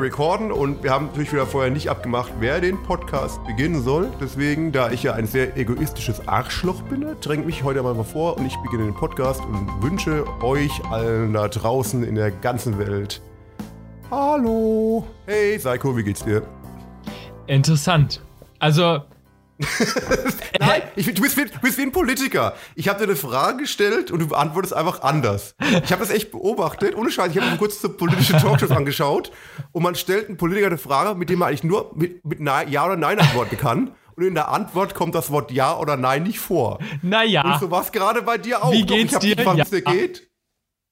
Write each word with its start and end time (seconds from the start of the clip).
recorden 0.00 0.50
und 0.50 0.82
wir 0.82 0.90
haben 0.90 1.06
natürlich 1.06 1.32
wieder 1.32 1.46
vorher 1.46 1.70
nicht 1.70 1.90
abgemacht, 1.90 2.32
wer 2.40 2.60
den 2.60 2.82
Podcast 2.82 3.44
beginnen 3.46 3.82
soll. 3.82 4.10
Deswegen, 4.20 4.72
da 4.72 4.90
ich 4.90 5.02
ja 5.02 5.14
ein 5.14 5.26
sehr 5.26 5.56
egoistisches 5.56 6.26
Arschloch 6.26 6.82
bin, 6.82 7.06
drängt 7.20 7.46
mich 7.46 7.62
heute 7.64 7.82
mal 7.82 8.02
vor 8.04 8.36
und 8.36 8.46
ich 8.46 8.56
beginne 8.58 8.84
den 8.84 8.94
Podcast 8.94 9.40
und 9.40 9.82
wünsche 9.82 10.24
euch 10.42 10.70
allen 10.90 11.32
da 11.32 11.48
draußen 11.48 12.02
in 12.02 12.14
der 12.14 12.30
ganzen 12.30 12.78
Welt. 12.78 13.20
Hallo. 14.10 15.06
Hey, 15.26 15.58
Seiko, 15.58 15.96
wie 15.96 16.02
geht's 16.02 16.24
dir? 16.24 16.42
Interessant. 17.46 18.20
Also, 18.58 19.00
Nein, 20.58 20.82
ich, 20.96 21.12
du, 21.12 21.22
bist 21.22 21.36
wie, 21.36 21.44
du 21.44 21.58
bist 21.60 21.78
wie 21.78 21.82
ein 21.82 21.92
Politiker. 21.92 22.54
Ich 22.74 22.88
habe 22.88 22.98
dir 22.98 23.04
eine 23.04 23.16
Frage 23.16 23.58
gestellt 23.58 24.10
und 24.10 24.20
du 24.20 24.28
beantwortest 24.28 24.74
einfach 24.74 25.02
anders. 25.02 25.54
Ich 25.84 25.92
habe 25.92 26.00
das 26.00 26.10
echt 26.10 26.30
beobachtet, 26.30 26.96
ohne 26.96 27.10
Scheiß. 27.10 27.30
Ich 27.32 27.38
habe 27.40 27.50
mir 27.50 27.56
kurz 27.58 27.80
so 27.80 27.88
politische 27.90 28.32
Talkshows 28.38 28.70
angeschaut 28.70 29.30
und 29.72 29.82
man 29.82 29.94
stellt 29.94 30.28
einem 30.28 30.36
Politiker 30.36 30.66
eine 30.68 30.78
Frage, 30.78 31.14
mit 31.18 31.28
der 31.30 31.36
man 31.36 31.48
eigentlich 31.48 31.64
nur 31.64 31.90
mit, 31.94 32.24
mit 32.24 32.40
Ja 32.70 32.86
oder 32.86 32.96
Nein 32.96 33.18
antworten 33.20 33.56
kann. 33.56 33.92
Und 34.16 34.26
in 34.26 34.34
der 34.34 34.48
Antwort 34.48 34.94
kommt 34.94 35.14
das 35.14 35.30
Wort 35.30 35.50
Ja 35.50 35.78
oder 35.78 35.96
Nein 35.96 36.24
nicht 36.24 36.40
vor. 36.40 36.78
naja. 37.02 37.42
Und 37.42 37.60
so 37.60 37.70
war 37.70 37.82
es 37.82 37.92
gerade 37.92 38.22
bei 38.22 38.36
dir 38.38 38.62
auch. 38.62 38.72
Wie 38.72 38.84
Doch, 38.84 38.94
geht's 38.94 39.10
ich 39.12 39.14
hab 39.14 39.22
dir? 39.22 39.36
gefragt, 39.36 39.60
es 39.60 39.70
Ja. 39.70 39.76
dir 39.78 39.82
geht. 39.82 40.29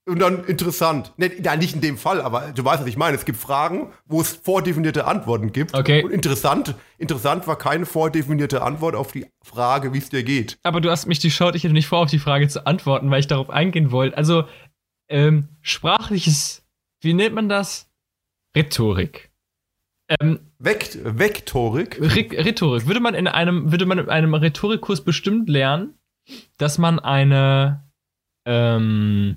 Und 0.08 0.18
dann 0.20 0.44
interessant. 0.44 1.12
Ne, 1.18 1.30
ja, 1.42 1.54
nicht 1.56 1.74
in 1.74 1.80
dem 1.80 1.98
Fall, 1.98 2.20
aber 2.20 2.52
du 2.52 2.64
weißt, 2.64 2.80
was 2.82 2.88
ich 2.88 2.96
meine. 2.96 3.16
Es 3.16 3.24
gibt 3.24 3.38
Fragen, 3.38 3.92
wo 4.06 4.20
es 4.20 4.32
vordefinierte 4.32 5.06
Antworten 5.06 5.52
gibt. 5.52 5.74
Okay. 5.74 6.02
Und 6.02 6.10
interessant, 6.10 6.74
interessant 6.96 7.46
war 7.46 7.56
keine 7.58 7.86
vordefinierte 7.86 8.62
Antwort 8.62 8.94
auf 8.94 9.12
die 9.12 9.26
Frage, 9.44 9.92
wie 9.92 9.98
es 9.98 10.08
dir 10.08 10.22
geht. 10.22 10.58
Aber 10.62 10.80
du 10.80 10.90
hast 10.90 11.06
mich 11.06 11.20
durchschaut, 11.20 11.54
ich 11.54 11.64
hätte 11.64 11.74
nicht 11.74 11.86
vor, 11.86 11.98
auf 12.00 12.10
die 12.10 12.18
Frage 12.18 12.48
zu 12.48 12.66
antworten, 12.66 13.10
weil 13.10 13.20
ich 13.20 13.26
darauf 13.26 13.50
eingehen 13.50 13.90
wollte. 13.92 14.16
Also, 14.16 14.44
ähm, 15.10 15.48
sprachliches, 15.60 16.66
wie 17.02 17.14
nennt 17.14 17.34
man 17.34 17.48
das? 17.48 17.90
Rhetorik. 18.56 19.30
Ähm, 20.20 20.40
Vekt 20.58 20.98
Vektorik. 21.04 22.00
Rhe- 22.00 22.44
Rhetorik. 22.44 22.86
Würde 22.86 23.00
man 23.00 23.14
in 23.14 23.28
einem, 23.28 23.70
würde 23.70 23.84
man 23.84 23.98
in 23.98 24.08
einem 24.08 24.32
Rhetorikkurs 24.34 25.04
bestimmt 25.04 25.48
lernen, 25.50 25.98
dass 26.56 26.78
man 26.78 26.98
eine, 26.98 27.84
ähm, 28.46 29.36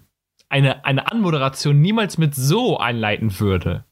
eine, 0.52 0.86
eine 0.86 1.12
Anmoderation 1.12 1.80
niemals 1.82 2.18
mit 2.18 2.36
so 2.36 2.78
einleiten 2.78 3.40
würde. 3.40 3.86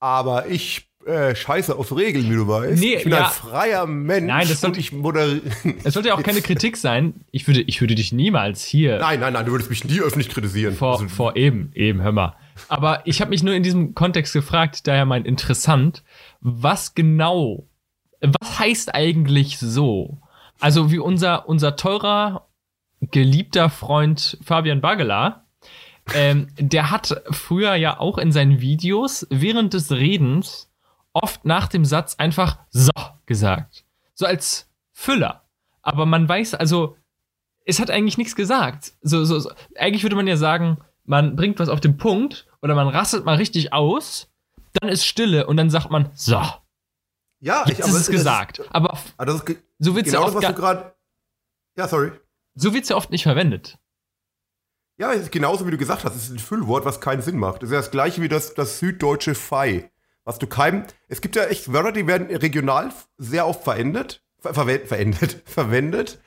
Aber 0.00 0.46
ich 0.48 0.88
äh, 1.06 1.34
scheiße 1.34 1.76
auf 1.76 1.94
Regeln, 1.96 2.30
wie 2.30 2.34
du 2.34 2.46
weißt. 2.46 2.80
Nee, 2.80 2.96
ich 2.96 3.04
bin 3.04 3.12
ja. 3.12 3.26
ein 3.26 3.30
freier 3.32 3.86
Mensch. 3.86 4.26
Nein, 4.26 4.48
das 4.48 4.60
sollte- 4.60 4.80
ich 4.80 4.92
moderiere. 4.92 5.40
Es 5.84 5.94
sollte 5.94 6.08
ja 6.10 6.14
auch 6.14 6.22
keine 6.22 6.40
Kritik 6.42 6.76
sein. 6.76 7.24
Ich 7.30 7.46
würde, 7.46 7.62
ich 7.62 7.80
würde 7.80 7.94
dich 7.94 8.12
niemals 8.12 8.64
hier 8.64 8.98
Nein, 8.98 9.20
nein, 9.20 9.32
nein, 9.32 9.44
du 9.46 9.52
würdest 9.52 9.70
mich 9.70 9.84
nie 9.84 10.00
öffentlich 10.00 10.28
kritisieren. 10.30 10.74
vor, 10.74 10.92
Also, 10.94 11.08
vor 11.08 11.36
eben, 11.36 11.70
eben, 11.74 12.00
hör 12.02 12.12
mal. 12.12 12.36
Aber 12.68 13.02
ich 13.06 13.20
habe 13.20 13.30
mich 13.30 13.42
nur 13.42 13.54
in 13.54 13.62
diesem 13.62 13.94
Kontext 13.94 14.32
gefragt, 14.32 14.86
daher 14.86 15.04
mein 15.06 15.24
interessant, 15.24 16.04
was 16.40 16.94
genau, 16.94 17.66
was 18.20 18.58
heißt 18.58 18.94
eigentlich 18.94 19.58
so? 19.58 20.20
Also 20.60 20.90
wie 20.92 20.98
unser, 20.98 21.48
unser 21.48 21.76
teurer, 21.76 22.46
geliebter 23.10 23.70
Freund 23.70 24.38
Fabian 24.44 24.80
Bagela, 24.80 25.46
ähm, 26.14 26.48
der 26.58 26.90
hat 26.90 27.22
früher 27.30 27.74
ja 27.76 27.98
auch 27.98 28.18
in 28.18 28.30
seinen 28.32 28.60
Videos 28.60 29.26
während 29.30 29.72
des 29.74 29.90
Redens 29.90 30.70
oft 31.12 31.44
nach 31.44 31.68
dem 31.68 31.84
Satz 31.84 32.16
einfach 32.16 32.58
so 32.70 32.90
gesagt. 33.26 33.84
So 34.14 34.26
als 34.26 34.70
Füller. 34.92 35.42
Aber 35.82 36.06
man 36.06 36.28
weiß, 36.28 36.54
also, 36.54 36.96
es 37.64 37.80
hat 37.80 37.90
eigentlich 37.90 38.18
nichts 38.18 38.36
gesagt. 38.36 38.92
So, 39.00 39.24
so, 39.24 39.38
so. 39.38 39.50
Eigentlich 39.78 40.02
würde 40.02 40.16
man 40.16 40.26
ja 40.26 40.36
sagen, 40.36 40.78
man 41.04 41.36
bringt 41.36 41.58
was 41.58 41.68
auf 41.68 41.80
den 41.80 41.96
Punkt 41.96 42.46
oder 42.62 42.74
man 42.74 42.88
rastet 42.88 43.24
mal 43.24 43.36
richtig 43.36 43.72
aus, 43.72 44.30
dann 44.80 44.88
ist 44.90 45.04
Stille 45.06 45.46
und 45.46 45.56
dann 45.56 45.70
sagt 45.70 45.90
man, 45.90 46.10
so, 46.14 46.40
ja, 47.40 47.64
jetzt 47.66 47.80
ist 47.80 47.94
es 47.94 48.08
gesagt. 48.10 48.60
Aber 48.70 48.92
f- 48.94 49.14
aber 49.16 49.26
das 49.26 49.34
ist 49.36 49.46
ge- 49.46 49.58
so 49.78 49.94
wird's 49.94 50.10
genau 50.10 50.20
ja 50.22 50.26
das, 50.26 50.34
oft 50.36 50.44
was 50.44 50.54
du 50.54 50.60
gerade. 50.60 50.94
Ja, 51.76 51.88
sorry. 51.88 52.12
So 52.54 52.72
wird's 52.74 52.88
ja 52.88 52.96
oft 52.96 53.10
nicht 53.10 53.24
verwendet. 53.24 53.78
Ja, 54.96 55.12
es 55.12 55.22
ist 55.22 55.32
genauso 55.32 55.66
wie 55.66 55.72
du 55.72 55.78
gesagt 55.78 56.04
hast, 56.04 56.14
es 56.14 56.24
ist 56.24 56.30
ein 56.30 56.38
Füllwort, 56.38 56.84
was 56.84 57.00
keinen 57.00 57.22
Sinn 57.22 57.36
macht. 57.36 57.62
Es 57.62 57.70
ist 57.70 57.72
ja 57.74 57.80
das 57.80 57.90
gleiche 57.90 58.22
wie 58.22 58.28
das, 58.28 58.54
das 58.54 58.78
süddeutsche 58.78 59.34
Fei. 59.34 59.90
Was 60.24 60.38
du 60.38 60.46
keinem. 60.46 60.84
Es 61.08 61.20
gibt 61.20 61.36
ja 61.36 61.44
echt 61.44 61.72
Wörter, 61.72 61.92
die 61.92 62.06
werden 62.06 62.34
regional 62.34 62.92
sehr 63.18 63.46
oft 63.46 63.62
verendet, 63.62 64.24
ver 64.38 64.54
verwendet, 64.54 64.88
verendet, 64.88 65.42
verwendet. 65.46 66.20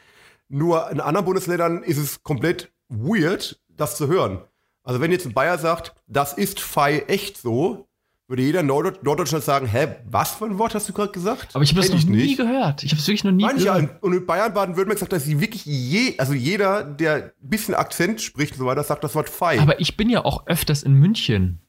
Nur 0.50 0.92
in 0.92 1.00
anderen 1.00 1.26
Bundesländern 1.26 1.82
ist 1.82 1.98
es 1.98 2.24
komplett 2.24 2.72
weird, 2.90 3.60
das 3.70 3.98
zu 3.98 4.08
hören. 4.08 4.44
Also 4.84 5.02
wenn 5.02 5.12
jetzt 5.12 5.26
ein 5.26 5.34
Bayer 5.34 5.58
sagt, 5.58 5.96
das 6.06 6.34
ist 6.34 6.60
Fei 6.60 7.06
echt 7.08 7.38
so, 7.38 7.87
würde 8.28 8.42
jeder 8.44 8.62
Nord 8.64 9.04
Norddeutschland 9.04 9.44
sagen, 9.44 9.68
hä, 9.68 9.88
was 10.10 10.32
für 10.36 10.46
ein 10.46 10.58
Wort 10.58 10.76
hast 10.76 10.90
du 10.90 10.94
gerade 10.94 11.12
gesagt? 11.12 11.56
Aber 11.56 11.64
ich 11.64 11.72
habe 11.72 11.82
das 11.82 11.90
noch 11.92 12.04
nie 12.04 12.18
nicht. 12.18 12.38
gehört. 12.38 12.84
Ich 12.84 12.92
habe 12.92 13.00
es 13.02 13.08
wirklich 13.08 13.24
noch 13.24 13.32
nie 13.32 13.48
gehört. 13.48 14.04
und 14.04 14.14
in 14.14 14.26
Bayern, 14.26 14.54
Baden-Württemberg 14.54 15.00
sagt, 15.00 15.14
dass 15.14 15.24
sie 15.24 15.40
wirklich 15.40 15.66
je, 15.66 16.16
also 16.18 16.34
jeder, 16.34 16.84
der 16.84 17.16
ein 17.42 17.50
bisschen 17.50 17.74
Akzent 17.74 18.22
spricht 18.22 18.54
und 18.54 18.60
so 18.60 18.66
weiter, 18.66 18.84
sagt 18.84 19.04
das 19.04 19.16
Wort 19.16 19.30
Fei. 19.30 19.60
Aber 19.60 19.80
ich 19.80 19.96
bin 19.96 20.10
ja 20.10 20.26
auch 20.26 20.46
öfters 20.48 20.84
in 20.84 20.94
München. 20.94 21.62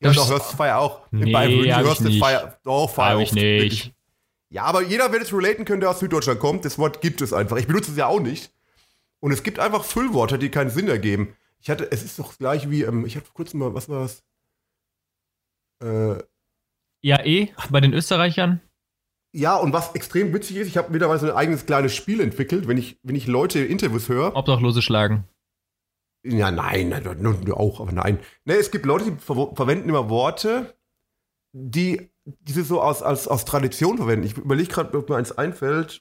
ja, 0.00 0.12
doch, 0.12 0.30
hörst 0.30 0.52
du 0.52 0.56
Feier 0.56 0.78
auch. 0.78 1.02
In 1.12 1.20
Nee, 1.20 1.32
Bayern 1.32 1.50
ich 1.64 1.76
hörst 1.76 2.00
du. 2.04 2.18
Feier. 2.18 2.58
Doch, 2.64 2.96
auch. 2.98 3.20
ich 3.20 3.32
nicht. 3.32 3.42
wirklich. 3.42 3.92
Ja, 4.48 4.62
aber 4.64 4.82
jeder 4.82 5.10
wird 5.12 5.22
es 5.24 5.32
relaten 5.32 5.64
können, 5.64 5.80
der 5.80 5.90
aus 5.90 5.98
Süddeutschland 6.00 6.38
kommt. 6.40 6.64
Das 6.64 6.78
Wort 6.78 7.00
gibt 7.00 7.20
es 7.20 7.32
einfach. 7.32 7.56
Ich 7.56 7.66
benutze 7.66 7.90
es 7.90 7.96
ja 7.96 8.06
auch 8.06 8.20
nicht. 8.20 8.52
Und 9.20 9.32
es 9.32 9.42
gibt 9.42 9.58
einfach 9.58 9.84
Füllworte, 9.84 10.38
die 10.38 10.48
keinen 10.48 10.70
Sinn 10.70 10.88
ergeben. 10.88 11.34
Ich 11.60 11.70
hatte, 11.70 11.90
es 11.90 12.02
ist 12.04 12.18
doch 12.18 12.38
gleich 12.38 12.70
wie, 12.70 12.82
ähm, 12.82 13.04
ich 13.06 13.16
hatte 13.16 13.26
vor 13.26 13.34
kurzem 13.34 13.60
mal, 13.60 13.74
was 13.74 13.88
war 13.88 14.02
das? 14.02 14.22
Äh, 15.82 16.22
Ja, 17.02 17.24
eh, 17.24 17.52
bei 17.70 17.80
den 17.80 17.92
Österreichern. 17.92 18.60
ja, 19.32 19.56
und 19.56 19.72
was 19.72 19.94
extrem 19.94 20.32
witzig 20.32 20.56
ist, 20.56 20.68
ich 20.68 20.76
habe 20.76 20.90
mittlerweile 20.92 21.18
so 21.20 21.26
ein 21.26 21.36
eigenes 21.36 21.66
kleines 21.66 21.94
Spiel 21.94 22.20
entwickelt, 22.20 22.68
wenn 22.68 22.78
ich, 22.78 22.98
wenn 23.02 23.16
ich 23.16 23.26
Leute 23.26 23.60
Interviews 23.60 24.08
höre. 24.08 24.34
Obdachlose 24.36 24.80
schlagen. 24.82 25.24
Ja, 26.24 26.50
nein, 26.50 26.88
nein, 26.88 27.06
auch, 27.52 27.80
aber 27.80 27.92
nein. 27.92 28.18
Ne, 28.46 28.54
es 28.54 28.70
gibt 28.70 28.86
Leute, 28.86 29.10
die 29.10 29.16
ver 29.18 29.52
verwenden 29.54 29.88
immer 29.90 30.08
Worte, 30.08 30.74
die 31.52 32.10
diese 32.24 32.64
so 32.64 32.80
aus, 32.80 33.02
als, 33.02 33.28
aus 33.28 33.44
Tradition 33.44 33.98
verwenden. 33.98 34.24
Ich 34.24 34.38
überlege 34.38 34.72
gerade, 34.72 34.96
ob 34.96 35.08
mir 35.10 35.16
eins 35.16 35.32
einfällt. 35.32 36.00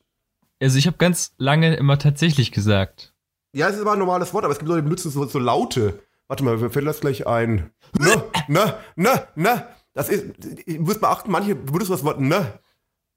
Also 0.62 0.78
ich 0.78 0.88
habe 0.88 0.98
ganz 0.98 1.34
lange 1.38 1.76
immer 1.76 2.00
tatsächlich 2.00 2.54
gesagt. 2.54 3.14
Ja, 3.54 3.68
es 3.68 3.76
ist 3.76 3.82
aber 3.82 3.94
ein 3.94 4.00
normales 4.00 4.34
Wort, 4.34 4.46
aber 4.46 4.54
es 4.54 4.60
gibt 4.60 4.70
Leute, 4.70 4.82
die 4.82 4.86
benutzen 4.86 5.12
so, 5.12 5.26
so 5.26 5.40
Laute. 5.40 6.02
Warte 6.28 6.44
mal, 6.44 6.58
mir 6.58 6.70
fällt 6.70 6.88
das 6.88 7.00
gleich 7.02 7.28
ein. 7.28 7.72
Ne, 8.00 8.24
ne, 8.48 8.78
ne, 8.96 9.28
ne. 9.36 9.68
Das 9.94 10.10
ist, 10.10 10.26
ich 10.66 10.80
muss 10.80 11.00
beachten, 11.00 11.32
manche 11.32 11.56
benutzen 11.56 11.92
das 11.92 12.04
Wort 12.04 12.20
ne. 12.20 12.60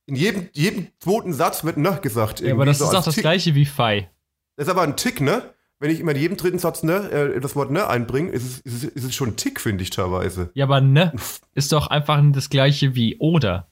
In 0.06 0.14
jedem, 0.14 0.48
jedem 0.52 0.88
zweiten 1.00 1.32
Satz 1.32 1.64
wird 1.64 1.78
ne 1.78 1.98
gesagt. 2.02 2.40
Ja, 2.40 2.52
aber 2.52 2.66
das 2.66 2.78
so 2.78 2.84
ist 2.84 2.94
auch 2.94 3.04
das 3.04 3.14
Tick. 3.14 3.22
gleiche 3.22 3.54
wie 3.54 3.64
Fei. 3.66 4.10
Das 4.56 4.66
ist 4.66 4.70
aber 4.70 4.82
ein 4.82 4.96
Tick, 4.96 5.20
ne? 5.20 5.54
Wenn 5.78 5.90
ich 5.90 6.00
immer 6.00 6.12
in 6.12 6.18
jedem 6.18 6.36
dritten 6.36 6.58
Satz 6.58 6.82
ne, 6.82 7.10
äh, 7.10 7.40
das 7.40 7.54
Wort 7.56 7.70
ne 7.70 7.86
einbringe, 7.86 8.30
ist 8.30 8.44
es, 8.44 8.58
ist 8.60 8.84
es, 8.84 8.84
ist 8.84 9.04
es 9.04 9.14
schon 9.14 9.30
ein 9.30 9.36
Tick, 9.36 9.60
finde 9.60 9.82
ich 9.82 9.90
teilweise. 9.90 10.50
Ja, 10.54 10.64
aber 10.64 10.80
ne 10.80 11.12
ist 11.52 11.72
doch 11.72 11.88
einfach 11.88 12.22
das 12.32 12.48
gleiche 12.50 12.94
wie 12.94 13.18
oder. 13.18 13.70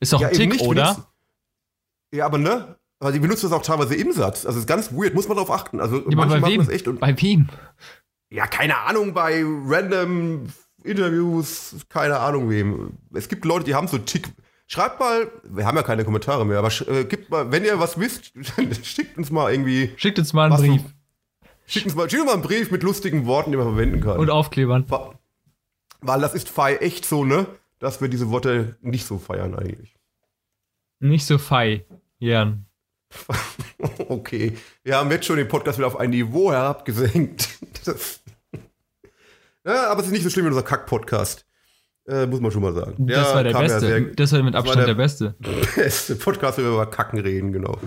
Ist 0.00 0.12
doch 0.12 0.20
Ja, 0.20 0.28
ein 0.28 0.34
Tick, 0.34 0.52
nicht, 0.52 0.60
oder? 0.62 1.06
Ja, 2.12 2.26
aber 2.26 2.38
ne? 2.38 2.76
Aber 2.98 3.12
die 3.12 3.18
benutzen 3.18 3.48
das 3.48 3.52
auch 3.58 3.62
teilweise 3.62 3.94
im 3.94 4.12
Satz. 4.12 4.46
Also 4.46 4.58
es 4.58 4.64
ist 4.64 4.68
ganz 4.68 4.92
weird, 4.92 5.14
muss 5.14 5.28
man 5.28 5.36
darauf 5.36 5.50
achten. 5.50 5.80
Also 5.80 5.98
Ja, 6.08 6.16
manche 6.16 6.34
bei 6.34 6.40
machen 6.40 6.58
das 6.58 6.68
echt 6.68 6.88
und 6.88 7.00
Bei 7.00 7.20
wem? 7.20 7.48
Ja, 8.30 8.46
keine 8.46 8.78
Ahnung, 8.78 9.14
bei 9.14 9.42
random 9.44 10.48
Interviews, 10.82 11.76
keine 11.88 12.18
Ahnung 12.20 12.48
wem. 12.50 12.92
Es 13.14 13.28
gibt 13.28 13.44
Leute, 13.44 13.64
die 13.64 13.74
haben 13.74 13.88
so 13.88 13.98
Tick. 13.98 14.28
Schreibt 14.68 14.98
mal, 14.98 15.30
wir 15.44 15.64
haben 15.66 15.76
ja 15.76 15.82
keine 15.82 16.04
Kommentare 16.04 16.44
mehr, 16.44 16.58
aber 16.58 16.70
äh, 16.88 17.04
gibt 17.04 17.30
mal, 17.30 17.52
wenn 17.52 17.64
ihr 17.64 17.78
was 17.78 17.98
wisst, 18.00 18.32
schickt 18.84 19.16
uns 19.16 19.30
mal 19.30 19.52
irgendwie, 19.52 19.92
Schickt 19.96 20.18
uns 20.18 20.32
mal 20.32 20.44
einen 20.44 20.52
Was 20.54 20.60
du- 20.62 20.66
Brief 20.68 20.82
schickt 21.68 21.86
uns 21.86 21.94
mal, 21.94 22.08
schickt 22.10 22.20
uns 22.22 22.26
mal 22.30 22.34
einen 22.34 22.42
Brief 22.42 22.70
mit 22.70 22.82
lustigen 22.82 23.26
Worten, 23.26 23.50
die 23.52 23.56
man 23.56 23.66
verwenden 23.66 24.00
kann. 24.00 24.18
und 24.18 24.30
Aufklebern. 24.30 24.86
Weil 26.00 26.20
das 26.20 26.34
ist 26.34 26.48
Fei 26.48 26.76
echt 26.76 27.04
so, 27.04 27.24
ne? 27.24 27.46
Dass 27.78 28.00
wir 28.00 28.08
diese 28.08 28.30
Worte 28.30 28.76
nicht 28.82 29.06
so 29.06 29.18
feiern 29.18 29.54
eigentlich. 29.54 29.96
Nicht 31.00 31.26
so 31.26 31.38
Fei, 31.38 31.84
Jan. 32.18 32.65
Okay, 34.08 34.56
wir 34.84 34.96
haben 34.96 35.10
jetzt 35.10 35.26
schon 35.26 35.36
den 35.36 35.48
Podcast 35.48 35.78
wieder 35.78 35.86
auf 35.86 35.98
ein 35.98 36.10
Niveau 36.10 36.52
herabgesenkt. 36.52 37.48
Das, 37.84 38.20
ja, 39.64 39.90
aber 39.90 40.00
es 40.00 40.06
ist 40.06 40.12
nicht 40.12 40.24
so 40.24 40.30
schlimm 40.30 40.44
wie 40.46 40.48
unser 40.48 40.62
Kack-Podcast. 40.64 41.46
Äh, 42.08 42.26
muss 42.26 42.40
man 42.40 42.50
schon 42.50 42.62
mal 42.62 42.72
sagen. 42.74 43.06
Das 43.06 43.32
war 43.34 43.44
der 43.44 43.52
Beste. 43.52 43.80
sehr- 43.80 44.00
das 44.00 44.32
war 44.32 44.42
mit 44.42 44.54
war 44.54 44.60
Abstand 44.60 44.78
der- 44.80 44.86
der, 44.86 44.94
Beste. 44.94 45.34
beste 45.76 46.16
Podcast, 46.16 46.58
wenn 46.58 46.64
wir 46.64 46.72
über 46.72 46.86
Kacken 46.86 47.20
reden, 47.20 47.52
genau. 47.52 47.78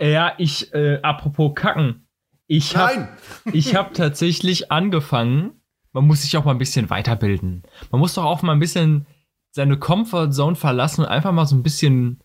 Ja, 0.00 0.32
ich, 0.38 0.72
äh, 0.74 0.98
apropos 1.02 1.52
Kacken. 1.54 2.06
Ich 2.46 2.76
hab, 2.76 2.94
Nein! 2.94 3.08
ich 3.52 3.74
hab 3.74 3.94
tatsächlich 3.94 4.70
angefangen, 4.72 5.60
man 5.92 6.06
muss 6.06 6.22
sich 6.22 6.36
auch 6.36 6.44
mal 6.44 6.52
ein 6.52 6.58
bisschen 6.58 6.90
weiterbilden. 6.90 7.62
Man 7.90 8.00
muss 8.00 8.14
doch 8.14 8.24
auch 8.24 8.42
mal 8.42 8.52
ein 8.52 8.60
bisschen 8.60 9.06
seine 9.50 9.78
Comfortzone 9.78 10.56
verlassen 10.56 11.02
und 11.02 11.08
einfach 11.08 11.32
mal 11.32 11.46
so 11.46 11.56
ein 11.56 11.62
bisschen 11.62 12.22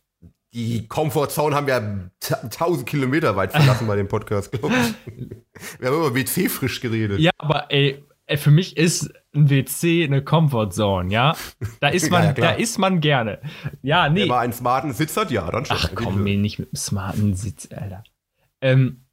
Die 0.54 0.88
Comfortzone 0.88 1.56
haben 1.56 1.66
wir 1.68 2.12
ta- 2.20 2.42
1000 2.44 2.86
Kilometer 2.88 3.36
weit 3.36 3.52
verlassen 3.52 3.88
bei 3.88 3.96
dem 3.96 4.08
Podcast, 4.08 4.52
glaube 4.52 4.76
ich. 4.76 5.30
Wir 5.80 5.88
haben 5.90 5.98
über 5.98 6.14
WC 6.16 6.48
frisch 6.50 6.80
geredet. 6.80 7.20
Ja, 7.20 7.32
aber 7.40 7.72
ey, 7.72 8.04
für 8.36 8.52
mich 8.52 8.78
ist 8.78 9.12
ein 9.34 9.50
WC 9.50 10.04
eine 10.04 10.24
Comfortzone, 10.24 11.12
ja? 11.12 11.36
Da 11.80 11.88
ist 11.90 12.12
man, 12.12 12.24
Ja, 12.24 12.28
ja, 12.30 12.34
da 12.34 12.52
ist 12.52 12.78
man 12.78 13.00
gerne. 13.02 13.40
Ja, 13.82 14.10
nee. 14.10 14.22
Wenn 14.22 14.28
man 14.28 14.40
einen 14.40 14.54
smarten 14.54 14.94
Sitz 14.94 15.18
hat, 15.18 15.32
ja, 15.32 15.50
dann 15.50 15.66
schon. 15.66 15.78
Ach 15.80 15.90
komm, 15.96 16.24
mir 16.24 16.38
nicht 16.38 16.60
mit 16.60 16.72
dem 16.72 16.76
smarten 16.78 17.34
Sitz, 17.36 17.70
Alter. 17.72 18.04
Ähm, 18.62 19.06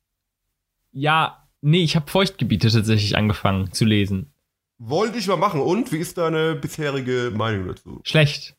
ja, 0.93 1.49
nee, 1.63 1.83
ich 1.83 1.97
habe 1.97 2.11
Feuchtgebiete 2.11 2.71
tatsächlich 2.71 3.17
angefangen 3.17 3.73
zu 3.73 3.85
lesen. 3.87 4.33
Wollte 4.79 5.19
ich 5.19 5.27
mal 5.27 5.37
machen. 5.37 5.61
Und 5.61 5.91
wie 5.93 5.99
ist 5.99 6.19
deine 6.19 6.55
bisherige 6.55 7.33
Meinung 7.35 7.69
dazu? 7.69 8.01
Schlecht. 8.05 8.57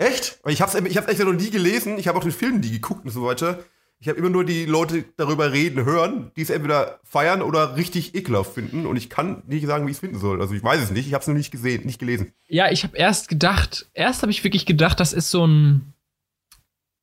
Echt? 0.00 0.40
Ich 0.46 0.62
hab's, 0.62 0.74
ich 0.74 0.96
echt 0.96 1.18
noch 1.18 1.32
nie 1.32 1.50
gelesen. 1.50 1.98
Ich 1.98 2.08
habe 2.08 2.18
auch 2.18 2.22
den 2.22 2.32
Film 2.32 2.60
nie 2.60 2.70
geguckt 2.70 3.04
und 3.04 3.10
so 3.10 3.22
weiter. 3.22 3.62
Ich 3.98 4.08
habe 4.08 4.18
immer 4.18 4.30
nur 4.30 4.46
die 4.46 4.64
Leute 4.64 5.04
darüber 5.18 5.52
reden 5.52 5.84
hören, 5.84 6.32
die 6.34 6.40
es 6.40 6.48
entweder 6.48 7.00
feiern 7.04 7.42
oder 7.42 7.76
richtig 7.76 8.14
ekelhaft 8.14 8.54
finden. 8.54 8.86
Und 8.86 8.96
ich 8.96 9.10
kann 9.10 9.42
nicht 9.46 9.66
sagen, 9.66 9.86
wie 9.86 9.90
ich 9.90 9.98
es 9.98 10.00
finden 10.00 10.18
soll. 10.18 10.40
Also 10.40 10.54
ich 10.54 10.64
weiß 10.64 10.80
es 10.80 10.90
nicht. 10.90 11.06
Ich 11.06 11.12
habe 11.12 11.20
es 11.20 11.28
noch 11.28 11.34
nicht 11.34 11.50
gesehen, 11.50 11.84
nicht 11.84 11.98
gelesen. 11.98 12.32
Ja, 12.48 12.70
ich 12.70 12.82
habe 12.82 12.96
erst 12.96 13.28
gedacht, 13.28 13.90
erst 13.92 14.22
habe 14.22 14.32
ich 14.32 14.42
wirklich 14.42 14.64
gedacht, 14.64 14.98
das 15.00 15.12
ist 15.12 15.30
so 15.30 15.46
ein 15.46 15.92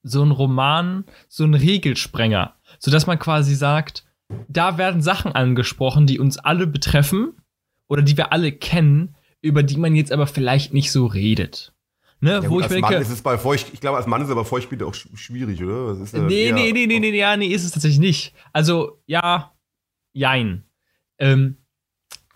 so 0.01 0.23
ein 0.23 0.31
Roman, 0.31 1.03
so 1.27 1.43
ein 1.43 1.53
Regelsprenger, 1.53 2.55
so 2.79 2.89
dass 2.89 3.07
man 3.07 3.19
quasi 3.19 3.53
sagt, 3.55 4.05
da 4.47 4.77
werden 4.77 5.01
Sachen 5.01 5.33
angesprochen, 5.33 6.07
die 6.07 6.17
uns 6.17 6.37
alle 6.37 6.65
betreffen 6.65 7.33
oder 7.87 8.01
die 8.01 8.17
wir 8.17 8.31
alle 8.31 8.51
kennen, 8.51 9.15
über 9.41 9.61
die 9.63 9.77
man 9.77 9.95
jetzt 9.95 10.11
aber 10.11 10.25
vielleicht 10.25 10.73
nicht 10.73 10.91
so 10.91 11.05
redet. 11.05 11.73
Ne, 12.19 12.31
Ja, 12.31 12.43
wo 12.43 12.47
gut, 12.55 12.59
ich 12.59 12.63
als 12.65 12.73
mir 12.73 12.81
Mann 12.81 12.89
denke, 12.91 13.03
ist 13.05 13.11
es 13.11 13.21
bei 13.21 13.37
Feucht, 13.37 13.67
ich 13.73 13.79
glaube, 13.79 13.97
als 13.97 14.07
Mann 14.07 14.21
ist 14.21 14.27
es 14.27 14.31
aber 14.31 14.43
Feuchtbiete 14.45 14.85
auch 14.87 14.93
sch- 14.93 15.15
schwierig, 15.15 15.63
oder? 15.63 15.89
Das 15.93 15.99
ist, 15.99 16.13
äh, 16.15 16.19
Nee, 16.21 16.51
nee, 16.51 16.71
nee, 16.73 16.85
nee, 16.87 16.99
nee, 16.99 17.11
nee, 17.11 17.17
ja, 17.19 17.37
nee, 17.37 17.47
ist 17.47 17.63
es 17.63 17.71
tatsächlich 17.71 17.99
nicht. 17.99 18.33
Also, 18.53 18.99
ja, 19.05 19.53
jein. 20.13 20.63
Ähm, 21.19 21.57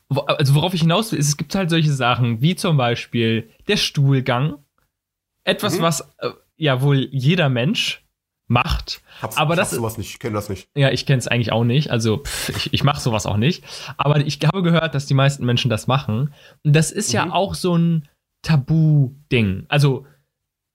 also, 0.10 0.56
worauf 0.56 0.74
ich 0.74 0.81
hinaus 0.81 1.12
will, 1.12 1.19
ist, 1.19 1.30
es 1.30 1.38
gibt 1.38 1.56
halt 1.56 1.69
solche 1.69 1.92
Sachen, 1.94 2.42
wie 2.42 2.56
zum 2.56 2.78
Beispiel 2.78 3.50
der 3.68 3.78
Stuhlgang. 3.78 4.63
Etwas, 5.44 5.80
Mhm. 5.80 5.81
was 5.83 6.01
äh, 6.19 6.30
ja 6.57 6.81
wohl 6.83 7.07
jeder 7.12 7.50
Mensch 7.50 8.06
macht. 8.48 9.01
Hab's, 9.22 9.38
aber 9.38 9.54
ich 9.56 9.60
das- 9.62 9.72
sowas 9.72 9.98
nicht, 9.98 10.12
ich 10.12 10.19
kenne 10.19 10.33
das 10.36 10.50
nicht. 10.50 10.68
Ja, 10.75 10.92
ich 10.92 11.06
kenne 11.07 11.18
es 11.19 11.28
eigentlich 11.28 11.51
auch 11.51 11.63
nicht. 11.63 11.89
Also, 11.89 12.18
pff, 12.24 12.50
ich, 12.50 12.74
ich 12.74 12.83
mache 12.83 13.00
sowas 13.01 13.25
auch 13.25 13.38
nicht. 13.38 13.63
Aber 13.98 14.18
ich 14.19 14.38
habe 14.45 14.62
gehört, 14.62 14.94
dass 14.94 15.06
die 15.07 15.13
meisten 15.16 15.45
Menschen 15.45 15.69
das 15.69 15.88
machen. 15.88 16.33
Und 16.63 16.75
das 16.75 16.92
ist 16.92 17.12
ja 17.13 17.25
Mhm. 17.25 17.31
auch 17.31 17.56
so 17.56 17.75
ein 17.78 18.07
Tabu-Ding. 18.44 19.66
Also, 19.70 20.06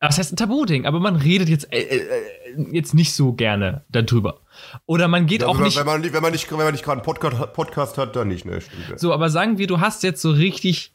was 0.01 0.19
heißt 0.19 0.33
ein 0.33 0.37
Tabu-Ding? 0.37 0.87
Aber 0.87 1.01
man 1.01 1.17
redet 1.17 1.49
jetzt, 1.49 1.73
äh, 1.73 1.81
äh, 1.81 2.67
jetzt 2.73 2.95
nicht 2.95 3.13
so 3.15 3.33
gerne 3.33 3.85
darüber. 3.89 4.41
Oder 4.87 5.09
man 5.09 5.27
geht 5.27 5.41
Ja, 5.43 5.49
auch 5.49 5.55
wenn, 5.55 5.61
man- 5.61 5.67
nicht. 5.69 5.79
Wenn 5.79 5.87
man, 5.87 6.01
nicht- 6.01 6.13
wenn 6.15 6.23
man 6.23 6.33
nicht, 6.33 6.51
wenn 6.51 6.59
man 6.59 6.73
nicht 6.73 6.85
gerade 6.85 6.99
einen 7.01 7.05
Podcast, 7.05 7.53
Podcast 7.55 7.99
hat, 7.99 8.15
dann 8.17 8.29
nicht, 8.29 8.45
ne? 8.45 8.61
Stimmt. 8.61 8.89
Ja. 8.91 8.99
So, 8.99 9.13
aber 9.13 9.31
sagen 9.31 9.59
wir, 9.59 9.67
du 9.67 9.81
hast 9.81 10.03
jetzt 10.03 10.21
so 10.23 10.31
richtig 10.31 10.93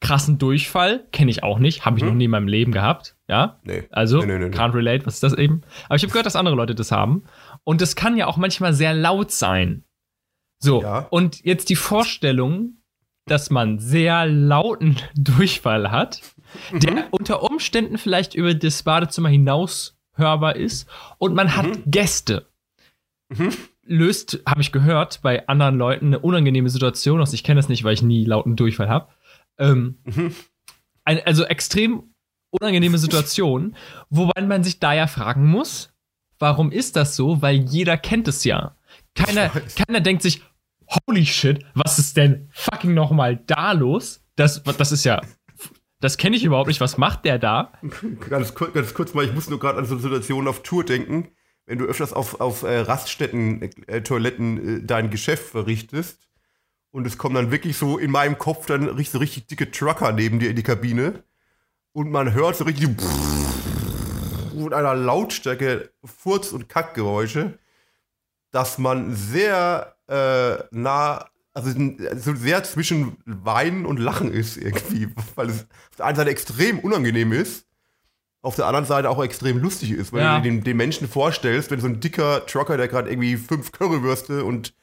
krassen 0.00 0.38
Durchfall. 0.38 1.06
Kenne 1.12 1.30
ich 1.30 1.42
auch 1.42 1.58
nicht. 1.58 1.84
Habe 1.84 1.96
ich 1.98 2.02
Mhm. 2.04 2.10
noch 2.10 2.16
nie 2.16 2.24
in 2.26 2.30
meinem 2.30 2.48
Leben 2.48 2.70
gehabt. 2.72 3.16
Ja. 3.28 3.58
Nee. 3.64 3.84
Also, 3.90 4.18
nee, 4.20 4.26
nee, 4.26 4.38
nee. 4.48 4.54
can't 4.56 4.74
relate, 4.74 5.06
was 5.06 5.14
ist 5.14 5.22
das 5.22 5.32
eben? 5.34 5.62
Aber 5.86 5.96
ich 5.96 6.02
habe 6.02 6.10
gehört, 6.12 6.26
dass 6.26 6.36
andere 6.36 6.54
Leute 6.54 6.74
das 6.74 6.92
haben. 6.92 7.24
Und 7.64 7.80
das 7.80 7.96
kann 7.96 8.16
ja 8.16 8.26
auch 8.26 8.36
manchmal 8.36 8.74
sehr 8.74 8.94
laut 8.94 9.32
sein. 9.32 9.84
So, 10.58 10.82
Ja. 10.82 10.98
und 11.10 11.44
jetzt 11.44 11.68
die 11.68 11.76
Vorstellung, 11.76 12.74
dass 13.26 13.50
man 13.50 13.78
sehr 13.78 14.26
lauten 14.26 14.96
Durchfall 15.16 15.90
hat, 15.90 16.22
Mhm. 16.70 16.80
der 16.80 17.06
unter 17.10 17.42
Umständen 17.42 17.98
vielleicht 17.98 18.34
über 18.34 18.54
das 18.54 18.82
Badezimmer 18.84 19.28
hinaus 19.28 19.98
hörbar 20.14 20.56
ist 20.56 20.88
und 21.18 21.34
man 21.34 21.54
hat 21.56 21.66
Gäste. 21.86 22.46
Mhm. 23.28 23.50
Löst, 23.84 24.40
habe 24.46 24.62
ich 24.62 24.72
gehört, 24.72 25.20
bei 25.22 25.46
anderen 25.48 25.76
Leuten 25.76 26.06
eine 26.06 26.20
unangenehme 26.20 26.70
Situation 26.70 27.20
aus. 27.20 27.32
Ich 27.32 27.44
kenne 27.44 27.58
das 27.58 27.68
nicht, 27.68 27.84
weil 27.84 27.94
ich 27.94 28.02
nie 28.02 28.24
lauten 28.24 28.56
Durchfall 28.56 28.88
habe. 28.88 29.08
Ähm, 29.58 29.98
Mhm. 30.04 30.34
ein, 31.04 31.20
also 31.26 31.44
extrem 31.44 32.04
unangenehme 32.50 32.98
Situation, 32.98 33.76
wobei 34.08 34.40
man 34.42 34.64
sich 34.64 34.78
da 34.78 34.94
ja 34.94 35.08
fragen 35.08 35.46
muss, 35.46 35.92
warum 36.38 36.70
ist 36.72 36.96
das 36.96 37.16
so? 37.16 37.42
Weil 37.42 37.56
jeder 37.56 37.96
kennt 37.98 38.28
es 38.28 38.44
ja. 38.44 38.76
Keiner, 39.14 39.50
keiner 39.50 40.00
denkt 40.00 40.22
sich, 40.22 40.42
holy 40.88 41.26
shit, 41.26 41.64
was 41.74 41.98
ist 41.98 42.16
denn 42.16 42.48
fucking 42.52 42.94
nochmal 42.94 43.36
da 43.46 43.72
los? 43.72 44.22
Das, 44.36 44.62
das 44.62 44.92
ist 44.92 45.04
ja, 45.04 45.20
das 46.00 46.16
kenne 46.18 46.36
ich 46.36 46.44
überhaupt 46.44 46.68
nicht. 46.68 46.80
Was 46.80 46.98
macht 46.98 47.24
der 47.24 47.38
da? 47.38 47.72
Ganz, 48.28 48.54
kur- 48.54 48.72
ganz 48.72 48.92
kurz 48.94 49.14
mal, 49.14 49.24
ich 49.24 49.32
muss 49.32 49.48
nur 49.48 49.58
gerade 49.58 49.78
an 49.78 49.86
so 49.86 49.94
eine 49.94 50.02
Situation 50.02 50.46
auf 50.48 50.62
Tour 50.62 50.84
denken. 50.84 51.28
Wenn 51.64 51.78
du 51.78 51.86
öfters 51.86 52.12
auf, 52.12 52.40
auf 52.40 52.62
äh, 52.62 52.78
Raststätten, 52.78 53.62
äh, 53.88 54.02
Toiletten 54.02 54.82
äh, 54.82 54.86
dein 54.86 55.10
Geschäft 55.10 55.48
verrichtest 55.50 56.28
und 56.92 57.06
es 57.06 57.18
kommen 57.18 57.34
dann 57.34 57.50
wirklich 57.50 57.76
so 57.76 57.98
in 57.98 58.12
meinem 58.12 58.38
Kopf 58.38 58.66
dann 58.66 58.84
richtig, 58.88 59.10
so 59.10 59.18
richtig 59.18 59.46
dicke 59.48 59.70
Trucker 59.72 60.12
neben 60.12 60.38
dir 60.38 60.50
in 60.50 60.56
die 60.56 60.62
Kabine 60.62 61.24
und 61.92 62.10
man 62.12 62.34
hört 62.34 62.54
so 62.56 62.64
richtig 62.64 62.90
mit 64.54 64.72
einer 64.72 64.94
Lautstärke 64.94 65.90
Furz- 66.04 66.52
und 66.52 66.68
Kackgeräusche, 66.68 67.58
dass 68.52 68.78
man 68.78 69.14
sehr 69.16 69.95
äh, 70.08 70.56
nah, 70.70 71.26
also 71.54 71.70
so 72.16 72.34
sehr 72.34 72.62
zwischen 72.64 73.16
Weinen 73.24 73.86
und 73.86 73.98
Lachen 73.98 74.30
ist 74.32 74.56
irgendwie, 74.56 75.08
weil 75.34 75.48
es 75.50 75.62
auf 75.90 75.96
der 75.96 76.06
einen 76.06 76.16
Seite 76.16 76.30
extrem 76.30 76.78
unangenehm 76.80 77.32
ist, 77.32 77.66
auf 78.42 78.56
der 78.56 78.66
anderen 78.66 78.84
Seite 78.84 79.10
auch 79.10 79.22
extrem 79.24 79.58
lustig 79.58 79.90
ist, 79.92 80.12
weil 80.12 80.20
Ja. 80.22 80.36
du 80.36 80.42
dir 80.42 80.50
den, 80.50 80.64
den 80.64 80.76
Menschen 80.76 81.08
vorstellst, 81.08 81.70
wenn 81.70 81.80
so 81.80 81.88
ein 81.88 82.00
dicker 82.00 82.44
Trucker, 82.46 82.76
der 82.76 82.88
gerade 82.88 83.10
irgendwie 83.10 83.36
fünf 83.36 83.72
Currywürste 83.72 84.44
und 84.44 84.74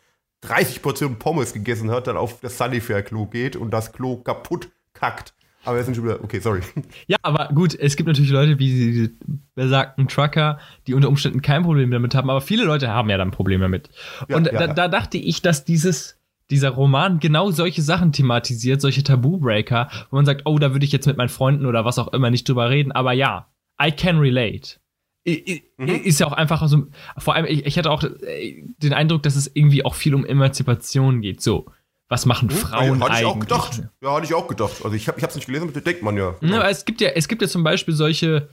30 0.42 0.81
Portionen 0.81 1.20
Pommes 1.20 1.54
gegessen 1.54 1.90
hat, 1.92 2.08
dann 2.08 2.18
auf 2.18 2.42
das 2.42 2.58
Sunnyfair-Klo 2.58 3.28
geht 3.28 3.56
und 3.56 3.72
das 3.72 3.94
Klo 3.94 4.18
kaputt 4.18 4.70
kackt. 4.94 5.34
Aber 5.65 5.77
wir 5.77 5.83
sind 5.83 5.95
schon 5.95 6.04
wieder, 6.06 6.24
okay, 6.24 6.39
sorry. 6.39 6.62
Ja, 7.07 7.18
aber 7.21 7.50
gut, 7.54 7.74
es 7.74 7.95
gibt 7.95 8.07
natürlich 8.07 8.31
Leute 8.31 8.60
wie 8.60 8.69
diese 8.69 9.12
besagten 9.56 10.07
Trucker, 10.07 10.60
die 10.88 10.94
unter 10.94 11.07
Umständen 11.10 11.42
kein 11.42 11.63
Problem 11.63 11.89
damit 11.92 12.15
haben, 12.15 12.30
aber 12.30 12.42
viele 12.42 12.63
Leute 12.65 12.89
haben 12.89 13.10
ja 13.10 13.17
dann 13.17 13.29
ein 13.29 13.32
Problem 13.32 13.62
damit. 13.62 13.89
Ja, 14.27 14.38
und 14.38 14.48
ja, 14.48 14.53
da, 14.53 14.65
ja. 14.67 14.74
da 14.74 14.88
dachte 14.88 15.17
ich, 15.17 15.41
dass 15.41 15.63
dieses, 15.65 16.20
dieser 16.50 16.72
Roman 16.72 17.20
genau 17.20 17.51
solche 17.51 17.82
Sachen 17.82 18.12
thematisiert, 18.12 18.82
solche 18.82 19.03
Tabubreaker, 19.03 19.89
wo 20.10 20.17
man 20.17 20.25
sagt, 20.25 20.41
oh, 20.46 20.60
da 20.60 20.74
würde 20.74 20.86
ich 20.86 20.91
jetzt 20.91 21.08
mit 21.08 21.17
meinen 21.17 21.29
Freunden 21.29 21.65
oder 21.65 21.86
was 21.86 21.98
auch 22.00 22.12
immer 22.13 22.29
nicht 22.29 22.48
drüber 22.50 22.70
reden, 22.70 22.91
aber 22.91 23.13
ja, 23.13 23.48
I 23.82 23.91
can 23.91 24.17
relate. 24.20 24.79
I- 25.25 25.53
I- 25.53 25.63
Mhm. 25.77 25.88
Ist 26.03 26.20
ja 26.20 26.27
auch 26.27 26.34
einfach 26.34 26.67
so, 26.67 26.88
vor 27.17 27.36
allem, 27.36 27.46
ich, 27.46 27.65
ich 27.65 27.77
hatte 27.77 27.89
auch 27.89 28.03
den 28.03 28.93
Eindruck, 28.93 29.24
dass 29.24 29.36
es 29.38 29.50
irgendwie 29.53 29.86
auch 29.86 29.96
viel 29.96 30.13
um 30.13 30.25
Emanzipation 30.25 31.22
geht. 31.22 31.41
So, 31.41 31.65
was 32.13 32.25
machen 32.27 32.50
Frauen 32.51 33.03
hatte 33.03 33.20
ich 33.20 33.25
auch 33.25 33.34
eigentlich? 33.34 33.50
gedacht. 33.50 33.82
Ja, 34.01 34.13
hatte 34.15 34.25
ich 34.25 34.34
auch 34.34 34.48
gedacht. 34.48 34.82
Also 34.84 34.96
ich 34.96 35.08
habe 35.08 35.17
ich 35.17 35.24
hab's 35.24 35.36
nicht 35.36 35.46
gelesen, 35.48 35.63
aber 35.63 35.74
das 35.74 35.84
denkt 35.84 36.03
man 36.03 36.15
ja. 36.15 36.36
Ne, 36.41 36.58
aber 36.58 36.70
es 36.70 36.86
gibt 36.86 37.01
ja, 37.01 37.10
es 37.10 37.27
gibt 37.27 37.41
ja 37.41 37.48
zum 37.48 37.63
Beispiel 37.63 37.93
solche 37.96 38.50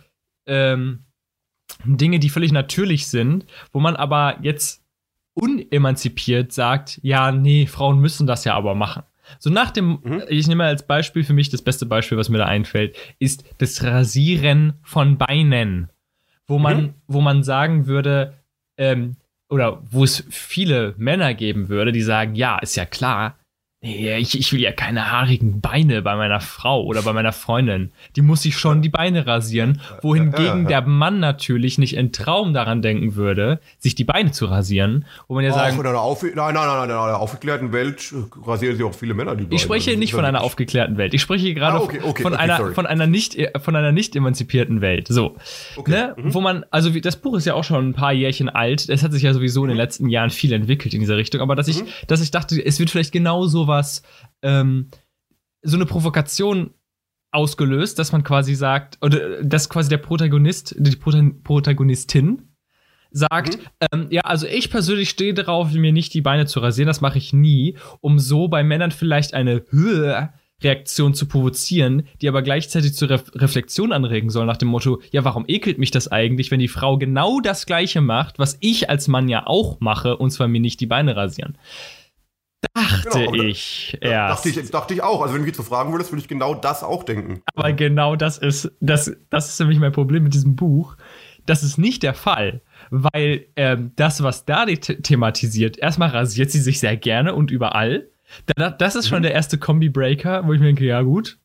ähm, 0.47 1.05
Dinge, 1.85 2.19
die 2.19 2.31
völlig 2.31 2.53
natürlich 2.53 3.07
sind, 3.09 3.45
wo 3.73 3.79
man 3.81 3.97
aber 3.97 4.39
jetzt 4.43 4.83
unemanzipiert 5.35 6.53
sagt, 6.53 6.99
ja, 7.03 7.33
nee, 7.33 7.67
Frauen 7.67 7.99
müssen 8.01 8.27
das 8.27 8.45
ja 8.45 8.55
aber 8.55 8.75
machen. 8.75 9.03
So 9.39 9.49
nach 9.51 9.71
dem, 9.71 10.01
Mhm. 10.03 10.23
ich 10.29 10.49
nehme 10.49 10.65
als 10.65 10.87
Beispiel 10.87 11.23
für 11.23 11.33
mich 11.33 11.51
das 11.51 11.63
beste 11.63 11.87
Beispiel, 11.87 12.19
was 12.19 12.29
mir 12.29 12.39
da 12.39 12.47
einfällt, 12.47 12.97
ist 13.19 13.45
das 13.59 13.83
Rasieren 13.83 14.75
von 14.83 15.19
Beinen, 15.19 15.91
wo 16.47 16.59
man, 16.59 16.83
Mhm. 16.83 16.95
wo 17.07 17.21
man 17.21 17.43
sagen 17.43 17.87
würde, 17.87 18.35
ähm, 18.77 19.17
oder 19.49 19.83
wo 19.91 20.05
es 20.05 20.25
viele 20.31 20.95
Männer 20.97 21.35
geben 21.35 21.69
würde, 21.69 21.93
die 21.93 22.03
sagen, 22.03 22.35
ja, 22.35 22.59
ist 22.59 22.77
ja 22.77 22.85
klar, 22.87 23.37
nee, 23.83 24.17
ich, 24.19 24.39
ich 24.39 24.53
will 24.53 24.61
ja 24.61 24.73
keine 24.73 25.11
haarigen 25.11 25.61
Beine 25.61 26.03
bei 26.03 26.15
meiner 26.17 26.41
Frau 26.41 26.85
oder 26.85 27.03
bei 27.03 27.13
meiner 27.13 27.33
Freundin. 27.33 27.93
Die 28.17 28.23
muss 28.23 28.43
sich 28.43 28.57
schon 28.59 28.83
die 28.83 28.89
Beine 28.89 29.27
rasieren, 29.27 29.81
wohingegen 30.03 30.67
der 30.67 30.83
Mann 30.83 31.19
natürlich 31.21 31.79
nicht 31.79 31.97
in 31.97 32.13
Traum 32.13 32.53
daran 32.53 32.83
denken 32.83 33.15
würde, 33.15 33.61
sich 33.79 33.95
die 33.95 34.05
Beine 34.05 34.33
zu 34.33 34.47
rasieren, 34.47 35.07
wo 35.29 35.35
man 35.35 35.45
ja 35.45 35.51
Auch 35.53 35.57
sagen, 35.57 35.81
in 35.81 35.87
einer 35.87 36.01
Aufge 36.01 36.33
nein, 36.35 36.55
nein, 36.55 36.67
nein, 36.67 36.89
nein, 36.89 36.91
in 36.91 36.97
einer 36.97 37.19
aufgeklärten 37.21 37.73
Welt 37.73 38.13
äh, 38.13 38.49
rasieren 38.49 38.77
sich 38.77 38.85
auch 38.85 38.95
viele 38.95 39.15
Männer 39.15 39.35
die 39.35 39.45
Beine. 39.45 39.55
Ich 39.55 39.63
spreche 39.63 39.97
nicht 39.97 40.13
von 40.13 40.25
einer 40.25 40.43
aufgeklärten 40.43 40.97
Welt. 40.99 41.15
Ich 41.15 41.23
spreche 41.23 41.55
gerade 41.55 41.79
Ah, 41.79 42.13
von, 42.21 42.35
einer, 42.35 42.73
von 42.73 42.87
einer 42.87 43.07
nicht 43.07 43.37
von 43.63 43.77
einer 43.77 43.93
nicht 43.93 44.15
emanzipierten 44.15 44.81
Welt. 44.81 45.09
So, 45.09 45.37
ne? 45.87 46.15
mhm. 46.17 46.35
wo 46.35 46.41
man 46.41 46.65
also 46.71 46.91
das 46.91 47.17
Buch 47.17 47.37
ist 47.37 47.47
ja 47.47 47.55
auch 47.55 47.65
schon 47.65 47.89
ein 47.91 47.95
paar 47.95 48.13
Jährchen 48.13 48.49
alt. 48.49 48.89
Es 48.89 49.03
hat 49.03 49.13
sich 49.13 49.23
ja 49.23 49.33
sowieso 49.33 49.63
in 49.65 49.69
Mhm. 49.71 49.75
den 49.75 49.77
letzten 49.79 50.09
Jahren 50.09 50.31
viel 50.31 50.53
entwickelt 50.53 50.93
in 50.95 51.01
dieser 51.01 51.17
Richtung. 51.17 51.41
Aber 51.41 51.55
dass 51.57 51.69
ich 51.69 51.83
dass 52.07 52.21
ich 52.21 52.31
dachte, 52.31 52.63
es 52.65 52.79
wird 52.79 52.91
vielleicht 52.91 53.13
genau 53.13 53.47
sowas 53.71 54.03
ähm, 54.43 54.89
so 55.63 55.77
eine 55.77 55.87
Provokation 55.87 56.71
ausgelöst, 57.33 57.99
dass 57.99 58.13
man 58.13 58.25
quasi 58.25 58.55
sagt 58.55 58.99
oder 59.03 59.43
dass 59.43 59.69
quasi 59.69 59.89
der 59.89 59.99
Protagonist 59.99 60.75
die 60.79 60.97
Prota- 60.97 61.31
Protagonistin 61.45 62.49
sagt, 63.13 63.59
ähm, 63.93 64.07
ja, 64.11 64.23
also 64.23 64.47
ich 64.47 64.71
persönlich 64.71 65.11
stehe 65.11 65.35
darauf, 65.35 65.73
mir 65.73 65.93
nicht 65.93 66.15
die 66.15 66.23
Beine 66.23 66.47
zu 66.47 66.61
rasieren, 66.61 66.89
das 66.89 67.01
mache 67.01 67.19
ich 67.19 67.33
nie, 67.33 67.77
um 68.01 68.19
so 68.19 68.49
bei 68.49 68.65
Männern 68.65 68.91
vielleicht 68.91 69.35
eine 69.35 69.65
höhere 69.71 70.33
Reaktion 70.63 71.15
zu 71.15 71.27
provozieren, 71.27 72.03
die 72.21 72.29
aber 72.29 72.43
gleichzeitig 72.43 72.95
zur 72.95 73.11
Ref 73.11 73.33
Reflexion 73.35 73.93
anregen 73.93 74.31
soll, 74.31 74.47
nach 74.47 74.59
dem 74.59 74.69
Motto, 74.69 75.01
ja, 75.11 75.25
warum 75.25 75.45
ekelt 75.49 75.79
mich 75.79 75.91
das 75.91 76.09
eigentlich, 76.09 76.51
wenn 76.51 76.61
die 76.61 76.69
Frau 76.69 76.99
genau 76.99 77.41
das 77.41 77.65
Gleiche 77.67 78.01
macht, 78.01 78.39
was 78.39 78.59
ich 78.61 78.91
als 78.91 79.09
Mann 79.09 79.29
ja 79.29 79.47
auch 79.47 79.81
mache, 79.81 80.17
und 80.17 80.31
zwar 80.31 80.49
mir 80.49 80.61
nicht 80.61 80.81
die 80.81 80.87
Beine 80.87 81.17
rasieren. 81.17 81.57
Dachte 82.75 83.25
Genau, 83.25 83.35
ich 83.45 83.97
erst. 84.01 84.45
Dachte 84.47 84.61
ich, 84.61 84.71
dachte 84.71 84.95
ich 84.95 85.03
auch. 85.03 85.23
Also 85.23 85.35
wenn 85.35 85.41
du 85.41 85.47
mich 85.47 85.57
jetzt 85.57 85.57
so 85.57 85.63
fragen 85.63 85.93
würdest, 85.93 86.13
würde 86.13 86.21
ich 86.21 86.29
genau 86.29 86.55
das 86.55 86.83
auch 86.83 87.03
denken. 87.05 87.43
Aber 87.55 87.73
genau 87.73 88.17
das 88.17 88.39
ist, 88.39 88.71
das, 88.81 89.17
das 89.31 89.49
ist 89.49 89.61
nämlich 89.61 89.79
mein 89.79 89.93
Problem 89.93 90.25
mit 90.25 90.35
diesem 90.35 90.57
Buch. 90.57 90.97
Das 91.47 91.63
ist 91.63 91.79
nicht 91.79 92.03
der 92.03 92.15
Fall, 92.15 92.61
weil 92.91 93.47
ähm, 93.57 93.93
das, 93.97 94.23
was 94.23 94.45
da 94.45 94.67
the 94.67 94.77
thematisiert, 94.77 95.79
erstmal 95.79 96.11
rasiert 96.11 96.51
sie 96.51 96.61
sich 96.61 96.81
sehr 96.81 96.97
gerne 96.97 97.35
und 97.35 97.51
überall. 97.51 98.09
Da, 98.57 98.71
das 98.71 98.95
ist 98.95 99.09
schon 99.09 99.23
der 99.23 99.33
erste 99.33 99.59
Kombi-Breaker, 99.59 100.47
wo 100.47 100.53
ich 100.53 100.61
mir 100.61 100.67
denke, 100.67 100.85
ja 100.85 101.03
gut, 101.03 101.39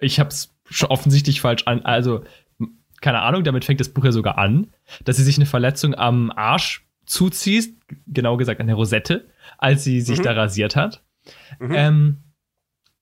ich 0.00 0.18
hab's 0.18 0.54
schon 0.68 0.88
offensichtlich 0.88 1.40
falsch 1.40 1.64
an. 1.66 1.82
Also, 1.84 2.24
keine 3.00 3.20
Ahnung, 3.20 3.44
damit 3.44 3.64
fängt 3.64 3.80
das 3.80 3.90
Buch 3.90 4.04
ja 4.04 4.12
sogar 4.12 4.38
an, 4.38 4.72
dass 5.04 5.18
sie 5.18 5.24
sich 5.24 5.36
eine 5.36 5.46
Verletzung 5.46 5.94
am 5.94 6.32
Arsch 6.34 6.86
zuzieht, 7.06 7.76
genau 8.06 8.36
gesagt 8.36 8.60
an 8.60 8.66
der 8.66 8.76
Rosette, 8.76 9.28
als 9.58 9.84
sie 9.84 10.00
sich 10.00 10.18
Mhm. 10.18 10.22
da 10.24 10.32
rasiert 10.32 10.76
hat. 10.76 11.02
Mhm. 11.58 11.72
Ähm, 11.74 12.16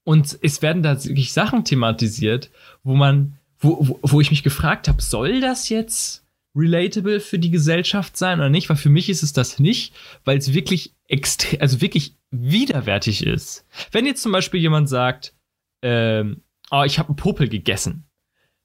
und 0.04 0.38
es 0.42 0.62
werden 0.62 0.82
da 0.82 1.02
wirklich 1.04 1.32
Sachen 1.32 1.64
thematisiert, 1.64 2.50
wo 2.82 2.94
man, 2.94 3.38
wo, 3.60 3.78
wo, 3.86 3.98
wo 4.02 4.20
ich 4.20 4.30
mich 4.30 4.42
gefragt 4.42 4.88
habe, 4.88 5.00
soll 5.00 5.40
das 5.40 5.68
jetzt 5.68 6.24
relatable 6.54 7.20
für 7.20 7.38
die 7.38 7.50
Gesellschaft 7.50 8.16
sein 8.16 8.38
oder 8.40 8.50
nicht? 8.50 8.68
Weil 8.68 8.76
für 8.76 8.90
mich 8.90 9.08
ist 9.08 9.22
es 9.22 9.32
das 9.32 9.58
nicht, 9.58 9.94
weil 10.24 10.38
es 10.38 10.52
wirklich 10.54 10.92
extrem, 11.08 11.60
also 11.60 11.80
wirklich 11.80 12.16
widerwärtig 12.30 13.24
ist. 13.26 13.64
Wenn 13.92 14.06
jetzt 14.06 14.22
zum 14.22 14.32
Beispiel 14.32 14.60
jemand 14.60 14.88
sagt, 14.88 15.34
ähm, 15.82 16.42
oh, 16.70 16.82
ich 16.84 16.98
habe 16.98 17.08
einen 17.10 17.16
Popel 17.16 17.48
gegessen, 17.48 18.04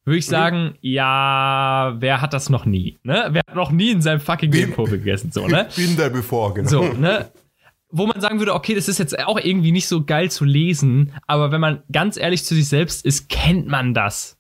würde 0.05 0.17
ich 0.19 0.27
Mhm. 0.27 0.31
sagen, 0.31 0.75
ja, 0.81 1.95
wer 1.99 2.21
hat 2.21 2.33
das 2.33 2.49
noch 2.49 2.65
nie? 2.65 2.97
Ne? 3.03 3.27
Wer 3.31 3.41
hat 3.47 3.55
noch 3.55 3.71
nie 3.71 3.91
in 3.91 4.01
seinem 4.01 4.19
fucking 4.21 4.51
Leben 4.51 4.73
Popel 4.73 4.97
gegessen? 4.99 5.31
So, 5.31 5.47
ne? 5.47 5.67
Bin 5.75 5.95
da 5.97 6.09
bevor, 6.09 6.53
genau. 6.53 6.69
So, 6.69 6.83
ne? 6.93 7.29
Wo 7.89 8.05
man 8.05 8.19
sagen 8.19 8.39
würde, 8.39 8.53
okay, 8.53 8.75
das 8.75 8.87
ist 8.89 8.99
jetzt 8.99 9.17
auch 9.19 9.39
irgendwie 9.39 9.71
nicht 9.71 9.87
so 9.87 10.03
geil 10.03 10.29
zu 10.29 10.43
lesen, 10.43 11.13
aber 11.25 11.51
wenn 11.51 11.61
man 11.61 11.83
ganz 11.91 12.17
ehrlich 12.17 12.43
zu 12.43 12.53
sich 12.53 12.67
selbst 12.67 13.05
ist, 13.05 13.29
kennt 13.29 13.67
man 13.67 13.93
das. 13.93 14.37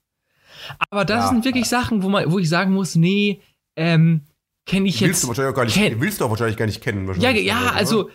Aber 0.89 1.05
das 1.05 1.25
Ja. 1.25 1.29
sind 1.29 1.45
wirklich 1.45 1.67
Sachen, 1.67 2.03
wo 2.03 2.09
man, 2.09 2.29
wo 2.31 2.39
ich 2.39 2.49
sagen 2.49 2.73
muss, 2.73 2.95
nee, 2.95 3.39
ähm, 3.77 4.21
kenne 4.65 4.89
ich 4.89 4.99
willst 4.99 5.01
jetzt. 5.01 5.23
du 5.23 5.27
wahrscheinlich 5.29 5.51
auch 5.53 5.55
gar 5.55 5.63
nicht, 5.65 6.01
willst 6.01 6.19
du 6.19 6.25
auch 6.25 6.29
wahrscheinlich 6.29 6.57
gar 6.57 6.65
nicht 6.65 6.81
kennen. 6.81 7.09
ja, 7.21 7.29
ja, 7.31 7.61
oder? 7.61 7.75
also 7.75 8.09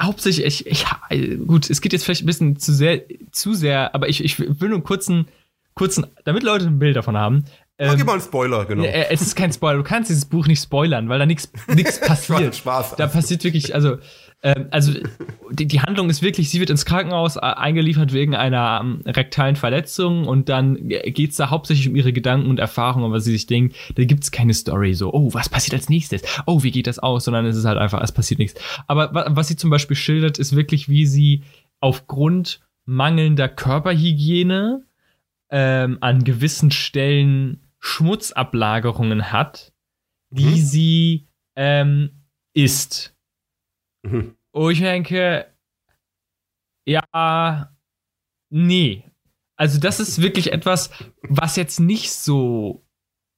hauptsächlich, 0.00 0.46
ich, 0.46 0.66
ich, 0.66 0.84
äh, 1.10 1.36
gut, 1.36 1.68
es 1.68 1.80
geht 1.80 1.92
jetzt 1.92 2.04
vielleicht 2.04 2.22
ein 2.22 2.26
bisschen 2.26 2.56
zu 2.58 2.72
sehr, 2.72 3.02
zu 3.32 3.54
sehr, 3.54 3.92
aber 3.94 4.08
ich, 4.08 4.22
ich 4.22 4.38
will 4.38 4.68
nur 4.68 4.74
einen 4.74 4.84
kurzen, 4.84 5.26
kurzen, 5.74 6.06
damit 6.24 6.44
Leute 6.44 6.66
ein 6.66 6.78
Bild 6.78 6.94
davon 6.94 7.16
haben. 7.16 7.44
Mach 7.78 7.92
Ähm, 7.92 7.98
dir 7.98 8.04
mal 8.04 8.12
einen 8.12 8.22
Spoiler, 8.22 8.64
genau. 8.66 8.84
ja, 8.84 8.90
äh, 8.90 9.06
es 9.10 9.20
ist 9.20 9.34
kein 9.34 9.52
Spoiler, 9.52 9.78
du 9.78 9.82
kannst 9.82 10.10
dieses 10.10 10.26
Buch 10.26 10.46
nicht 10.46 10.62
spoilern, 10.62 11.08
weil 11.08 11.18
da 11.18 11.26
nichts 11.26 11.50
nichts 11.66 12.00
passiert. 12.06 12.54
Spaß. 12.54 12.94
Da 12.96 13.06
passiert 13.08 13.42
wirklich, 13.42 13.74
also, 13.74 13.96
ähm, 14.42 14.68
also 14.70 14.92
die, 15.50 15.66
die 15.66 15.80
Handlung 15.80 16.10
ist 16.10 16.22
wirklich, 16.22 16.50
sie 16.50 16.60
wird 16.60 16.70
ins 16.70 16.84
Krankenhaus 16.84 17.36
äh, 17.36 17.40
eingeliefert 17.40 18.12
wegen 18.12 18.34
einer 18.34 18.80
ähm, 18.82 19.02
rektalen 19.06 19.56
Verletzung 19.56 20.26
und 20.26 20.48
dann 20.48 20.88
geht 20.88 21.30
es 21.30 21.36
da 21.36 21.50
hauptsächlich 21.50 21.88
um 21.88 21.96
ihre 21.96 22.12
Gedanken 22.12 22.50
und 22.50 22.58
Erfahrungen, 22.58 23.06
aber 23.06 23.20
sie 23.20 23.32
sich 23.32 23.46
denkt, 23.46 23.74
da 23.94 24.04
gibt 24.04 24.24
es 24.24 24.30
keine 24.30 24.54
Story, 24.54 24.94
so, 24.94 25.12
oh, 25.12 25.32
was 25.32 25.48
passiert 25.48 25.74
als 25.74 25.88
nächstes? 25.88 26.22
Oh, 26.46 26.62
wie 26.62 26.70
geht 26.70 26.86
das 26.86 26.98
aus? 26.98 27.24
Sondern 27.24 27.46
es 27.46 27.56
ist 27.56 27.64
halt 27.64 27.78
einfach, 27.78 28.02
es 28.02 28.12
passiert 28.12 28.38
nichts. 28.38 28.60
Aber 28.86 29.14
wa 29.14 29.26
was 29.30 29.48
sie 29.48 29.56
zum 29.56 29.70
Beispiel 29.70 29.96
schildert, 29.96 30.38
ist 30.38 30.54
wirklich, 30.54 30.88
wie 30.88 31.06
sie 31.06 31.42
aufgrund 31.80 32.60
mangelnder 32.84 33.48
Körperhygiene 33.48 34.84
ähm, 35.50 35.98
an 36.00 36.24
gewissen 36.24 36.70
Stellen 36.70 37.62
Schmutzablagerungen 37.78 39.32
hat, 39.32 39.72
die 40.30 40.44
Mhm. 40.44 40.56
sie 40.56 41.28
ähm, 41.56 42.10
isst. 42.52 43.15
Mhm. 44.06 44.36
Wo 44.52 44.70
ich 44.70 44.80
denke, 44.80 45.46
ja, 46.86 47.70
nee. 48.50 49.04
Also 49.56 49.80
das 49.80 50.00
ist 50.00 50.20
wirklich 50.20 50.52
etwas, 50.52 50.90
was 51.22 51.56
jetzt 51.56 51.80
nicht 51.80 52.12
so 52.12 52.86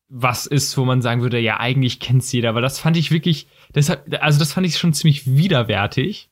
was 0.08 0.46
ist, 0.46 0.76
wo 0.78 0.84
man 0.84 1.02
sagen 1.02 1.20
würde, 1.20 1.38
ja, 1.38 1.60
eigentlich 1.60 2.00
kennt's 2.00 2.32
jeder, 2.32 2.48
aber 2.50 2.62
das 2.62 2.78
fand 2.78 2.96
ich 2.96 3.10
wirklich, 3.10 3.46
deshalb, 3.74 4.06
also 4.22 4.38
das 4.38 4.52
fand 4.54 4.66
ich 4.66 4.78
schon 4.78 4.94
ziemlich 4.94 5.26
widerwärtig. 5.26 6.30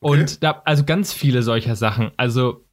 Okay. 0.00 0.20
Und 0.20 0.42
da, 0.42 0.62
also 0.64 0.84
ganz 0.84 1.12
viele 1.12 1.42
solcher 1.42 1.76
Sachen. 1.76 2.10
Also, 2.16 2.64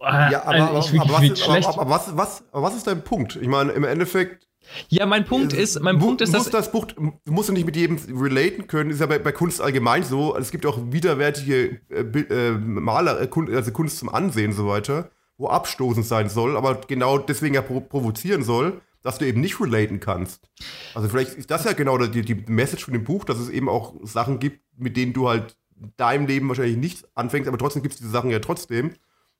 Ja, 0.00 0.42
aber, 0.44 0.70
also 0.70 1.00
aber, 1.00 1.78
aber, 1.78 2.28
aber, 2.52 2.62
was 2.62 2.76
ist 2.76 2.86
dein 2.86 3.02
Punkt? 3.02 3.36
Ich 3.36 3.48
meine, 3.48 3.72
im 3.72 3.84
Endeffekt. 3.84 4.48
Ja, 4.88 5.06
mein 5.06 5.24
Punkt 5.24 5.52
ist, 5.52 5.80
mein 5.80 5.98
du, 5.98 6.06
Punkt 6.06 6.20
ist, 6.20 6.28
du 6.28 6.32
dass 6.32 6.44
musst 6.44 6.54
das 6.54 6.72
Buch, 6.72 6.86
du 6.86 7.32
musst 7.32 7.48
ja 7.48 7.54
nicht 7.54 7.66
mit 7.66 7.76
jedem 7.76 7.98
relaten 8.20 8.66
können. 8.66 8.90
Ist 8.90 9.00
ja 9.00 9.06
bei, 9.06 9.18
bei 9.18 9.32
Kunst 9.32 9.60
allgemein 9.60 10.02
so. 10.02 10.36
Es 10.36 10.50
gibt 10.50 10.66
auch 10.66 10.78
widerwärtige 10.90 11.80
äh, 11.90 12.00
äh, 12.00 12.52
Maler, 12.52 13.20
äh, 13.20 13.54
also 13.54 13.72
Kunst 13.72 13.98
zum 13.98 14.08
Ansehen 14.08 14.50
und 14.50 14.56
so 14.56 14.66
weiter, 14.66 15.10
wo 15.36 15.48
abstoßend 15.48 16.06
sein 16.06 16.28
soll, 16.28 16.56
aber 16.56 16.80
genau 16.86 17.18
deswegen 17.18 17.54
ja 17.54 17.62
pro 17.62 17.80
provozieren 17.80 18.42
soll, 18.42 18.80
dass 19.02 19.18
du 19.18 19.26
eben 19.26 19.40
nicht 19.40 19.60
relaten 19.60 20.00
kannst. 20.00 20.48
Also 20.94 21.08
vielleicht 21.08 21.34
ist 21.34 21.50
das 21.50 21.64
ja 21.64 21.72
genau 21.72 21.98
die, 21.98 22.22
die 22.22 22.44
Message 22.46 22.84
von 22.84 22.94
dem 22.94 23.04
Buch, 23.04 23.24
dass 23.24 23.38
es 23.38 23.50
eben 23.50 23.68
auch 23.68 23.94
Sachen 24.02 24.38
gibt, 24.38 24.60
mit 24.76 24.96
denen 24.96 25.12
du 25.12 25.28
halt 25.28 25.56
in 25.80 25.92
deinem 25.96 26.26
Leben 26.26 26.48
wahrscheinlich 26.48 26.76
nichts 26.76 27.04
anfängst, 27.14 27.48
aber 27.48 27.58
trotzdem 27.58 27.82
gibt 27.82 27.94
es 27.94 28.00
diese 28.00 28.10
Sachen 28.10 28.30
ja 28.30 28.38
trotzdem. 28.38 28.92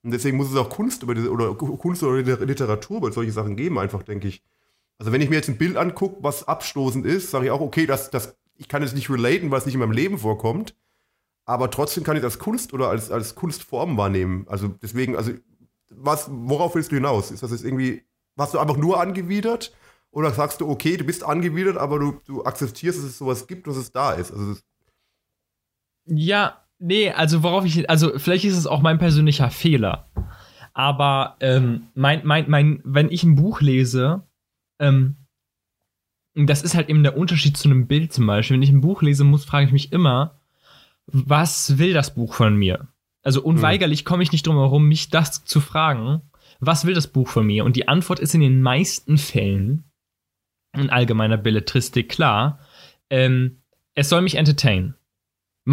Und 0.02 0.10
deswegen 0.10 0.36
muss 0.36 0.50
es 0.50 0.56
auch 0.56 0.68
Kunst 0.68 1.02
über 1.02 1.14
diese, 1.14 1.30
oder 1.30 1.54
Kunst 1.54 2.02
oder 2.02 2.20
Literatur 2.44 2.98
über 2.98 3.10
solche 3.10 3.32
Sachen 3.32 3.56
geben, 3.56 3.78
einfach, 3.78 4.02
denke 4.02 4.28
ich. 4.28 4.42
Also 4.98 5.12
wenn 5.12 5.20
ich 5.20 5.28
mir 5.28 5.36
jetzt 5.36 5.48
ein 5.48 5.58
Bild 5.58 5.76
angucke, 5.76 6.22
was 6.22 6.46
abstoßend 6.46 7.04
ist, 7.04 7.30
sage 7.30 7.46
ich 7.46 7.50
auch, 7.50 7.60
okay, 7.60 7.86
das, 7.86 8.10
das, 8.10 8.36
ich 8.56 8.68
kann 8.68 8.82
es 8.82 8.94
nicht 8.94 9.10
relaten, 9.10 9.50
weil 9.50 9.58
es 9.58 9.66
nicht 9.66 9.74
in 9.74 9.80
meinem 9.80 9.92
Leben 9.92 10.18
vorkommt, 10.18 10.74
aber 11.46 11.70
trotzdem 11.70 12.04
kann 12.04 12.16
ich 12.16 12.22
das 12.22 12.34
als 12.34 12.42
Kunst 12.42 12.72
oder 12.72 12.88
als, 12.88 13.10
als 13.10 13.34
Kunstform 13.34 13.96
wahrnehmen. 13.96 14.46
Also 14.48 14.68
deswegen, 14.68 15.16
also 15.16 15.32
was, 15.90 16.28
worauf 16.30 16.74
willst 16.74 16.90
du 16.90 16.96
hinaus? 16.96 17.30
Ist 17.30 17.42
das 17.42 17.50
jetzt 17.50 17.64
irgendwie, 17.64 18.04
warst 18.36 18.54
du 18.54 18.58
einfach 18.58 18.76
nur 18.76 19.00
angewidert? 19.00 19.74
Oder 20.10 20.30
sagst 20.30 20.60
du, 20.60 20.68
okay, 20.68 20.96
du 20.96 21.04
bist 21.04 21.24
angewidert, 21.24 21.76
aber 21.76 21.98
du, 21.98 22.20
du 22.24 22.44
akzeptierst, 22.44 22.98
dass 22.98 23.04
es 23.04 23.18
sowas 23.18 23.46
gibt, 23.48 23.66
dass 23.66 23.76
es 23.76 23.90
da 23.90 24.12
ist? 24.12 24.30
Also 24.30 24.54
das, 24.54 24.64
Ja, 26.06 26.64
nee, 26.78 27.10
also 27.10 27.42
worauf 27.42 27.64
ich, 27.64 27.90
also 27.90 28.16
vielleicht 28.18 28.44
ist 28.44 28.56
es 28.56 28.68
auch 28.68 28.80
mein 28.80 28.98
persönlicher 28.98 29.50
Fehler. 29.50 30.08
Aber 30.72 31.36
ähm, 31.40 31.88
mein, 31.94 32.24
mein, 32.24 32.48
mein, 32.48 32.80
wenn 32.84 33.10
ich 33.10 33.24
ein 33.24 33.34
Buch 33.34 33.60
lese, 33.60 34.22
ähm, 34.78 35.16
das 36.34 36.62
ist 36.62 36.74
halt 36.74 36.88
eben 36.88 37.02
der 37.02 37.16
Unterschied 37.16 37.56
zu 37.56 37.68
einem 37.68 37.86
Bild 37.86 38.12
zum 38.12 38.26
Beispiel. 38.26 38.56
Wenn 38.56 38.62
ich 38.62 38.70
ein 38.70 38.80
Buch 38.80 39.02
lese 39.02 39.24
muss, 39.24 39.44
frage 39.44 39.66
ich 39.66 39.72
mich 39.72 39.92
immer, 39.92 40.40
was 41.06 41.78
will 41.78 41.92
das 41.92 42.14
Buch 42.14 42.34
von 42.34 42.56
mir? 42.56 42.88
Also 43.22 43.42
unweigerlich 43.42 44.04
komme 44.04 44.22
ich 44.22 44.32
nicht 44.32 44.46
drum 44.46 44.56
herum, 44.56 44.86
mich 44.86 45.10
das 45.10 45.44
zu 45.44 45.60
fragen, 45.60 46.22
was 46.60 46.84
will 46.84 46.94
das 46.94 47.06
Buch 47.06 47.28
von 47.28 47.46
mir? 47.46 47.64
Und 47.64 47.76
die 47.76 47.88
Antwort 47.88 48.18
ist 48.20 48.34
in 48.34 48.40
den 48.40 48.62
meisten 48.62 49.16
Fällen, 49.16 49.84
in 50.76 50.90
allgemeiner 50.90 51.36
Belletristik 51.36 52.08
klar, 52.08 52.58
ähm, 53.10 53.62
es 53.94 54.08
soll 54.08 54.22
mich 54.22 54.34
entertainen. 54.34 54.94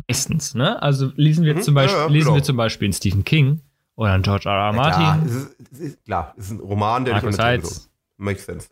Meistens, 0.08 0.54
ne? 0.56 0.82
Also 0.82 1.12
lesen 1.16 1.44
wir 1.44 1.56
Mhm, 1.56 1.62
zum 1.64 1.74
Beispiel, 1.74 1.98
ja, 1.98 2.06
ja, 2.06 2.12
lesen 2.12 2.26
genau. 2.28 2.36
wir 2.36 2.44
zum 2.44 2.56
Beispiel 2.56 2.86
einen 2.86 2.94
Stephen 2.94 3.26
King 3.26 3.62
oder 3.96 4.14
einen 4.14 4.24
George 4.24 4.48
R. 4.48 4.56
R. 4.56 4.72
Klar, 4.72 4.74
Martin, 4.74 5.26
es 5.28 5.36
ist, 5.36 5.56
es 5.72 5.80
ist, 5.80 6.06
klar, 6.06 6.34
es 6.38 6.46
ist 6.46 6.52
ein 6.52 6.60
Roman, 6.60 7.04
der 7.04 7.16
Markus 7.16 7.36
dich 7.36 7.66
so. 7.66 7.82
Makes 8.18 8.46
sense. 8.46 8.70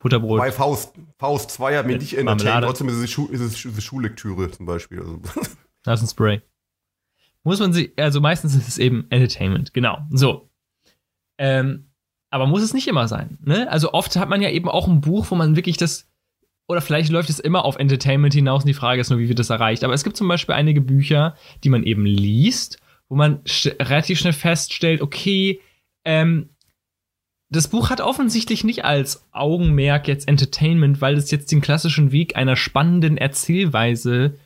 Butterbrot. 0.00 0.38
Bei 0.38 0.50
Faust, 0.50 0.94
Faust 1.18 1.50
2 1.52 1.76
hat 1.76 1.86
Mit 1.86 2.00
nicht 2.00 2.16
entertained, 2.16 2.64
trotzdem 2.64 2.88
ist 2.88 2.96
es, 2.96 3.10
Schu 3.10 3.26
ist 3.28 3.40
es 3.40 3.64
ist 3.64 3.78
es 3.78 3.84
Schullektüre 3.84 4.50
zum 4.50 4.66
Beispiel. 4.66 5.00
Also, 5.00 5.20
Das 5.82 6.00
ist 6.00 6.08
ein 6.08 6.10
Spray. 6.10 6.42
Muss 7.42 7.60
man 7.60 7.72
sich, 7.72 7.92
also 7.96 8.20
meistens 8.20 8.54
ist 8.54 8.68
es 8.68 8.78
eben 8.78 9.06
Entertainment, 9.10 9.72
genau. 9.72 9.98
So. 10.10 10.50
Ähm, 11.38 11.90
aber 12.30 12.46
muss 12.46 12.62
es 12.62 12.74
nicht 12.74 12.88
immer 12.88 13.08
sein, 13.08 13.38
ne? 13.42 13.70
Also 13.70 13.92
oft 13.92 14.16
hat 14.16 14.28
man 14.28 14.42
ja 14.42 14.50
eben 14.50 14.68
auch 14.68 14.88
ein 14.88 15.00
Buch, 15.00 15.30
wo 15.30 15.34
man 15.34 15.56
wirklich 15.56 15.76
das, 15.76 16.08
oder 16.68 16.80
vielleicht 16.80 17.10
läuft 17.10 17.30
es 17.30 17.38
immer 17.38 17.64
auf 17.64 17.76
Entertainment 17.76 18.34
hinaus 18.34 18.62
und 18.62 18.68
die 18.68 18.74
Frage 18.74 19.00
ist 19.00 19.10
nur, 19.10 19.18
wie 19.18 19.28
wird 19.28 19.38
das 19.38 19.50
erreicht. 19.50 19.84
Aber 19.84 19.94
es 19.94 20.04
gibt 20.04 20.16
zum 20.16 20.28
Beispiel 20.28 20.54
einige 20.54 20.80
Bücher, 20.80 21.34
die 21.64 21.70
man 21.70 21.82
eben 21.82 22.04
liest, 22.04 22.78
wo 23.08 23.16
man 23.16 23.40
sch 23.46 23.68
relativ 23.80 24.18
schnell 24.18 24.32
feststellt, 24.32 25.00
okay, 25.02 25.60
ähm, 26.04 26.50
das 27.50 27.68
Buch 27.68 27.90
hat 27.90 28.00
offensichtlich 28.00 28.62
nicht 28.64 28.84
als 28.84 29.26
Augenmerk 29.32 30.06
jetzt 30.08 30.28
Entertainment, 30.28 31.00
weil 31.00 31.16
es 31.16 31.30
jetzt 31.30 31.50
den 31.50 31.60
klassischen 31.60 32.12
Weg 32.12 32.36
einer 32.36 32.56
spannenden 32.56 33.16
Erzählweise 33.16 34.36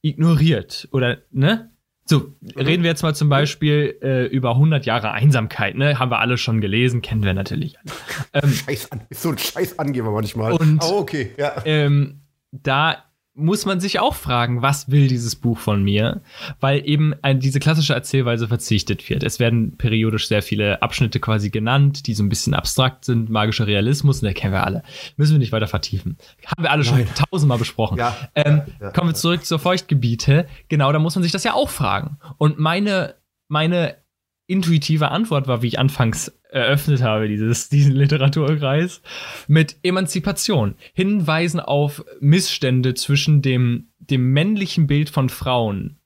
ignoriert. 0.00 0.88
Oder, 0.92 1.18
ne? 1.30 1.70
So, 2.04 2.34
reden 2.56 2.82
wir 2.82 2.90
jetzt 2.90 3.02
mal 3.02 3.14
zum 3.14 3.28
Beispiel 3.28 3.96
äh, 4.02 4.26
über 4.26 4.50
100 4.50 4.86
Jahre 4.86 5.12
Einsamkeit, 5.12 5.76
ne? 5.76 5.98
Haben 5.98 6.10
wir 6.10 6.18
alle 6.18 6.36
schon 6.36 6.60
gelesen, 6.60 7.00
kennen 7.00 7.22
wir 7.22 7.32
natürlich 7.32 7.76
alle. 7.78 8.44
Ähm, 8.44 8.50
scheiß 8.66 8.90
an, 8.90 9.02
ist 9.08 9.22
so 9.22 9.28
ein 9.30 9.38
scheiß 9.38 9.78
Angeber 9.78 10.10
manchmal. 10.10 10.52
Und- 10.52 10.82
Aber 10.82 10.96
okay, 10.96 11.32
ja. 11.36 11.62
ähm, 11.64 12.22
da 12.50 13.04
muss 13.34 13.64
man 13.64 13.80
sich 13.80 13.98
auch 13.98 14.14
fragen, 14.14 14.60
was 14.60 14.90
will 14.90 15.08
dieses 15.08 15.36
Buch 15.36 15.58
von 15.58 15.82
mir? 15.82 16.20
Weil 16.60 16.86
eben 16.86 17.14
ein, 17.22 17.40
diese 17.40 17.60
klassische 17.60 17.94
Erzählweise 17.94 18.46
verzichtet 18.46 19.08
wird. 19.08 19.22
Es 19.22 19.38
werden 19.38 19.78
periodisch 19.78 20.28
sehr 20.28 20.42
viele 20.42 20.82
Abschnitte 20.82 21.18
quasi 21.18 21.48
genannt, 21.48 22.06
die 22.06 22.14
so 22.14 22.22
ein 22.22 22.28
bisschen 22.28 22.52
abstrakt 22.52 23.06
sind, 23.06 23.30
magischer 23.30 23.66
Realismus, 23.66 24.20
und 24.20 24.26
den 24.26 24.34
kennen 24.34 24.52
wir 24.52 24.64
alle. 24.64 24.82
Müssen 25.16 25.32
wir 25.32 25.38
nicht 25.38 25.52
weiter 25.52 25.66
vertiefen. 25.66 26.18
Haben 26.44 26.62
wir 26.62 26.70
alle 26.70 26.84
schon 26.84 26.98
Nein. 26.98 27.08
tausendmal 27.30 27.58
besprochen. 27.58 27.96
Ja. 27.96 28.14
Ähm, 28.34 28.62
ja. 28.80 28.90
Kommen 28.90 29.10
wir 29.10 29.14
zurück 29.14 29.46
zur 29.46 29.58
Feuchtgebiete. 29.58 30.46
Genau, 30.68 30.92
da 30.92 30.98
muss 30.98 31.14
man 31.14 31.22
sich 31.22 31.32
das 31.32 31.44
ja 31.44 31.54
auch 31.54 31.70
fragen. 31.70 32.18
Und 32.36 32.58
meine, 32.58 33.14
meine 33.48 33.96
intuitive 34.46 35.10
Antwort 35.10 35.46
war, 35.48 35.62
wie 35.62 35.68
ich 35.68 35.78
anfangs 35.78 36.32
eröffnet 36.52 37.02
habe, 37.02 37.28
dieses, 37.28 37.68
diesen 37.70 37.92
Literaturkreis, 37.92 39.02
mit 39.48 39.76
Emanzipation. 39.82 40.74
Hinweisen 40.92 41.60
auf 41.60 42.04
Missstände 42.20 42.94
zwischen 42.94 43.42
dem, 43.42 43.88
dem 43.98 44.32
männlichen 44.32 44.86
Bild 44.86 45.10
von 45.10 45.28
Frauen 45.28 45.98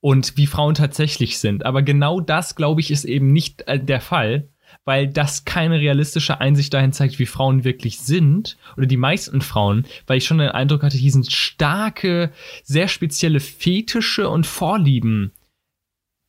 und 0.00 0.36
wie 0.36 0.46
Frauen 0.46 0.74
tatsächlich 0.74 1.38
sind. 1.38 1.64
Aber 1.64 1.82
genau 1.82 2.20
das, 2.20 2.54
glaube 2.54 2.80
ich, 2.80 2.90
ist 2.90 3.04
eben 3.04 3.32
nicht 3.32 3.66
äh, 3.66 3.80
der 3.80 4.00
Fall, 4.00 4.48
weil 4.84 5.08
das 5.08 5.44
keine 5.44 5.80
realistische 5.80 6.40
Einsicht 6.40 6.74
dahin 6.74 6.92
zeigt, 6.92 7.18
wie 7.18 7.26
Frauen 7.26 7.64
wirklich 7.64 7.98
sind, 7.98 8.56
oder 8.76 8.86
die 8.86 8.96
meisten 8.96 9.40
Frauen, 9.40 9.86
weil 10.06 10.18
ich 10.18 10.26
schon 10.26 10.38
den 10.38 10.50
Eindruck 10.50 10.82
hatte, 10.82 10.96
hier 10.96 11.10
sind 11.10 11.32
starke, 11.32 12.30
sehr 12.62 12.88
spezielle 12.88 13.40
Fetische 13.40 14.28
und 14.28 14.46
Vorlieben 14.46 15.32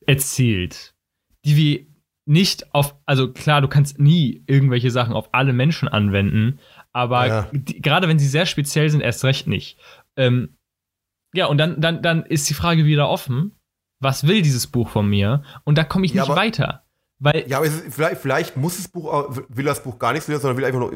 erzählt 0.06 0.96
die 1.48 1.56
wir 1.56 1.87
nicht 2.28 2.74
auf, 2.74 2.96
also 3.06 3.32
klar, 3.32 3.62
du 3.62 3.68
kannst 3.68 4.00
nie 4.00 4.44
irgendwelche 4.48 4.92
Sachen 4.92 5.14
auf 5.14 5.30
alle 5.34 5.54
Menschen 5.54 5.88
anwenden, 5.88 6.60
aber 6.92 7.28
ja. 7.28 7.50
gerade 7.52 8.08
wenn 8.08 8.20
sie 8.20 8.28
sehr 8.28 8.46
speziell 8.46 8.90
sind, 8.90 9.02
erst 9.02 9.24
recht 9.24 9.48
nicht. 9.48 9.78
Ähm, 10.16 10.58
ja, 11.34 11.46
und 11.46 11.58
dann, 11.58 11.80
dann, 11.80 12.02
dann 12.02 12.24
ist 12.24 12.50
die 12.50 12.54
Frage 12.54 12.86
wieder 12.86 13.10
offen, 13.10 13.58
was 14.00 14.28
will 14.28 14.42
dieses 14.42 14.68
Buch 14.68 14.90
von 14.90 15.10
mir? 15.10 15.44
Und 15.64 15.78
da 15.78 15.84
komme 15.84 16.06
ich 16.06 16.14
nicht 16.14 16.28
ja, 16.28 16.36
weiter. 16.36 16.84
Weil 17.20 17.46
ja, 17.48 17.58
aber 17.58 17.68
vielleicht, 17.68 18.22
vielleicht 18.22 18.58
muss 18.58 18.78
das 18.78 18.88
Buch, 18.90 19.36
will 19.50 19.66
das 19.66 19.82
Buch 19.82 19.98
gar 19.98 20.14
nichts 20.14 20.28
mehr, 20.28 20.40
sondern 20.40 20.58
will 20.58 20.66
einfach 20.66 20.80
nur, 20.80 20.94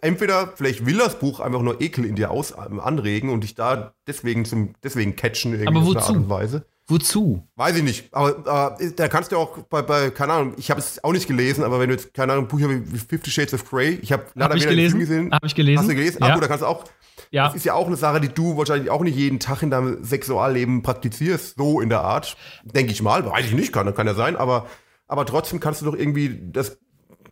entweder 0.00 0.52
vielleicht 0.56 0.86
will 0.86 0.96
das 0.96 1.18
Buch 1.18 1.40
einfach 1.40 1.60
nur 1.60 1.80
Ekel 1.80 2.06
in 2.06 2.14
dir 2.14 2.30
aus, 2.30 2.52
anregen 2.52 3.28
und 3.28 3.42
dich 3.42 3.54
da 3.54 3.92
deswegen 4.06 4.46
zum, 4.46 4.74
deswegen 4.82 5.14
catchen 5.14 5.52
irgendwie 5.52 5.68
aber 5.68 5.86
wozu? 5.86 5.98
Art 5.98 6.10
und 6.10 6.30
Weise. 6.30 6.66
Wozu? 6.90 7.46
Weiß 7.54 7.76
ich 7.76 7.82
nicht. 7.82 8.14
Aber 8.14 8.78
äh, 8.80 8.92
da 8.96 9.08
kannst 9.08 9.30
du 9.30 9.36
auch 9.36 9.58
bei, 9.58 9.82
bei 9.82 10.08
keine 10.08 10.32
Ahnung, 10.32 10.54
ich 10.56 10.70
habe 10.70 10.80
es 10.80 11.04
auch 11.04 11.12
nicht 11.12 11.28
gelesen, 11.28 11.62
aber 11.62 11.78
wenn 11.78 11.90
du 11.90 11.96
jetzt, 11.96 12.14
keine 12.14 12.32
Ahnung, 12.32 12.48
Bücher 12.48 12.70
wie 12.70 12.98
Fifty 12.98 13.30
Shades 13.30 13.52
of 13.52 13.68
Grey, 13.68 13.98
ich 14.00 14.10
habe 14.10 14.24
leider 14.34 14.54
hab 14.54 14.56
ich 14.56 14.66
gelesen. 14.66 14.98
gesehen. 14.98 15.30
Habe 15.30 15.46
ich 15.46 15.54
gelesen. 15.54 15.80
Hast 15.80 15.90
du 15.90 15.94
gelesen? 15.94 16.18
Ja. 16.22 16.28
Ach 16.28 16.34
gut, 16.34 16.42
da 16.42 16.48
kannst 16.48 16.62
du 16.62 16.66
auch. 16.66 16.84
Ja. 17.30 17.46
Das 17.46 17.56
ist 17.56 17.66
ja 17.66 17.74
auch 17.74 17.86
eine 17.86 17.96
Sache, 17.96 18.22
die 18.22 18.28
du 18.28 18.56
wahrscheinlich 18.56 18.90
auch 18.90 19.02
nicht 19.02 19.16
jeden 19.16 19.38
Tag 19.38 19.62
in 19.62 19.70
deinem 19.70 20.02
Sexualleben 20.02 20.82
praktizierst, 20.82 21.58
so 21.58 21.82
in 21.82 21.90
der 21.90 22.00
Art. 22.00 22.38
Denke 22.64 22.92
ich 22.92 23.02
mal. 23.02 23.26
Weiß 23.26 23.44
ich 23.44 23.54
nicht, 23.54 23.70
kann, 23.70 23.92
kann 23.94 24.06
ja 24.06 24.14
sein, 24.14 24.36
aber, 24.36 24.66
aber 25.08 25.26
trotzdem 25.26 25.60
kannst 25.60 25.82
du 25.82 25.84
doch 25.84 25.94
irgendwie 25.94 26.40
das, 26.52 26.78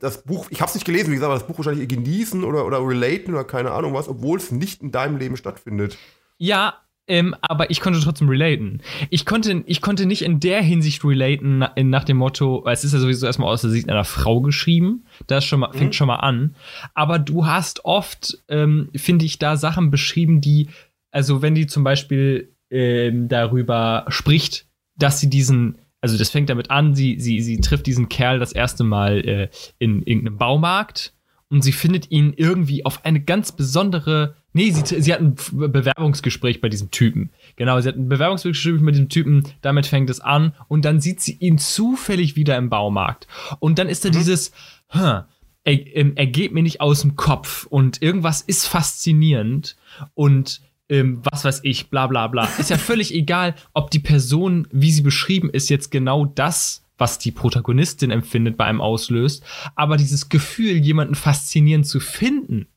das 0.00 0.22
Buch, 0.24 0.48
ich 0.50 0.60
habe 0.60 0.68
es 0.68 0.74
nicht 0.74 0.84
gelesen, 0.84 1.12
wie 1.12 1.14
gesagt, 1.14 1.30
aber 1.30 1.38
das 1.38 1.46
Buch 1.46 1.56
wahrscheinlich 1.56 1.88
genießen 1.88 2.44
oder, 2.44 2.66
oder 2.66 2.86
relaten 2.86 3.32
oder 3.32 3.44
keine 3.44 3.70
Ahnung 3.70 3.94
was, 3.94 4.06
obwohl 4.06 4.38
es 4.38 4.50
nicht 4.50 4.82
in 4.82 4.92
deinem 4.92 5.16
Leben 5.16 5.38
stattfindet. 5.38 5.96
Ja, 6.36 6.82
ähm, 7.08 7.34
aber 7.40 7.70
ich 7.70 7.80
konnte 7.80 8.00
trotzdem 8.00 8.28
relaten. 8.28 8.80
Ich 9.10 9.26
konnte, 9.26 9.62
ich 9.66 9.80
konnte 9.80 10.06
nicht 10.06 10.22
in 10.22 10.40
der 10.40 10.62
Hinsicht 10.62 11.04
relaten, 11.04 11.58
nach, 11.58 11.72
nach 11.76 12.04
dem 12.04 12.16
Motto, 12.16 12.64
es 12.66 12.84
ist 12.84 12.92
ja 12.92 12.98
sowieso 12.98 13.26
erstmal 13.26 13.52
aus 13.52 13.62
der 13.62 13.70
Sicht 13.70 13.88
einer 13.88 14.04
Frau 14.04 14.40
geschrieben. 14.40 15.04
Das 15.26 15.44
schon 15.44 15.60
mal, 15.60 15.68
mhm. 15.68 15.78
fängt 15.78 15.94
schon 15.94 16.08
mal 16.08 16.16
an. 16.16 16.56
Aber 16.94 17.18
du 17.18 17.46
hast 17.46 17.84
oft, 17.84 18.38
ähm, 18.48 18.90
finde 18.96 19.24
ich, 19.24 19.38
da 19.38 19.56
Sachen 19.56 19.90
beschrieben, 19.90 20.40
die, 20.40 20.68
also 21.12 21.42
wenn 21.42 21.54
die 21.54 21.66
zum 21.66 21.84
Beispiel 21.84 22.52
ähm, 22.70 23.28
darüber 23.28 24.04
spricht, 24.08 24.66
dass 24.96 25.20
sie 25.20 25.30
diesen, 25.30 25.78
also 26.00 26.18
das 26.18 26.30
fängt 26.30 26.50
damit 26.50 26.70
an, 26.70 26.94
sie, 26.94 27.20
sie, 27.20 27.40
sie 27.40 27.60
trifft 27.60 27.86
diesen 27.86 28.08
Kerl 28.08 28.40
das 28.40 28.52
erste 28.52 28.82
Mal 28.82 29.20
äh, 29.20 29.48
in 29.78 30.02
irgendeinem 30.02 30.38
Baumarkt 30.38 31.12
und 31.48 31.62
sie 31.62 31.72
findet 31.72 32.10
ihn 32.10 32.34
irgendwie 32.36 32.84
auf 32.84 33.04
eine 33.04 33.20
ganz 33.20 33.52
besondere 33.52 34.34
Nee, 34.56 34.70
sie, 34.70 35.02
sie 35.02 35.12
hat 35.12 35.20
ein 35.20 35.34
Bewerbungsgespräch 35.52 36.62
bei 36.62 36.70
diesem 36.70 36.90
Typen. 36.90 37.28
Genau, 37.56 37.78
sie 37.78 37.88
hat 37.88 37.96
ein 37.96 38.08
Bewerbungsgespräch 38.08 38.80
mit 38.80 38.94
diesem 38.94 39.10
Typen, 39.10 39.42
damit 39.60 39.84
fängt 39.84 40.08
es 40.08 40.20
an 40.20 40.54
und 40.68 40.86
dann 40.86 40.98
sieht 40.98 41.20
sie 41.20 41.34
ihn 41.34 41.58
zufällig 41.58 42.36
wieder 42.36 42.56
im 42.56 42.70
Baumarkt. 42.70 43.26
Und 43.58 43.78
dann 43.78 43.86
ist 43.86 44.06
da 44.06 44.08
mhm. 44.08 44.12
dieses, 44.12 44.52
hm, 44.88 45.24
er, 45.64 45.96
ähm, 45.96 46.12
er 46.14 46.26
geht 46.26 46.54
mir 46.54 46.62
nicht 46.62 46.80
aus 46.80 47.02
dem 47.02 47.16
Kopf 47.16 47.66
und 47.66 48.00
irgendwas 48.00 48.40
ist 48.40 48.66
faszinierend 48.66 49.76
und 50.14 50.62
ähm, 50.88 51.20
was 51.30 51.44
weiß 51.44 51.60
ich, 51.64 51.90
bla 51.90 52.06
bla 52.06 52.26
bla. 52.26 52.44
Ist 52.58 52.70
ja 52.70 52.78
völlig 52.78 53.12
egal, 53.12 53.56
ob 53.74 53.90
die 53.90 53.98
Person, 53.98 54.68
wie 54.70 54.90
sie 54.90 55.02
beschrieben 55.02 55.50
ist, 55.50 55.68
jetzt 55.68 55.90
genau 55.90 56.24
das 56.24 56.82
was 56.98 57.18
die 57.18 57.30
Protagonistin 57.30 58.10
empfindet 58.10 58.56
bei 58.56 58.64
einem 58.64 58.80
auslöst, 58.80 59.44
aber 59.74 59.98
dieses 59.98 60.30
Gefühl, 60.30 60.78
jemanden 60.78 61.14
faszinierend 61.14 61.86
zu 61.86 62.00
finden, 62.00 62.68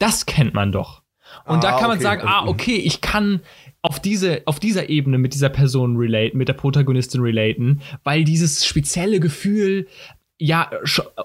das 0.00 0.24
kennt 0.24 0.54
man 0.54 0.72
doch. 0.72 0.99
Und 1.44 1.56
ah, 1.56 1.60
da 1.60 1.70
kann 1.72 1.88
man 1.88 1.98
okay. 1.98 2.02
sagen, 2.02 2.22
ah, 2.24 2.46
okay, 2.46 2.76
ich 2.76 3.00
kann 3.00 3.40
auf 3.82 4.00
diese, 4.00 4.42
auf 4.44 4.60
dieser 4.60 4.88
Ebene 4.88 5.18
mit 5.18 5.34
dieser 5.34 5.48
Person 5.48 5.96
relaten, 5.96 6.36
mit 6.36 6.48
der 6.48 6.54
Protagonistin 6.54 7.22
relaten, 7.22 7.80
weil 8.04 8.24
dieses 8.24 8.64
spezielle 8.64 9.20
Gefühl 9.20 9.86
ja 10.38 10.70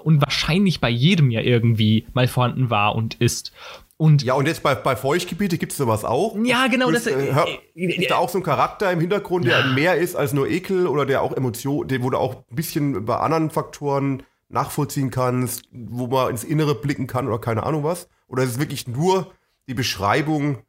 und 0.03 0.21
wahrscheinlich 0.21 0.81
bei 0.81 0.89
jedem 0.89 1.31
ja 1.31 1.41
irgendwie 1.41 2.05
mal 2.13 2.27
vorhanden 2.27 2.69
war 2.69 2.95
und 2.95 3.15
ist. 3.15 3.51
Und 3.97 4.23
ja, 4.23 4.33
und 4.33 4.45
jetzt 4.45 4.61
bei, 4.61 4.75
bei 4.75 4.97
Feuchtgebiete 4.97 5.57
gibt 5.57 5.71
es 5.71 5.77
sowas 5.77 6.03
auch. 6.03 6.35
Ja, 6.43 6.67
genau. 6.67 6.89
Ist, 6.89 7.07
das, 7.07 7.13
äh, 7.13 7.33
äh, 7.75 8.01
ist 8.01 8.11
da 8.11 8.17
auch 8.17 8.27
so 8.27 8.39
ein 8.39 8.43
Charakter 8.43 8.91
im 8.91 8.99
Hintergrund, 8.99 9.45
der 9.45 9.59
ja. 9.59 9.67
mehr 9.67 9.95
ist 9.95 10.15
als 10.15 10.33
nur 10.33 10.49
Ekel 10.49 10.85
oder 10.87 11.05
der 11.05 11.21
auch 11.21 11.31
Emotionen, 11.31 11.87
der 11.87 12.01
wurde 12.01 12.17
auch 12.17 12.43
ein 12.51 12.55
bisschen 12.55 13.05
bei 13.05 13.17
anderen 13.17 13.51
Faktoren 13.51 14.23
nachvollziehen 14.49 15.11
kannst, 15.11 15.63
wo 15.71 16.07
man 16.07 16.31
ins 16.31 16.43
Innere 16.43 16.75
blicken 16.75 17.07
kann 17.07 17.27
oder 17.27 17.39
keine 17.39 17.63
Ahnung 17.63 17.85
was? 17.85 18.09
Oder 18.27 18.43
ist 18.43 18.51
es 18.51 18.59
wirklich 18.59 18.85
nur 18.85 19.31
die 19.67 19.73
Beschreibung 19.73 20.59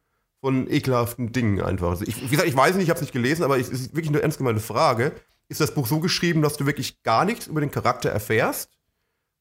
von 0.41 0.69
ekelhaften 0.69 1.31
Dingen 1.31 1.61
einfach? 1.61 1.89
Also 1.89 2.05
ich, 2.05 2.21
wie 2.21 2.29
gesagt, 2.29 2.47
ich 2.47 2.55
weiß 2.55 2.75
nicht, 2.75 2.85
ich 2.85 2.89
habe 2.89 2.97
es 2.97 3.01
nicht 3.01 3.13
gelesen, 3.13 3.43
aber 3.43 3.59
es 3.59 3.69
ist 3.69 3.95
wirklich 3.95 4.09
eine 4.09 4.21
ernst 4.21 4.37
gemeinte 4.37 4.61
Frage. 4.61 5.13
Ist 5.49 5.61
das 5.61 5.73
Buch 5.73 5.87
so 5.87 5.99
geschrieben, 5.99 6.41
dass 6.41 6.57
du 6.57 6.65
wirklich 6.65 7.01
gar 7.03 7.25
nichts 7.25 7.47
über 7.47 7.61
den 7.61 7.71
Charakter 7.71 8.09
erfährst? 8.09 8.69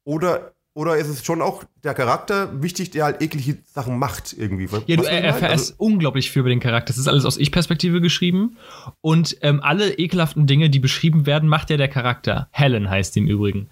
Oder, 0.05 0.55
oder 0.73 0.97
ist 0.97 1.09
es 1.09 1.25
schon 1.25 1.43
auch 1.43 1.65
der 1.83 1.95
Charakter 1.95 2.63
wichtig, 2.63 2.91
der 2.91 3.05
halt 3.05 3.21
eklige 3.21 3.59
Sachen 3.65 3.99
macht 3.99 4.33
irgendwie? 4.33 4.69
Ja, 4.87 4.97
du 4.97 5.03
erfährst 5.03 5.73
also, 5.73 5.75
unglaublich 5.79 6.31
viel 6.31 6.41
über 6.41 6.49
den 6.49 6.61
Charakter. 6.61 6.89
Das 6.89 6.99
ist 6.99 7.09
alles 7.09 7.25
aus 7.25 7.39
Ich-Perspektive 7.39 8.01
geschrieben. 8.01 8.57
Und 9.01 9.37
ähm, 9.41 9.61
alle 9.63 9.95
ekelhaften 9.99 10.47
Dinge, 10.47 10.71
die 10.71 10.79
beschrieben 10.79 11.27
werden, 11.27 11.49
macht 11.49 11.71
ja 11.71 11.77
der 11.77 11.89
Charakter. 11.89 12.49
Helen 12.53 12.89
heißt 12.89 13.17
die 13.17 13.21
im 13.21 13.27
Übrigen. 13.27 13.69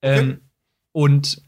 Okay. 0.00 0.18
Ähm, 0.20 0.40
und 0.92 1.42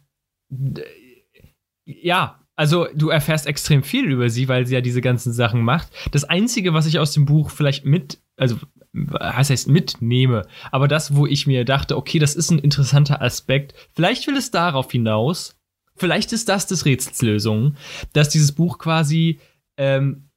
ja, 1.86 2.45
also 2.56 2.88
du 2.94 3.10
erfährst 3.10 3.46
extrem 3.46 3.82
viel 3.82 4.06
über 4.10 4.30
sie, 4.30 4.48
weil 4.48 4.66
sie 4.66 4.74
ja 4.74 4.80
diese 4.80 5.02
ganzen 5.02 5.32
Sachen 5.32 5.60
macht. 5.60 5.90
Das 6.10 6.24
Einzige, 6.24 6.72
was 6.72 6.86
ich 6.86 6.98
aus 6.98 7.12
dem 7.12 7.26
Buch 7.26 7.50
vielleicht 7.50 7.84
mit, 7.84 8.18
also 8.36 8.56
was 8.92 9.50
heißt 9.50 9.68
mitnehme, 9.68 10.46
aber 10.72 10.88
das, 10.88 11.14
wo 11.14 11.26
ich 11.26 11.46
mir 11.46 11.66
dachte, 11.66 11.96
okay, 11.96 12.18
das 12.18 12.34
ist 12.34 12.50
ein 12.50 12.58
interessanter 12.58 13.20
Aspekt, 13.20 13.74
vielleicht 13.94 14.26
will 14.26 14.36
es 14.36 14.50
darauf 14.50 14.90
hinaus, 14.90 15.58
vielleicht 15.96 16.32
ist 16.32 16.48
das 16.48 16.66
des 16.66 16.86
Rätsels 16.86 17.20
Lösung, 17.20 17.76
dass 18.14 18.30
dieses 18.30 18.52
Buch 18.52 18.78
quasi 18.78 19.38
ähm, 19.76 20.30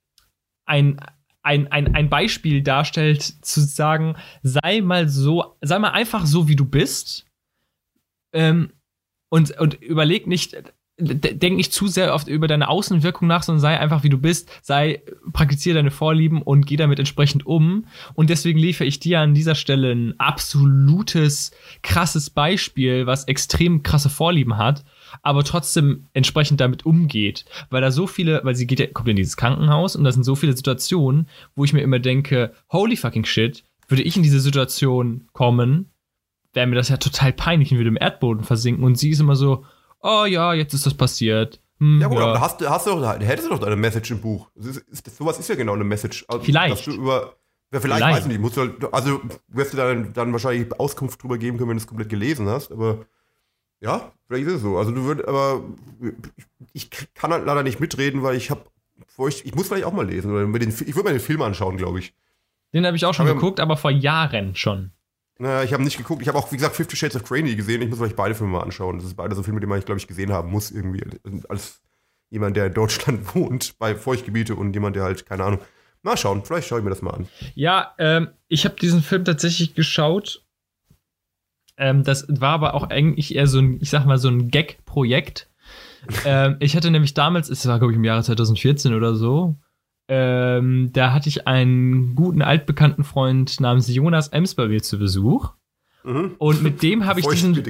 ein, 0.65 0.99
ein, 1.41 1.71
ein, 1.71 1.95
ein 1.95 2.10
Beispiel 2.10 2.62
darstellt, 2.62 3.23
zu 3.23 3.62
sagen, 3.62 4.17
sei 4.43 4.82
mal 4.82 5.08
so, 5.08 5.55
sei 5.62 5.79
mal 5.79 5.91
einfach 5.91 6.25
so, 6.25 6.49
wie 6.49 6.58
du 6.58 6.65
bist. 6.65 7.25
Ähm, 8.34 8.73
und, 9.29 9.58
und 9.60 9.75
überleg 9.75 10.27
nicht, 10.27 10.58
denk 11.00 11.56
nicht 11.56 11.74
zu 11.74 11.88
sehr 11.88 12.14
oft 12.14 12.28
über 12.28 12.48
deine 12.48 12.68
Außenwirkung 12.68 13.28
nach, 13.28 13.44
sondern 13.44 13.62
sei 13.62 13.80
einfach 13.80 14.04
wie 14.04 14.10
du 14.10 14.18
bist, 14.18 14.50
sei, 14.62 15.02
praktiziere 15.32 15.76
deine 15.76 15.92
Vorlieben 15.92 16.42
und 16.42 16.66
geh 16.66 16.76
damit 16.76 17.00
entsprechend 17.00 17.46
um. 17.46 17.86
Und 18.14 18.30
deswegen 18.30 18.60
liefere 18.60 18.88
ich 18.88 19.00
dir 19.00 19.22
an 19.22 19.34
dieser 19.34 19.56
Stelle 19.56 19.92
ein 19.92 20.20
absolutes, 20.20 21.52
krasses 21.82 22.30
Beispiel, 22.30 23.08
was 23.08 23.26
extrem 23.26 23.84
krasse 23.84 24.10
Vorlieben 24.10 24.58
hat, 24.58 24.84
aber 25.22 25.44
trotzdem 25.44 26.08
entsprechend 26.14 26.60
damit 26.60 26.86
umgeht. 26.86 27.46
Weil 27.70 27.82
da 27.82 27.92
so 27.92 28.06
viele, 28.06 28.42
weil 28.44 28.56
sie 28.56 28.68
geht 28.68 28.94
kommt 28.94 29.10
in 29.10 29.16
dieses 29.16 29.38
Krankenhaus 29.38 29.96
und 29.96 30.04
da 30.04 30.12
sind 30.12 30.24
so 30.24 30.36
viele 30.36 30.56
Situationen, 30.56 31.28
wo 31.56 31.64
ich 31.64 31.74
mir 31.74 31.82
immer 31.82 32.00
denke, 32.00 32.54
holy 32.72 32.98
fucking 32.98 33.26
shit, 33.26 33.64
würde 33.88 34.04
ich 34.04 34.18
in 34.18 34.24
diese 34.24 34.40
Situation 34.40 35.28
kommen, 35.34 35.92
wäre 36.54 36.68
mir 36.68 36.76
das 36.76 36.90
ja 36.90 36.98
total 36.98 37.34
peinlich 37.34 37.72
und 37.72 37.78
würde 37.78 37.90
im 37.90 37.98
Erdboden 37.98 38.44
versinken. 38.44 38.84
Und 38.84 38.98
sie 38.98 39.12
ist 39.12 39.20
immer 39.20 39.36
so, 39.36 39.66
oh 40.02 40.26
ja, 40.26 40.54
jetzt 40.54 40.74
ist 40.74 40.86
das 40.86 40.94
passiert. 40.94 41.60
Hm, 41.80 42.02
ja 42.02 42.08
gut, 42.08 42.18
ja. 42.18 42.26
aber 42.26 42.42
hast, 42.42 42.62
hast 42.68 42.88
du 42.88 42.92
doch, 42.92 43.20
hättest 43.20 43.50
du 43.50 43.56
doch 43.56 43.66
eine 43.66 43.76
Message 43.76 44.12
im 44.12 44.20
Buch. 44.22 44.50
Ist, 44.56 44.78
ist, 44.78 45.18
sowas 45.18 45.40
ist 45.40 45.48
ja 45.48 45.56
genau 45.56 45.74
eine 45.74 45.84
Message. 45.84 46.26
Also, 46.28 46.44
vielleicht. 46.44 46.88
Über, 46.88 47.36
ja, 47.72 47.80
vielleicht, 47.80 47.98
vielleicht. 48.02 48.18
weiß 48.18 48.22
ich 48.24 48.28
nicht, 48.28 48.42
musst 48.42 48.58
du, 48.58 48.62
halt, 48.62 48.94
also 48.94 49.22
wirst 49.48 49.74
du 49.74 49.78
dann, 49.78 50.12
dann 50.14 50.32
wahrscheinlich 50.34 50.78
Auskunft 50.80 51.22
drüber 51.22 51.38
geben 51.38 51.58
können, 51.58 51.70
wenn 51.70 51.78
du 51.78 51.82
es 51.82 51.88
komplett 51.88 52.10
gelesen 52.10 52.48
hast, 52.48 52.72
aber 52.72 53.06
ja, 53.80 54.12
vielleicht 54.28 54.48
ist 54.48 54.54
es 54.56 54.62
so. 54.62 54.78
Also 54.78 54.92
du 54.92 55.04
würdest, 55.04 55.28
aber 55.28 55.64
ich 56.74 56.90
kann 57.14 57.32
halt 57.32 57.46
leider 57.46 57.64
nicht 57.64 57.80
mitreden, 57.80 58.24
weil 58.24 58.36
ich 58.36 58.50
habe 58.52 58.66
feucht, 59.08 59.46
ich 59.46 59.56
muss 59.56 59.68
vielleicht 59.68 59.86
auch 59.86 59.94
mal 59.94 60.06
lesen. 60.06 60.32
Oder 60.32 60.46
den, 60.60 60.70
ich 60.70 60.96
würde 60.96 61.10
mir 61.10 61.16
den 61.16 61.22
Film 61.22 61.42
anschauen, 61.42 61.78
glaube 61.78 62.00
ich. 62.00 62.14
Den 62.74 62.86
habe 62.86 62.98
ich 62.98 63.06
auch 63.06 63.14
schon 63.14 63.26
Aber- 63.28 63.36
geguckt, 63.36 63.60
aber 63.60 63.78
vor 63.78 63.92
Jahren 63.92 64.56
schon. 64.56 64.92
Naja, 65.41 65.63
ich 65.63 65.71
habe 65.71 65.84
nicht 65.84 65.97
geguckt. 65.97 66.21
Ich 66.21 66.28
habe 66.28 66.38
auch, 66.38 66.52
wie 66.52 66.58
gesagt, 66.58 66.75
Fifty 66.75 66.97
Shades 66.97 67.15
of 67.15 67.23
Grey 67.23 67.41
nie 67.41 67.56
gesehen. 67.56 67.82
Ich 67.82 67.89
muss 67.89 67.97
vielleicht 67.97 68.17
beide 68.17 68.36
Filme 68.36 68.54
mal 68.54 68.62
anschauen. 68.62 68.97
Das 68.97 69.06
ist 69.06 69.15
beide 69.15 69.36
so 69.36 69.41
Filme, 69.41 69.62
die 69.62 69.67
man, 69.67 69.80
glaube 69.80 69.97
ich, 69.97 70.06
gesehen 70.08 70.34
haben 70.34 70.52
muss 70.52 70.69
irgendwie. 70.69 71.02
Als 71.47 71.82
jemand, 72.30 72.58
der 72.58 72.67
in 72.67 72.73
Deutschland 72.73 73.36
wohnt, 73.36 73.80
bei 73.80 73.95
Feuchtgebiete 73.95 74.56
und 74.56 74.73
jemand, 74.73 74.97
der 74.97 75.04
halt, 75.04 75.25
keine 75.25 75.45
Ahnung. 75.45 75.62
Mal 76.02 76.17
schauen, 76.17 76.43
vielleicht 76.43 76.67
schaue 76.67 76.80
ich 76.80 76.84
mir 76.84 76.91
das 76.91 77.02
mal 77.02 77.12
an. 77.12 77.28
Ja, 77.56 77.93
ähm, 77.97 78.30
ich 78.47 78.65
habe 78.65 78.75
diesen 78.75 79.02
Film 79.02 79.25
tatsächlich 79.25 79.75
geschaut. 79.75 80.45
Ähm, 81.78 82.04
das 82.04 82.25
war 82.28 82.52
aber 82.52 82.73
auch 82.73 82.89
eigentlich 82.89 83.34
eher 83.34 83.47
so 83.47 83.60
ein, 83.60 83.80
ich 83.82 83.89
sag 83.89 84.06
mal, 84.06 84.17
so 84.17 84.28
ein 84.28 84.49
Gag-Projekt. 84.49 85.49
ähm, 86.25 86.58
ich 86.60 86.75
hatte 86.75 86.91
nämlich 86.91 87.13
damals, 87.13 87.49
es 87.49 87.65
war 87.65 87.80
glaube 87.80 87.93
ich 87.93 87.97
im 87.97 88.04
Jahre 88.04 88.23
2014 88.23 88.93
oder 88.93 89.15
so, 89.15 89.58
ähm, 90.10 90.89
da 90.91 91.13
hatte 91.13 91.30
ich 91.30 91.48
einen 91.48 92.15
guten 92.15 92.41
altbekannten 92.41 93.04
Freund 93.04 93.60
namens 93.60 93.88
Jonas 93.93 94.28
Emsberger 94.30 94.82
zu 94.82 94.98
Besuch. 95.00 95.52
Mhm. 96.04 96.32
Und 96.38 96.63
mit 96.63 96.82
dem 96.82 97.06
habe 97.06 97.19
ich 97.19 97.28
diesen, 97.28 97.62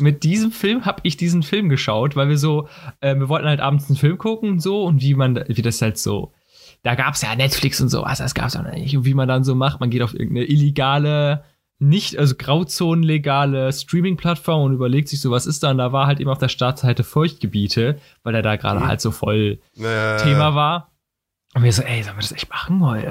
mit 0.00 0.24
diesem 0.24 0.50
Film 0.52 0.84
habe 0.84 1.00
ich 1.04 1.16
diesen 1.16 1.42
Film 1.42 1.68
geschaut, 1.68 2.16
weil 2.16 2.28
wir 2.28 2.38
so, 2.38 2.68
äh, 3.00 3.14
wir 3.14 3.28
wollten 3.28 3.46
halt 3.46 3.60
abends 3.60 3.88
einen 3.88 3.96
Film 3.96 4.18
gucken 4.18 4.50
und 4.50 4.60
so 4.60 4.84
und 4.84 5.00
wie 5.02 5.14
man, 5.14 5.44
wie 5.48 5.62
das 5.62 5.80
halt 5.80 5.98
so, 5.98 6.32
da 6.82 6.94
gab 6.94 7.14
es 7.14 7.22
ja 7.22 7.34
Netflix 7.36 7.80
und 7.80 7.88
sowas, 7.90 8.18
das 8.18 8.34
gab 8.34 8.46
es 8.48 8.56
auch 8.56 8.62
noch 8.62 8.72
nicht. 8.72 8.96
Und 8.96 9.04
wie 9.04 9.14
man 9.14 9.28
dann 9.28 9.44
so 9.44 9.54
macht, 9.54 9.80
man 9.80 9.90
geht 9.90 10.02
auf 10.02 10.14
irgendeine 10.14 10.46
illegale, 10.46 11.44
nicht, 11.78 12.18
also 12.18 12.34
grauzonenlegale 12.36 13.72
Streaming-Plattform 13.72 14.62
und 14.62 14.72
überlegt 14.72 15.08
sich 15.08 15.20
so, 15.20 15.30
was 15.30 15.46
ist 15.46 15.62
da? 15.62 15.70
Und 15.70 15.78
da 15.78 15.92
war 15.92 16.06
halt 16.06 16.20
eben 16.20 16.30
auf 16.30 16.38
der 16.38 16.48
Startseite 16.48 17.04
Feuchtgebiete, 17.04 17.98
weil 18.22 18.34
er 18.34 18.42
da 18.42 18.56
gerade 18.56 18.80
Mhm. 18.80 18.86
halt 18.88 19.00
so 19.00 19.10
voll 19.10 19.58
Äh, 19.76 20.16
Thema 20.22 20.54
war. 20.54 20.90
Und 21.54 21.62
wir 21.62 21.72
so, 21.72 21.82
ey, 21.82 22.02
sollen 22.02 22.16
wir 22.16 22.22
das 22.22 22.32
echt 22.32 22.50
machen? 22.50 22.80
Wollen 22.80 23.02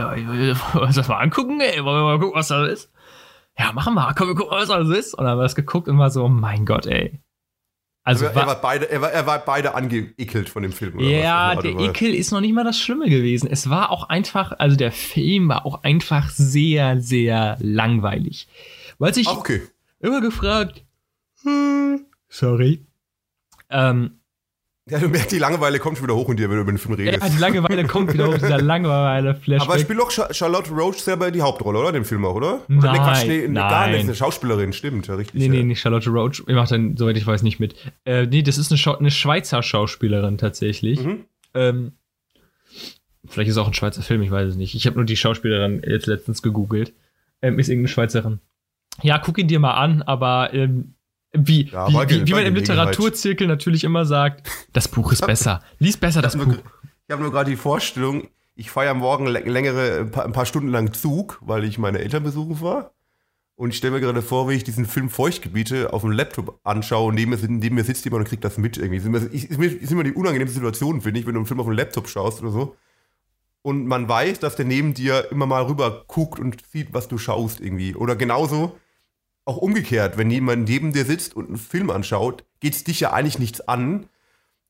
wir 0.74 0.82
uns 0.82 0.96
das 0.96 1.08
mal 1.08 1.18
angucken? 1.20 1.60
Ey, 1.60 1.84
wollen 1.84 2.02
wir 2.02 2.04
mal 2.04 2.20
gucken, 2.20 2.36
was 2.38 2.48
das 2.50 2.70
ist? 2.72 2.92
Ja, 3.58 3.72
machen 3.74 3.96
wir. 3.96 4.14
Komm, 4.16 4.28
wir 4.28 4.36
gucken, 4.36 4.56
was 4.58 4.68
das 4.70 4.90
ist. 4.90 5.14
Und 5.16 5.24
dann 5.24 5.32
haben 5.32 5.40
wir 5.40 5.44
das 5.44 5.56
geguckt 5.56 5.88
und 5.88 5.98
war 5.98 6.12
so, 6.12 6.24
oh 6.24 6.30
mein 6.30 6.66
Gott, 6.66 6.86
ey. 6.86 7.20
Also, 8.04 8.26
er, 8.26 8.36
er, 8.36 8.48
war 8.48 8.62
beide, 8.62 8.90
er, 8.90 9.02
war, 9.02 9.12
er 9.12 9.26
war 9.26 9.40
beide 9.40 9.74
angeekelt 9.76 10.48
von 10.48 10.64
dem 10.64 10.72
Film. 10.72 10.96
Oder 10.96 11.06
ja, 11.08 11.56
was? 11.58 11.64
der 11.64 11.74
Warte 11.74 11.84
mal. 11.84 11.90
Ekel 11.90 12.14
ist 12.16 12.32
noch 12.32 12.40
nicht 12.40 12.54
mal 12.54 12.64
das 12.64 12.80
Schlimme 12.80 13.10
gewesen. 13.10 13.50
Es 13.52 13.70
war 13.70 13.92
auch 13.92 14.08
einfach, 14.08 14.54
also 14.60 14.78
der 14.78 14.94
Film 14.94 15.50
war 15.50 15.66
auch 15.66 15.84
einfach 15.84 16.30
sehr, 16.30 17.02
sehr 17.02 17.58
langweilig. 17.60 18.48
Weil 18.98 19.14
sich 19.14 19.28
Ah, 19.28 19.34
okay. 19.34 19.62
immer 20.00 20.22
gefragt, 20.22 20.86
hm, 21.44 22.06
sorry, 22.30 22.86
ähm, 23.70 24.20
Ja, 24.90 25.00
du 25.00 25.10
merkst, 25.10 25.32
die 25.34 25.40
Langeweile 25.40 25.80
kommt 25.80 25.98
schon 25.98 26.08
wieder 26.08 26.16
hoch 26.16 26.30
in 26.30 26.38
dir, 26.38 26.50
wenn 26.50 26.56
du 26.56 26.62
über 26.62 26.72
den 26.72 26.78
Film 26.78 26.94
redest. 26.96 27.22
ja, 27.22 27.30
die 27.30 27.38
Langeweile 27.40 27.84
kommt 27.86 28.14
wieder 28.14 28.28
hoch, 28.28 28.36
dieser 28.36 28.62
Langeweile-Flashback. 28.62 29.70
Aber 29.70 29.80
spielt 29.80 30.00
doch 30.00 30.10
Cha- 30.12 30.34
Charlotte 30.34 30.72
Roach 30.72 30.96
selber 31.00 31.30
die 31.30 31.42
Hauptrolle, 31.42 31.80
oder? 31.80 31.92
Dem 31.92 32.06
Film 32.06 32.24
auch, 32.24 32.36
oder? 32.36 32.62
Nein, 32.70 32.94
nee, 32.94 32.98
Quatsch, 32.98 33.26
nee, 33.28 33.48
nee, 33.50 33.54
gar 33.54 33.70
nein. 33.70 33.92
nicht. 33.92 34.04
Eine 34.06 34.16
Schauspielerin, 34.16 34.72
stimmt, 34.72 35.08
ja, 35.08 35.16
richtig. 35.16 35.40
Nee, 35.40 35.48
ja. 35.48 35.52
nee, 35.52 35.64
nicht 35.64 35.82
Charlotte 35.82 36.10
Roach. 36.10 36.42
Ihr 36.48 36.56
macht 36.56 36.72
dann, 36.72 36.96
soweit 36.96 37.18
ich 37.18 37.28
weiß, 37.28 37.44
nicht 37.44 37.60
mit. 37.60 37.76
Äh, 38.06 38.28
nee, 38.28 38.44
das 38.44 38.58
ist 38.58 38.72
eine, 38.72 38.78
Schau 38.78 38.98
eine 38.98 39.12
Schweizer 39.12 39.62
Schauspielerin 39.62 40.38
tatsächlich. 40.38 41.02
Mhm. 41.04 41.26
Ähm, 41.54 41.92
vielleicht 43.28 43.50
ist 43.50 43.56
es 43.56 43.62
auch 43.62 43.68
ein 43.68 43.74
Schweizer 43.74 44.04
Film, 44.04 44.22
ich 44.22 44.32
weiß 44.32 44.50
es 44.52 44.56
nicht. 44.56 44.74
Ich 44.74 44.86
habe 44.86 44.96
nur 44.96 45.06
die 45.06 45.18
Schauspielerin 45.18 45.82
jetzt 45.86 46.08
letztens 46.08 46.42
gegoogelt. 46.42 46.94
Ähm, 47.42 47.60
ist 47.60 47.68
irgendeine 47.68 47.90
Schweizerin. 47.90 48.40
Ja, 49.04 49.20
guck 49.20 49.38
ihn 49.38 49.48
dir 49.50 49.60
mal 49.60 49.74
an, 49.76 50.02
aber 50.02 50.54
ähm, 50.54 50.94
wie, 51.34 51.70
Ja, 51.70 51.88
wie, 51.90 52.10
wie, 52.22 52.28
wie 52.28 52.32
man 52.34 52.46
im. 52.46 52.56
Literaturzirkel 52.56 53.48
natürlich 53.48 53.84
immer 53.84 54.06
sagt, 54.06 54.50
das 54.74 54.88
Buch 54.88 55.12
ist 55.12 55.26
besser. 55.26 55.62
Lies 55.80 55.98
besser 55.98 56.22
das 56.22 56.36
Ich 56.36 56.40
Buch. 56.42 56.48
habe 56.48 56.58
nur, 56.58 56.64
ich 57.08 57.14
hab 57.14 57.20
nur 57.20 57.32
gerade 57.32 57.50
die 57.50 57.58
Vorstellung, 57.58 58.28
ich 58.56 58.72
fahre 58.72 58.90
am 58.90 59.00
Morgen 59.00 59.28
lä- 59.28 59.48
längere, 59.48 60.00
ein 60.02 60.12
paar, 60.12 60.26
ein 60.26 60.32
paar 60.32 60.46
Stunden 60.46 60.70
lang 60.70 60.94
Zug, 60.94 61.38
weil 61.42 61.64
ich 61.64 61.78
meine 61.78 62.00
Eltern 62.00 62.24
besuchen 62.24 62.60
war. 62.62 62.92
Und 63.56 63.72
ich 63.72 63.78
stelle 63.78 63.94
mir 63.96 64.02
gerade 64.02 64.22
vor, 64.22 64.48
wie 64.50 64.54
ich 64.54 64.64
diesen 64.64 64.86
Film 64.86 65.10
Feuchtgebiete 65.10 65.92
auf 65.92 66.02
dem 66.02 66.12
Laptop 66.12 66.60
anschaue 66.64 67.08
und 67.10 67.16
neben 67.16 67.32
mir, 67.32 67.38
neben 67.48 67.76
mir 67.76 67.84
sitzt 67.84 68.06
jemand 68.06 68.22
und 68.24 68.30
kriegt 68.30 68.44
das 68.44 68.58
mit 68.60 68.78
irgendwie. 68.78 68.98
Ist 68.98 69.06
immer, 69.08 69.18
ist, 69.18 69.34
ist, 69.34 69.60
ist 69.60 69.92
immer 69.92 70.04
die 70.04 70.14
unangenehmste 70.14 70.54
Situation, 70.56 71.02
finde 71.02 71.20
ich, 71.20 71.26
wenn 71.26 71.34
du 71.34 71.40
einen 71.40 71.48
Film 71.48 71.60
auf 71.60 71.66
dem 71.66 71.74
Laptop 71.76 72.08
schaust 72.08 72.42
oder 72.42 72.52
so. 72.52 72.76
Und 73.64 73.88
man 73.88 74.08
weiß, 74.08 74.40
dass 74.40 74.56
der 74.56 74.66
neben 74.66 74.94
dir 74.94 75.28
immer 75.32 75.48
mal 75.48 75.64
rüber 75.64 76.04
guckt 76.08 76.40
und 76.40 76.58
sieht, 76.72 76.94
was 76.94 77.08
du 77.08 77.18
schaust 77.18 77.60
irgendwie. 77.60 77.96
Oder 77.96 78.16
genauso, 78.16 78.78
auch 79.48 79.58
umgekehrt, 79.58 80.18
wenn 80.18 80.30
jemand 80.30 80.68
neben 80.68 80.94
dir 80.94 81.06
sitzt 81.06 81.36
und 81.36 81.48
einen 81.48 81.58
Film 81.58 81.90
anschaut, 81.90 82.44
geht 82.60 82.74
es 82.74 82.84
dich 82.84 83.00
ja 83.00 83.14
eigentlich 83.14 83.40
nichts 83.40 83.62
an. 83.62 84.08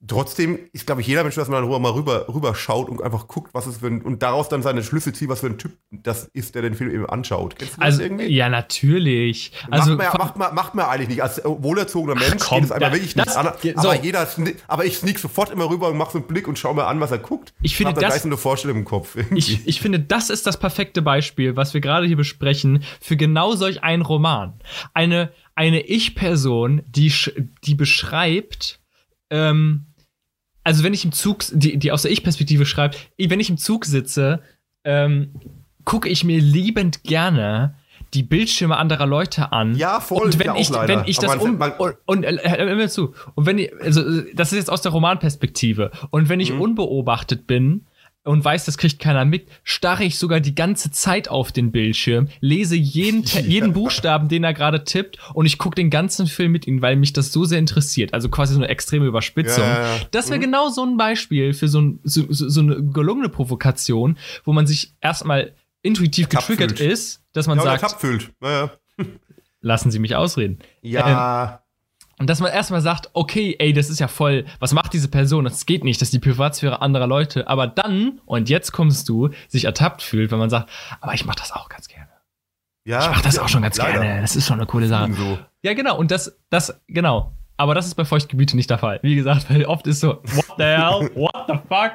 Trotzdem 0.06 0.60
ist, 0.74 0.86
glaube 0.86 1.02
ich, 1.02 1.08
jeder 1.08 1.24
Mensch, 1.24 1.34
dass 1.36 1.48
man 1.48 1.68
dann 1.68 1.82
mal 1.82 1.92
rüber, 1.92 2.28
rüber 2.32 2.54
schaut 2.54 2.88
und 2.88 3.02
einfach 3.02 3.28
guckt, 3.28 3.56
was 3.56 3.66
es 3.66 3.78
für 3.78 3.88
ein, 3.88 4.04
und 4.04 4.22
daraus 4.22 4.48
dann 4.48 4.62
seine 4.62 4.84
Schlüsse 4.84 5.12
zieht, 5.12 5.28
was 5.28 5.40
für 5.40 5.48
ein 5.48 5.58
Typ 5.58 5.72
das 5.90 6.26
ist, 6.34 6.54
der 6.54 6.62
den 6.62 6.76
Film 6.76 6.92
eben 6.92 7.08
anschaut. 7.08 7.56
Kennst 7.58 7.74
du 7.78 7.80
das 7.80 7.86
Also, 7.86 8.04
irgendwie? 8.04 8.28
ja, 8.28 8.48
natürlich. 8.48 9.54
Also, 9.72 9.96
macht, 9.96 10.14
man, 10.14 10.18
macht, 10.20 10.38
man, 10.38 10.56
macht 10.56 10.76
man 10.76 10.86
eigentlich 10.86 11.10
nicht. 11.10 11.24
Als 11.24 11.42
wohlerzogener 11.44 12.14
Mensch 12.14 12.44
komm, 12.44 12.58
geht 12.60 12.66
es 12.66 12.72
einfach 12.72 12.90
da- 12.90 12.94
wirklich 12.96 13.16
das- 13.16 13.26
nichts 13.26 13.38
an. 13.38 13.54
so. 13.82 13.90
Aber, 13.90 14.04
jeder, 14.04 14.24
sni- 14.28 14.56
aber 14.68 14.86
ich 14.86 14.98
sneak 14.98 15.18
sofort 15.18 15.50
immer 15.50 15.68
rüber 15.68 15.90
und 15.90 15.98
mach 15.98 16.12
so 16.12 16.20
einen 16.20 16.28
Blick 16.28 16.48
und 16.48 16.60
schau 16.60 16.76
mir 16.76 16.86
an, 16.86 17.00
was 17.00 17.10
er 17.10 17.18
guckt. 17.18 17.54
Ich 17.64 17.76
finde, 17.76 17.94
das- 17.94 18.04
gleich 18.04 18.22
so 18.22 18.28
eine 18.28 18.38
Vorstellung 18.38 18.78
im 18.78 18.86
Kopf. 18.86 19.16
irgendwie. 19.16 19.40
Ich, 19.40 19.68
ich 19.68 19.82
finde, 19.82 20.00
das 20.00 20.30
ist 20.30 20.46
das 20.46 20.60
perfekte 20.60 21.02
Beispiel, 21.02 21.56
was 21.56 21.74
wir 21.74 21.82
gerade 21.82 22.06
hier 22.06 22.18
besprechen, 22.18 22.84
für 23.02 23.18
genau 23.18 23.56
solch 23.56 23.82
einen 23.82 24.04
Roman. 24.04 24.54
Eine, 24.94 25.32
eine 25.56 25.82
Ich-Person, 25.82 26.84
die, 26.88 27.12
die 27.64 27.74
beschreibt, 27.76 28.80
ähm, 29.30 29.86
also 30.64 30.84
wenn 30.84 30.94
ich 30.94 31.06
im 31.06 31.14
Zug, 31.14 31.46
die, 31.52 31.78
die 31.78 31.92
aus 31.92 32.02
der 32.02 32.12
Ich-Perspektive 32.12 32.66
schreibt, 32.66 33.10
wenn 33.18 33.40
ich 33.40 33.50
im 33.50 33.58
Zug 33.58 33.86
sitze, 33.86 34.42
ähm, 34.84 35.32
gucke 35.86 36.10
ich 36.10 36.26
mir 36.26 36.42
liebend 36.42 37.04
gerne 37.04 37.76
die 38.14 38.24
Bildschirme 38.24 38.78
anderer 38.78 39.06
Leute 39.06 39.52
an. 39.52 39.76
Ja, 39.76 40.00
voll, 40.00 40.26
Und 40.26 40.40
wenn 40.40 40.50
auch 40.50 40.60
ich, 40.60 40.72
wenn 40.72 41.04
ich 41.06 41.18
das 41.18 41.36
um, 41.38 41.60
und, 41.60 41.96
und 42.06 42.24
äh, 42.24 42.38
hör 42.44 42.76
mir 42.76 42.90
zu. 42.90 43.14
Und 43.36 43.46
wenn 43.46 43.58
ich, 43.58 43.72
also 43.82 44.02
äh, 44.02 44.34
das 44.34 44.52
ist 44.52 44.58
jetzt 44.58 44.70
aus 44.70 44.82
der 44.82 44.92
Romanperspektive. 44.92 45.92
Und 46.10 46.30
wenn 46.30 46.40
ich 46.40 46.52
Mhm. 46.54 46.62
unbeobachtet 46.62 47.48
bin 47.48 47.87
und 48.28 48.44
weiß, 48.44 48.66
das 48.66 48.78
kriegt 48.78 49.00
keiner 49.00 49.26
mit, 49.26 49.48
starre 49.64 50.04
ich 50.04 50.18
sogar 50.20 50.40
die 50.40 50.54
ganze 50.56 50.92
Zeit 50.92 51.30
auf 51.30 51.52
den 51.52 51.72
Bildschirm, 51.72 52.28
lese 52.42 52.76
jeden, 52.76 53.24
Te- 53.26 53.40
jeden 53.48 53.74
Buchstaben, 53.74 54.28
den 54.28 54.44
er 54.44 54.54
gerade 54.54 54.84
tippt, 54.84 55.18
und 55.34 55.46
ich 55.46 55.58
gucke 55.58 55.76
den 55.76 55.90
ganzen 55.90 56.28
Film 56.28 56.52
mit 56.52 56.68
ihm, 56.68 56.82
weil 56.82 56.96
mich 56.96 57.14
das 57.14 57.32
so 57.32 57.46
sehr 57.46 57.60
interessiert. 57.60 58.14
Also 58.14 58.30
quasi 58.30 58.54
so 58.54 58.60
eine 58.60 58.68
extreme 58.70 59.06
Überspitzung. 59.06 59.64
Ja, 59.64 59.82
ja, 59.82 59.96
ja. 59.96 60.02
Das 60.12 60.30
wäre 60.30 60.40
genau 60.40 60.70
so 60.70 60.84
ein 60.84 60.98
Beispiel 60.98 61.54
für 61.54 61.68
so, 61.68 61.82
ein, 61.82 62.00
so, 62.04 62.26
so, 62.30 62.62
eine 62.62 62.84
gelungene 62.84 63.30
Provokation, 63.30 64.18
wo 64.44 64.54
man 64.54 64.68
sich 64.68 64.94
erstmal 65.02 65.54
intuitiv 65.82 66.30
getriggert 66.30 66.80
ist, 66.80 67.24
dass 67.34 67.48
man 67.48 67.58
ja, 67.58 67.64
sagt, 67.78 68.02
fühlt. 68.02 68.32
Ja, 68.44 68.72
lassen 69.62 69.92
Sie 69.92 70.00
mich 70.00 70.16
ausreden. 70.16 70.60
ja. 70.82 71.02
Ähm, 71.02 71.14
ja. 71.14 71.64
Und 72.20 72.28
dass 72.28 72.40
man 72.40 72.52
erstmal 72.52 72.82
sagt, 72.82 73.12
okay, 73.14 73.56
ey, 73.60 73.74
das 73.74 73.90
ist 73.90 74.00
ja 74.00 74.08
voll, 74.08 74.46
was 74.60 74.74
macht 74.74 74.94
diese 74.94 75.08
Person? 75.08 75.44
Das 75.44 75.66
geht 75.68 75.84
nicht, 75.84 76.02
das 76.02 76.08
ist 76.08 76.14
die 76.14 76.20
Privatsphäre 76.20 76.82
anderer 76.82 77.06
Leute. 77.06 77.48
Aber 77.48 77.68
dann, 77.68 78.20
und 78.26 78.50
jetzt 78.50 78.72
kommst 78.72 79.08
du, 79.08 79.30
sich 79.48 79.66
ertappt 79.66 80.02
fühlt, 80.02 80.32
wenn 80.32 80.40
man 80.40 80.50
sagt, 80.50 80.70
aber 81.00 81.14
ich 81.14 81.26
mach 81.26 81.36
das 81.36 81.52
auch 81.52 81.70
ganz 81.70 81.88
gerne. 81.88 82.10
ja, 82.86 83.02
Ich 83.02 83.08
mach 83.10 83.22
das 83.22 83.38
auch 83.38 83.50
schon 83.50 83.62
ganz 83.62 83.78
leider. 83.78 84.02
gerne. 84.02 84.22
Das 84.22 84.36
ist 84.36 84.48
schon 84.48 84.58
eine 84.58 84.66
coole 84.66 84.88
Sache. 84.88 85.14
So. 85.14 85.38
Ja, 85.62 85.74
genau. 85.76 85.96
Und 85.98 86.10
das, 86.10 86.40
das, 86.50 86.82
genau. 86.88 87.34
Aber 87.56 87.76
das 87.76 87.86
ist 87.86 87.96
bei 87.96 88.06
Feuchtgebiete 88.06 88.56
nicht 88.56 88.70
der 88.70 88.78
Fall. 88.80 89.00
Wie 89.04 89.16
gesagt, 89.16 89.50
weil 89.50 89.66
oft 89.66 89.86
ist 89.86 90.00
so, 90.00 90.22
what 90.24 90.46
the 90.58 90.64
hell? 90.64 91.12
What 91.16 91.46
the 91.48 91.54
fuck? 91.68 91.92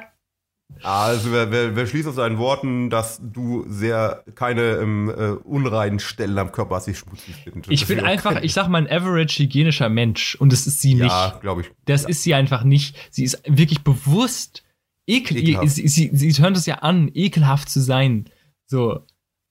Also 0.81 1.31
wer, 1.31 1.51
wer, 1.51 1.75
wer 1.75 1.87
schließt 1.87 2.07
aus 2.07 2.15
seinen 2.15 2.37
Worten, 2.37 2.89
dass 2.89 3.19
du 3.21 3.65
sehr 3.67 4.23
keine 4.35 4.61
ähm, 4.77 5.09
äh, 5.09 5.29
unreinen 5.43 5.99
Stellen 5.99 6.37
am 6.37 6.51
Körper 6.51 6.75
hast, 6.75 6.87
die 6.87 6.95
schmutzig 6.95 7.35
sind. 7.43 7.67
Ich 7.69 7.81
Das 7.81 7.87
bin 7.87 7.99
einfach, 8.01 8.41
ich 8.41 8.53
sag 8.53 8.67
mal, 8.67 8.79
ein 8.79 8.89
average 8.89 9.43
hygienischer 9.43 9.89
Mensch. 9.89 10.35
Und 10.35 10.51
das 10.51 10.67
ist 10.67 10.81
sie 10.81 10.95
nicht. 10.95 11.05
Ja, 11.11 11.37
glaube 11.41 11.61
ich. 11.61 11.71
Das 11.85 12.05
ist 12.05 12.23
sie 12.23 12.33
einfach 12.33 12.63
nicht. 12.63 12.95
Sie 13.11 13.23
ist 13.23 13.41
wirklich 13.45 13.83
bewusst 13.83 14.63
ekel. 15.07 15.37
Ekelhaft. 15.37 15.69
Sie, 15.69 15.87
sie, 15.87 16.09
sie 16.13 16.41
hört 16.41 16.57
es 16.57 16.65
ja 16.65 16.75
an, 16.75 17.09
ekelhaft 17.13 17.69
zu 17.69 17.79
sein. 17.79 18.25
So. 18.65 19.05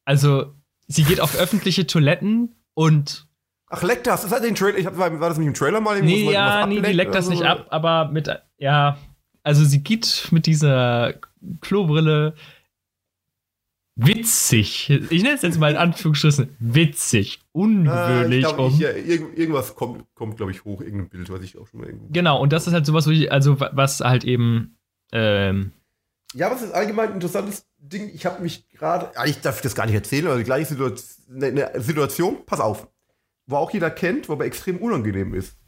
Also, 0.05 0.55
sie 0.87 1.05
geht 1.05 1.21
auf 1.21 1.37
öffentliche 1.37 1.87
Toiletten 1.87 2.57
und. 2.75 3.27
Ach, 3.69 3.83
leckt 3.83 4.07
das? 4.07 4.25
Ist 4.25 4.33
das 4.33 4.43
den 4.43 4.55
Trailer? 4.55 4.77
Ich 4.77 4.87
hab, 4.87 4.99
war 4.99 5.11
das 5.11 5.39
nicht 5.39 5.47
im 5.47 5.55
Trailer 5.55 5.81
mal? 5.81 6.01
Nee, 6.03 6.25
Muss 6.25 6.25
man 6.25 6.35
ja, 6.35 6.67
nee, 6.67 6.81
die 6.83 6.93
leckt 6.93 7.15
das 7.15 7.25
so? 7.25 7.31
nicht 7.31 7.45
ab, 7.45 7.67
aber 7.71 8.11
mit. 8.11 8.29
Ja. 8.59 8.99
Also, 9.43 9.65
sie 9.65 9.83
geht 9.83 10.29
mit 10.31 10.47
dieser 10.47 11.15
Klobrille. 11.61 12.35
Witzig. 13.95 14.89
Ich 14.89 15.23
nenne 15.23 15.35
es 15.35 15.43
jetzt 15.43 15.59
mal 15.59 15.71
in 15.73 15.77
Anführungsstrichen 15.77 16.57
witzig. 16.59 17.41
Ah, 17.43 17.49
Ungewöhnlich 17.53 18.39
ich 18.39 18.45
glaub, 18.47 18.59
um. 18.59 18.73
ich, 18.73 18.79
ja, 18.79 18.91
irgend, 18.91 19.39
irgendwas 19.39 19.75
kommt, 19.75 20.07
kommt 20.15 20.39
glaube 20.39 20.51
ich, 20.53 20.65
hoch, 20.65 20.81
irgendein 20.81 21.11
Bild, 21.11 21.29
was 21.31 21.43
ich 21.43 21.59
auch 21.59 21.67
schon 21.67 21.81
mal 21.81 21.87
irgendwo. 21.89 22.07
Genau, 22.11 22.41
und 22.41 22.55
das 22.55 22.67
ist 22.67 22.73
halt 22.73 22.87
sowas, 22.87 23.07
wo 23.07 23.11
ich, 23.11 23.31
also 23.31 23.61
wa- 23.61 23.71
was 23.75 24.01
halt 24.01 24.25
eben. 24.25 24.79
Ähm, 25.13 25.73
Ja, 26.33 26.51
was 26.51 26.63
ist 26.63 26.73
allgemein 26.73 27.09
ein 27.11 27.15
interessantes 27.17 27.67
Ding? 27.77 28.11
Ich 28.15 28.25
habe 28.25 28.43
mich 28.43 28.67
gerade, 28.71 29.11
ja, 29.15 29.27
ich 29.27 29.41
darf 29.43 29.61
das 29.61 29.75
gar 29.75 29.85
nicht 29.85 29.95
erzählen, 29.95 30.27
aber 30.29 30.39
die 30.39 30.45
gleiche 30.45 30.71
Situation, 30.71 31.43
eine, 31.43 31.69
eine 31.75 31.81
Situation, 31.83 32.47
pass 32.47 32.61
auf, 32.61 32.89
wo 33.47 33.57
auch 33.57 33.71
jeder 33.73 33.91
kennt, 33.91 34.27
wo 34.31 34.33
aber 34.33 34.47
extrem 34.47 34.79
unangenehm 34.79 35.35
ist. 35.35 35.59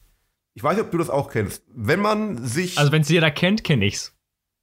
Ich 0.54 0.62
weiß 0.62 0.76
nicht, 0.76 0.84
ob 0.86 0.90
du 0.92 0.98
das 0.98 1.10
auch 1.10 1.30
kennst. 1.30 1.62
Wenn 1.74 2.00
man 2.00 2.44
sich. 2.44 2.78
also, 2.78 2.92
wenn 2.92 3.02
es 3.02 3.08
jeder 3.08 3.30
kennt, 3.30 3.64
kenne 3.64 3.84
ich's. 3.86 4.12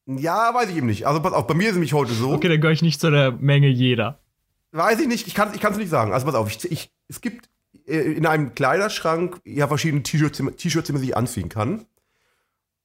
Ja, 0.08 0.54
weiß 0.54 0.69
ich 0.69 0.77
eben 0.77 0.88
nicht. 0.88 1.06
Also 1.06 1.21
pass 1.21 1.34
auf, 1.34 1.47
bei 1.47 1.54
mir 1.54 1.63
ist 1.63 1.69
es 1.71 1.75
nämlich 1.75 1.93
heute 1.93 2.13
so. 2.13 2.32
Okay, 2.32 2.47
dann 2.49 2.60
gehöre 2.60 2.73
ich 2.73 2.82
nicht 2.82 2.99
zu 2.99 3.12
der 3.12 3.32
Menge 3.32 3.67
jeder. 3.67 4.19
Weiß 4.71 4.99
ich 4.99 5.08
nicht, 5.08 5.27
ich 5.27 5.36
kann 5.36 5.49
es 5.49 5.56
ich 5.56 5.62
kann's 5.62 5.77
nicht 5.77 5.89
sagen. 5.89 6.13
Also 6.13 6.25
pass 6.25 6.36
auf, 6.36 6.49
ich, 6.49 6.71
ich, 6.71 6.91
es 7.08 7.21
gibt 7.21 7.49
äh, 7.86 7.97
in 7.99 8.25
einem 8.25 8.56
Kleiderschrank 8.56 9.41
ja 9.45 9.67
verschiedene 9.67 10.01
T-Shirts, 10.01 10.38
die 10.38 10.43
man- 10.43 10.56
T-Shirts, 10.58 10.88
die 10.88 10.93
man 10.93 11.01
sich 11.01 11.15
anziehen 11.15 11.49
kann. 11.49 11.86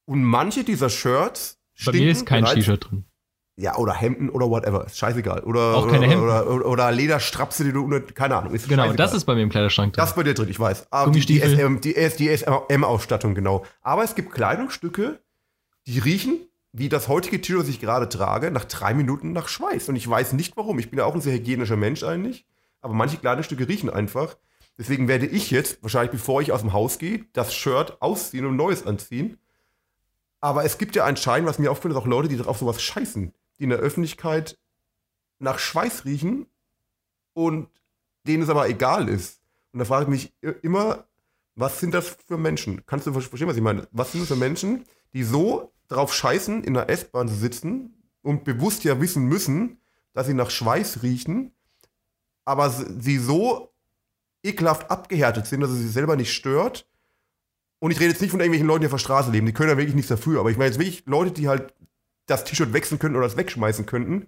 Und 0.05 0.23
manche 0.23 0.63
dieser 0.63 0.89
Shirts 0.89 1.59
Bei 1.85 1.91
mir 1.93 2.11
ist 2.11 2.25
kein 2.25 2.45
T-Shirt 2.45 2.89
drin. 2.89 3.05
Ja, 3.59 3.75
oder 3.77 3.93
Hemden 3.93 4.29
oder 4.29 4.49
whatever. 4.51 4.85
Ist 4.85 4.99
scheißegal. 4.99 5.39
Oder, 5.39 5.75
Auch 5.75 5.83
oder, 5.83 5.91
keine 5.93 6.05
Hemden. 6.05 6.25
Oder, 6.25 6.47
oder, 6.47 6.65
oder 6.67 6.91
Lederstrapse, 6.91 7.63
die 7.63 7.71
du 7.71 7.83
unter. 7.83 8.01
Keine 8.01 8.35
Ahnung. 8.35 8.53
Ist 8.53 8.69
Genau, 8.69 8.83
scheißegal. 8.83 8.97
das 8.97 9.13
ist 9.15 9.25
bei 9.25 9.33
mir 9.33 9.41
im 9.41 9.49
Kleiderschrank 9.49 9.93
drin. 9.93 10.01
Das 10.01 10.09
ist 10.11 10.15
bei 10.15 10.21
dir 10.23 10.35
drin, 10.35 10.47
ich 10.49 10.59
weiß. 10.59 10.91
Aber 10.91 11.11
die. 11.11 11.39
SM, 11.39 11.81
die, 11.81 11.93
die 11.93 12.29
SM-Ausstattung, 12.37 13.33
genau. 13.33 13.65
Aber 13.81 14.03
es 14.03 14.13
gibt 14.13 14.31
Kleidungsstücke, 14.31 15.19
die 15.87 15.97
riechen, 15.97 16.39
wie 16.71 16.87
das 16.87 17.07
heutige 17.07 17.41
T-Shirt, 17.41 17.61
das 17.61 17.67
ich 17.69 17.79
gerade 17.79 18.07
trage, 18.09 18.51
nach 18.51 18.65
drei 18.65 18.93
Minuten 18.93 19.31
nach 19.33 19.47
Schweiß. 19.47 19.89
Und 19.89 19.95
ich 19.95 20.07
weiß 20.07 20.33
nicht 20.33 20.55
warum. 20.55 20.77
Ich 20.77 20.91
bin 20.91 20.99
ja 20.99 21.05
auch 21.05 21.15
ein 21.15 21.21
sehr 21.21 21.33
hygienischer 21.33 21.77
Mensch 21.77 22.03
eigentlich. 22.03 22.45
Aber 22.81 22.93
manche 22.93 23.17
Kleidungsstücke 23.17 23.67
riechen 23.67 23.89
einfach. 23.89 24.37
Deswegen 24.77 25.07
werde 25.07 25.25
ich 25.25 25.49
jetzt, 25.49 25.81
wahrscheinlich 25.81 26.11
bevor 26.11 26.41
ich 26.41 26.51
aus 26.51 26.61
dem 26.61 26.73
Haus 26.73 26.99
gehe, 26.99 27.25
das 27.33 27.55
Shirt 27.55 27.99
ausziehen 28.01 28.45
und 28.45 28.53
ein 28.53 28.57
neues 28.57 28.85
anziehen. 28.85 29.39
Aber 30.39 30.63
es 30.63 30.77
gibt 30.77 30.95
ja 30.95 31.05
anscheinend, 31.05 31.49
was 31.49 31.57
mir 31.57 31.71
auffällt, 31.71 31.95
auch 31.95 32.05
Leute, 32.05 32.27
die 32.27 32.39
auf 32.41 32.59
sowas 32.59 32.79
scheißen, 32.79 33.33
die 33.59 33.65
in 33.65 33.69
der 33.69 33.79
Öffentlichkeit 33.79 34.57
nach 35.39 35.59
Schweiß 35.59 36.05
riechen 36.05 36.47
und 37.33 37.69
denen 38.25 38.43
es 38.43 38.49
aber 38.49 38.67
egal 38.67 39.09
ist. 39.09 39.41
Und 39.71 39.79
da 39.79 39.85
frage 39.85 40.03
ich 40.03 40.09
mich 40.41 40.53
immer, 40.63 41.05
was 41.55 41.79
sind 41.79 41.93
das 41.93 42.17
für 42.27 42.37
Menschen? 42.37 42.85
Kannst 42.85 43.07
du 43.07 43.13
ver- 43.13 43.21
verstehen, 43.21 43.47
was 43.47 43.55
ich 43.57 43.63
meine? 43.63 43.87
Was 43.91 44.11
sind 44.11 44.21
das 44.21 44.27
für 44.29 44.35
Menschen, 44.35 44.85
die 45.13 45.23
so 45.23 45.71
drauf 45.87 46.13
scheißen, 46.13 46.63
in 46.63 46.73
der 46.73 46.89
S-Bahn 46.89 47.27
zu 47.27 47.35
sitzen 47.35 47.93
und 48.21 48.43
bewusst 48.43 48.83
ja 48.83 48.99
wissen 48.99 49.25
müssen, 49.25 49.79
dass 50.13 50.27
sie 50.27 50.33
nach 50.33 50.49
Schweiß 50.49 51.03
riechen, 51.03 51.53
aber 52.45 52.69
sie 52.69 53.17
so 53.17 53.71
ekelhaft 54.43 54.89
abgehärtet 54.89 55.45
sind, 55.45 55.61
dass 55.61 55.69
es 55.69 55.79
sie 55.79 55.87
selber 55.89 56.15
nicht 56.15 56.33
stört. 56.33 56.87
Und 57.79 57.91
ich 57.91 57.99
rede 57.99 58.09
jetzt 58.09 58.21
nicht 58.21 58.31
von 58.31 58.39
irgendwelchen 58.39 58.67
Leuten, 58.67 58.81
die 58.81 58.87
auf 58.87 58.93
der 58.93 58.97
Straße 58.97 59.31
leben, 59.31 59.45
die 59.45 59.53
können 59.53 59.69
ja 59.69 59.77
wirklich 59.77 59.95
nichts 59.95 60.09
dafür, 60.09 60.39
aber 60.39 60.49
ich 60.49 60.57
meine 60.57 60.69
jetzt 60.69 60.79
wirklich 60.79 61.05
Leute, 61.05 61.31
die 61.31 61.47
halt 61.47 61.73
das 62.27 62.43
T-Shirt 62.43 62.73
wechseln 62.73 62.99
könnten 62.99 63.17
oder 63.17 63.25
es 63.25 63.37
wegschmeißen 63.37 63.85
könnten, 63.85 64.27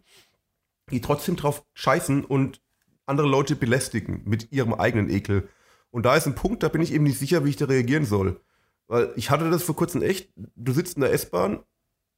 die 0.89 1.01
trotzdem 1.01 1.35
drauf 1.35 1.63
scheißen 1.73 2.25
und 2.25 2.61
andere 3.05 3.27
Leute 3.27 3.55
belästigen 3.55 4.21
mit 4.25 4.51
ihrem 4.51 4.73
eigenen 4.73 5.09
Ekel. 5.09 5.49
Und 5.91 6.05
da 6.05 6.15
ist 6.15 6.27
ein 6.27 6.35
Punkt, 6.35 6.63
da 6.63 6.69
bin 6.69 6.81
ich 6.81 6.93
eben 6.93 7.03
nicht 7.03 7.19
sicher, 7.19 7.45
wie 7.45 7.49
ich 7.49 7.57
da 7.57 7.65
reagieren 7.65 8.05
soll. 8.05 8.41
Weil 8.87 9.13
ich 9.15 9.29
hatte 9.29 9.49
das 9.49 9.63
vor 9.63 9.75
kurzem 9.75 10.01
echt, 10.01 10.31
du 10.35 10.73
sitzt 10.73 10.95
in 10.95 11.01
der 11.01 11.13
S-Bahn 11.13 11.63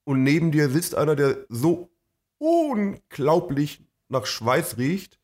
und 0.03 0.23
neben 0.23 0.51
dir 0.51 0.69
sitzt 0.69 0.95
einer, 0.95 1.15
der 1.15 1.45
so 1.49 1.91
unglaublich 2.37 3.85
nach 4.09 4.25
Schweiß 4.25 4.77
riecht. 4.77 5.19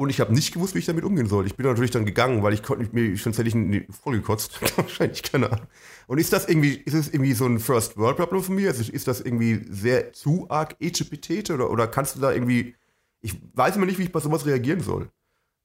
Und 0.00 0.10
ich 0.10 0.20
habe 0.20 0.32
nicht 0.32 0.54
gewusst, 0.54 0.76
wie 0.76 0.78
ich 0.78 0.86
damit 0.86 1.02
umgehen 1.02 1.26
soll. 1.26 1.44
Ich 1.48 1.56
bin 1.56 1.66
natürlich 1.66 1.90
dann 1.90 2.06
gegangen, 2.06 2.44
weil 2.44 2.52
ich 2.52 2.62
konnte 2.62 2.84
nicht 2.84 2.94
mir, 2.94 3.16
sonst 3.16 3.36
hätte 3.36 3.48
ich 3.48 3.54
ihn 3.56 3.84
voll 3.90 4.14
gekotzt. 4.18 4.60
Wahrscheinlich, 4.76 5.24
keine 5.24 5.50
Ahnung. 5.50 5.66
Und 6.06 6.18
ist 6.18 6.32
das 6.32 6.48
irgendwie, 6.48 6.74
ist 6.74 6.94
es 6.94 7.08
irgendwie 7.08 7.32
so 7.32 7.46
ein 7.46 7.58
First 7.58 7.96
World 7.96 8.16
Problem 8.16 8.40
von 8.44 8.54
mir? 8.54 8.68
Also 8.68 8.92
ist 8.92 9.08
das 9.08 9.20
irgendwie 9.20 9.66
sehr 9.68 10.12
zu 10.12 10.46
arg 10.50 10.76
Etepetete 10.78 11.52
oder, 11.52 11.68
oder 11.68 11.88
kannst 11.88 12.14
du 12.14 12.20
da 12.20 12.30
irgendwie, 12.30 12.76
ich 13.22 13.40
weiß 13.54 13.74
immer 13.74 13.86
nicht, 13.86 13.98
wie 13.98 14.04
ich 14.04 14.12
bei 14.12 14.20
sowas 14.20 14.46
reagieren 14.46 14.82
soll. 14.82 15.10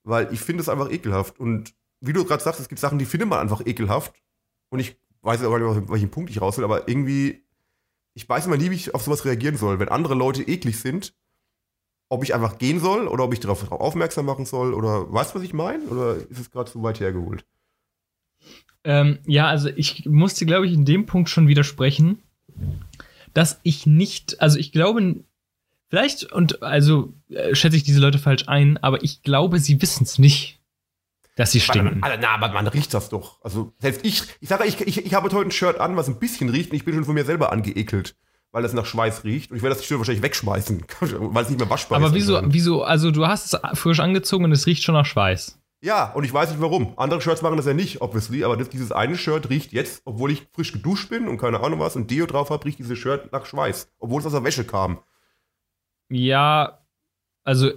Weil 0.03 0.33
ich 0.33 0.39
finde 0.39 0.63
es 0.63 0.69
einfach 0.69 0.89
ekelhaft. 0.91 1.39
Und 1.39 1.75
wie 2.01 2.13
du 2.13 2.25
gerade 2.25 2.41
sagst, 2.41 2.59
es 2.59 2.69
gibt 2.69 2.81
Sachen, 2.81 2.97
die 2.97 3.05
findet 3.05 3.29
man 3.29 3.37
einfach 3.37 3.63
ekelhaft. 3.63 4.15
Und 4.69 4.79
ich 4.79 4.97
weiß 5.21 5.43
auch 5.43 5.55
nicht, 5.55 5.67
auf 5.67 5.89
welchen 5.91 6.09
Punkt 6.09 6.31
ich 6.31 6.41
raus 6.41 6.57
will, 6.57 6.65
aber 6.65 6.87
irgendwie, 6.87 7.45
ich 8.15 8.27
weiß 8.27 8.47
immer 8.47 8.57
nie, 8.57 8.71
wie 8.71 8.75
ich 8.77 8.95
auf 8.95 9.03
sowas 9.03 9.25
reagieren 9.25 9.57
soll. 9.57 9.77
Wenn 9.77 9.89
andere 9.89 10.15
Leute 10.15 10.41
eklig 10.41 10.79
sind, 10.79 11.13
ob 12.13 12.23
ich 12.23 12.33
einfach 12.33 12.57
gehen 12.57 12.79
soll 12.79 13.07
oder 13.07 13.23
ob 13.23 13.33
ich 13.33 13.39
darauf 13.39 13.71
aufmerksam 13.71 14.25
machen 14.25 14.45
soll 14.45 14.73
oder 14.73 15.11
weißt 15.11 15.33
du, 15.33 15.39
was 15.39 15.45
ich 15.45 15.53
meine? 15.53 15.83
Oder 15.85 16.15
ist 16.15 16.39
es 16.39 16.51
gerade 16.51 16.71
zu 16.71 16.81
weit 16.83 16.99
hergeholt? 16.99 17.45
Ähm, 18.83 19.19
ja, 19.25 19.47
also 19.47 19.69
ich 19.69 20.05
musste, 20.05 20.45
glaube 20.45 20.67
ich, 20.67 20.73
in 20.73 20.85
dem 20.85 21.05
Punkt 21.05 21.29
schon 21.29 21.47
widersprechen, 21.47 22.19
dass 23.33 23.59
ich 23.63 23.85
nicht, 23.85 24.41
also 24.41 24.59
ich 24.59 24.71
glaube, 24.71 25.23
vielleicht, 25.89 26.31
und 26.31 26.61
also 26.61 27.13
äh, 27.29 27.55
schätze 27.55 27.77
ich 27.77 27.83
diese 27.83 27.99
Leute 27.99 28.19
falsch 28.19 28.47
ein, 28.47 28.77
aber 28.77 29.03
ich 29.03 29.23
glaube, 29.23 29.59
sie 29.59 29.81
wissen 29.81 30.03
es 30.03 30.19
nicht, 30.19 30.59
dass 31.35 31.51
sie 31.51 31.61
stinken. 31.61 32.03
Alter, 32.03 32.19
na, 32.21 32.29
aber 32.29 32.49
man 32.49 32.67
riecht 32.67 32.93
das 32.93 33.09
doch. 33.09 33.43
Also, 33.43 33.73
selbst 33.79 34.05
ich, 34.05 34.21
ich 34.39 34.49
sage, 34.49 34.65
ich, 34.65 34.79
ich, 34.81 35.03
ich 35.03 35.13
habe 35.13 35.31
heute 35.31 35.47
ein 35.47 35.51
Shirt 35.51 35.79
an, 35.79 35.95
was 35.95 36.07
ein 36.07 36.19
bisschen 36.19 36.49
riecht 36.49 36.71
und 36.71 36.75
ich 36.75 36.85
bin 36.85 36.93
schon 36.93 37.05
von 37.05 37.15
mir 37.15 37.25
selber 37.25 37.51
angeekelt, 37.51 38.15
weil 38.53 38.63
es 38.63 38.71
nach 38.71 38.85
Schweiß 38.85 39.25
riecht 39.25 39.51
und 39.51 39.57
ich 39.57 39.63
werde 39.63 39.75
das 39.75 39.83
Shirt 39.83 39.97
wahrscheinlich 39.97 40.23
wegschmeißen, 40.23 40.85
weil 41.01 41.43
es 41.43 41.49
nicht 41.49 41.59
mehr 41.59 41.69
waschbar 41.69 41.99
ist. 41.99 42.05
Aber 42.05 42.15
wieso, 42.15 42.39
wieso, 42.45 42.83
also 42.83 43.11
du 43.11 43.27
hast 43.27 43.53
es 43.53 43.59
frisch 43.77 43.99
angezogen 43.99 44.45
und 44.45 44.51
es 44.53 44.65
riecht 44.65 44.83
schon 44.83 44.95
nach 44.95 45.05
Schweiß. 45.05 45.59
Ja, 45.81 46.13
und 46.13 46.23
ich 46.23 46.33
weiß 46.33 46.51
nicht 46.51 46.61
warum. 46.61 46.93
Andere 46.95 47.19
Shirts 47.19 47.41
machen 47.41 47.57
das 47.57 47.65
ja 47.65 47.73
nicht, 47.73 47.99
obviously, 47.99 48.45
aber 48.45 48.55
das, 48.55 48.69
dieses 48.69 48.93
eine 48.93 49.17
Shirt 49.17 49.49
riecht 49.49 49.73
jetzt, 49.73 50.03
obwohl 50.05 50.31
ich 50.31 50.47
frisch 50.53 50.71
geduscht 50.71 51.09
bin 51.09 51.27
und 51.27 51.39
keine 51.39 51.59
Ahnung 51.59 51.81
was 51.81 51.97
und 51.97 52.09
Deo 52.09 52.25
drauf 52.25 52.51
habe, 52.51 52.63
riecht 52.63 52.79
dieses 52.79 52.97
Shirt 52.97 53.33
nach 53.33 53.45
Schweiß, 53.45 53.91
obwohl 53.99 54.21
es 54.21 54.25
aus 54.25 54.31
der 54.31 54.45
Wäsche 54.45 54.63
kam. 54.63 54.99
Ja, 56.09 56.79
also 57.43 57.71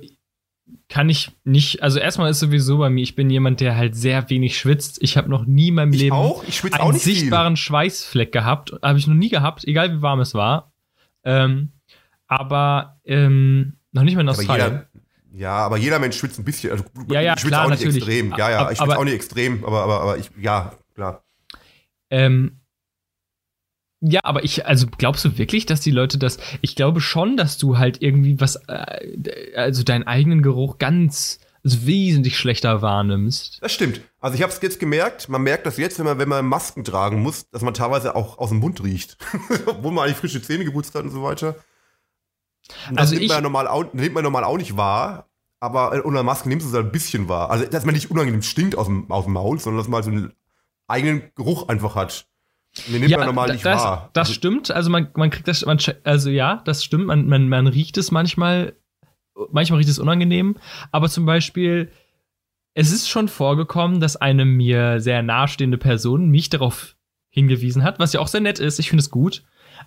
kann 0.89 1.09
ich 1.09 1.31
nicht, 1.45 1.83
also 1.83 1.99
erstmal 1.99 2.31
ist 2.31 2.41
sowieso 2.41 2.79
bei 2.79 2.91
mir, 2.91 3.03
ich 3.03 3.15
bin 3.15 3.31
jemand, 3.31 3.61
der 3.61 3.77
halt 3.77 3.95
sehr 3.97 4.29
wenig 4.31 4.59
schwitzt. 4.59 4.99
Ich 5.01 5.17
habe 5.17 5.29
noch 5.29 5.45
nie 5.47 5.69
in 5.69 5.75
meinem 5.75 5.93
Ich 5.93 6.01
Leben 6.01 6.17
auch, 6.17 6.45
ich 6.47 6.57
schwitze 6.57 6.81
auch 6.81 6.87
einen 6.87 6.95
nicht 6.95 7.05
viel. 7.05 7.15
sichtbaren 7.17 7.57
Schweißfleck 7.57 8.33
gehabt. 8.33 8.73
Habe 8.83 8.99
ich 8.99 9.07
noch 9.07 9.15
nie 9.15 9.29
gehabt, 9.29 9.65
egal 9.65 9.93
wie 9.97 10.03
warm 10.03 10.21
es 10.21 10.35
war. 10.35 10.73
Ähm, 11.25 11.73
aber 12.27 12.99
ähm, 13.05 13.75
noch 13.93 14.03
nicht 14.03 14.15
mal 14.17 14.23
in 14.23 14.29
Aber 14.29 14.39
Australien. 14.39 14.83
ja, 15.33 15.53
aber 15.53 15.77
jeder 15.77 15.99
Mensch 15.99 16.17
schwitzt 16.19 16.39
ein 16.39 16.45
bisschen. 16.45 16.73
Also, 16.73 16.85
Ja, 17.09 17.21
ja, 17.21 17.35
ich 17.35 17.41
schwitze 17.41 17.49
klar, 17.53 17.67
auch 17.67 17.71
nicht 17.71 17.81
natürlich. 17.85 17.97
extrem. 18.09 18.31
Ja, 18.37 18.51
ja, 18.51 18.71
ich 18.71 18.79
schwitze 18.79 18.99
auch 18.99 19.05
nicht 19.05 19.15
extrem, 19.15 19.65
aber, 19.65 19.83
aber, 19.85 20.01
aber 20.01 20.19
ich, 20.19 20.31
ja, 20.41 20.73
klar. 20.95 21.25
Ähm, 22.11 22.61
ja, 24.09 24.21
aber 24.23 24.45
ich, 24.45 24.67
also 24.67 24.87
glaubst 24.99 25.25
du 25.25 25.37
wirklich, 25.39 25.67
dass 25.67 25.81
die 25.81 25.91
Leute 25.91 26.19
das, 26.19 26.39
ich 26.61 26.77
glaube 26.77 27.01
schon, 27.01 27.37
dass 27.37 27.59
du 27.59 27.79
halt 27.79 28.03
irgendwie 28.03 28.41
was, 28.41 28.57
äh, 28.69 29.53
also 29.57 29.83
deinen 29.83 30.05
eigenen 30.05 30.43
Geruch 30.43 30.79
ganz 30.79 31.39
also 31.65 31.85
wesentlich 31.85 32.39
schlechter 32.39 32.81
wahrnimmst. 32.81 33.59
Das 33.61 33.73
stimmt. 33.73 34.01
Also 34.21 34.37
ich 34.37 34.43
habe 34.43 34.53
es 34.53 34.63
jetzt 34.63 34.79
gemerkt, 34.79 35.29
man 35.29 35.43
merkt 35.43 35.67
das 35.67 35.79
jetzt, 35.79 35.99
wenn 35.99 36.05
man, 36.07 36.19
wenn 36.19 36.29
man 36.29 36.47
Masken 36.47 36.85
tragen 36.85 37.21
muss, 37.23 37.51
dass 37.51 37.63
man 37.63 37.75
teilweise 37.75 38.15
auch 38.15 38.39
aus 38.39 38.51
dem 38.51 38.59
Mund 38.61 38.85
riecht. 38.85 39.19
Obwohl 39.67 39.91
man 39.91 40.05
eigentlich 40.05 40.17
frische 40.19 40.41
Zähne 40.41 40.65
geputzt 40.65 40.95
hat 40.95 41.03
und 41.03 41.11
so 41.11 41.25
weiter. 41.25 41.57
Und 42.89 42.97
das 42.97 42.99
Also 42.99 43.15
nimmt, 43.15 43.23
ich- 43.25 43.29
man 43.31 43.39
ja 43.39 43.43
normal 43.43 43.67
auch, 43.69 43.93
nimmt 43.93 44.15
man 44.15 44.23
normal 44.23 44.45
auch 44.45 44.57
nicht 44.59 44.77
wahr, 44.77 45.29
aber 45.59 45.93
äh, 45.97 46.01
unter 46.01 46.23
Maske 46.23 46.49
nimmst 46.49 46.67
du 46.67 46.71
es 46.71 46.75
halt 46.77 46.87
ein 46.87 46.93
bisschen 46.93 47.29
wahr. 47.29 47.51
Also 47.51 47.65
dass 47.67 47.85
man 47.85 47.95
nicht 47.97 48.13
unangenehm 48.13 48.43
stinkt 48.43 48.77
aus 48.79 48.87
dem, 48.87 49.11
aus 49.11 49.25
dem 49.25 49.33
Maul, 49.33 49.59
sondern 49.59 49.79
dass 49.79 49.89
man 49.89 50.03
so 50.05 50.11
einen 50.11 50.33
eigenen 50.87 51.33
Geruch 51.35 51.69
einfach 51.69 51.97
hat. 51.97 52.29
Den 52.89 53.01
nimmt 53.01 53.17
man 53.17 53.27
normal 53.27 53.53
nicht 53.53 53.65
das, 53.65 53.83
wahr. 53.83 54.11
Das 54.13 54.29
Also- 54.29 54.35
stimmt. 54.35 54.71
Also 54.71 54.91
man, 54.91 55.09
man 55.15 55.31
kriegt 55.31 55.49
das, 55.49 55.65
man, 55.65 55.79
also 56.05 56.31
ja, 56.31 56.63
das 56.65 56.85
stimmt. 56.85 57.07
Man, 57.07 57.27
man, 57.27 57.49
man 57.49 57.67
riecht 57.67 57.97
es 57.99 58.11
manchmal, 58.11 58.75
manchmal 59.51 59.79
riecht 59.79 59.91
es 59.91 59.99
unangenehm. 59.99 60.57
Aber 60.93 61.09
zum 61.09 61.27
Beispiel, 61.27 61.91
es 62.75 62.93
ist 62.93 63.09
schon 63.09 63.29
vorgekommen, 63.29 64.01
dass 64.01 64.17
eine 64.17 64.45
mir 64.45 65.01
sehr 65.01 65.23
nahestehende 65.23 65.79
Person 65.79 66.29
mich 66.29 66.51
darauf 66.51 66.97
hingewiesen 67.31 67.83
hat, 67.83 67.99
was 67.99 68.13
ja 68.13 68.21
auch 68.21 68.29
sehr 68.29 68.41
nett 68.41 68.59
ist. 68.59 68.79
Ich 68.79 68.89
finde 68.91 69.01
es 69.03 69.11
gut, 69.11 69.45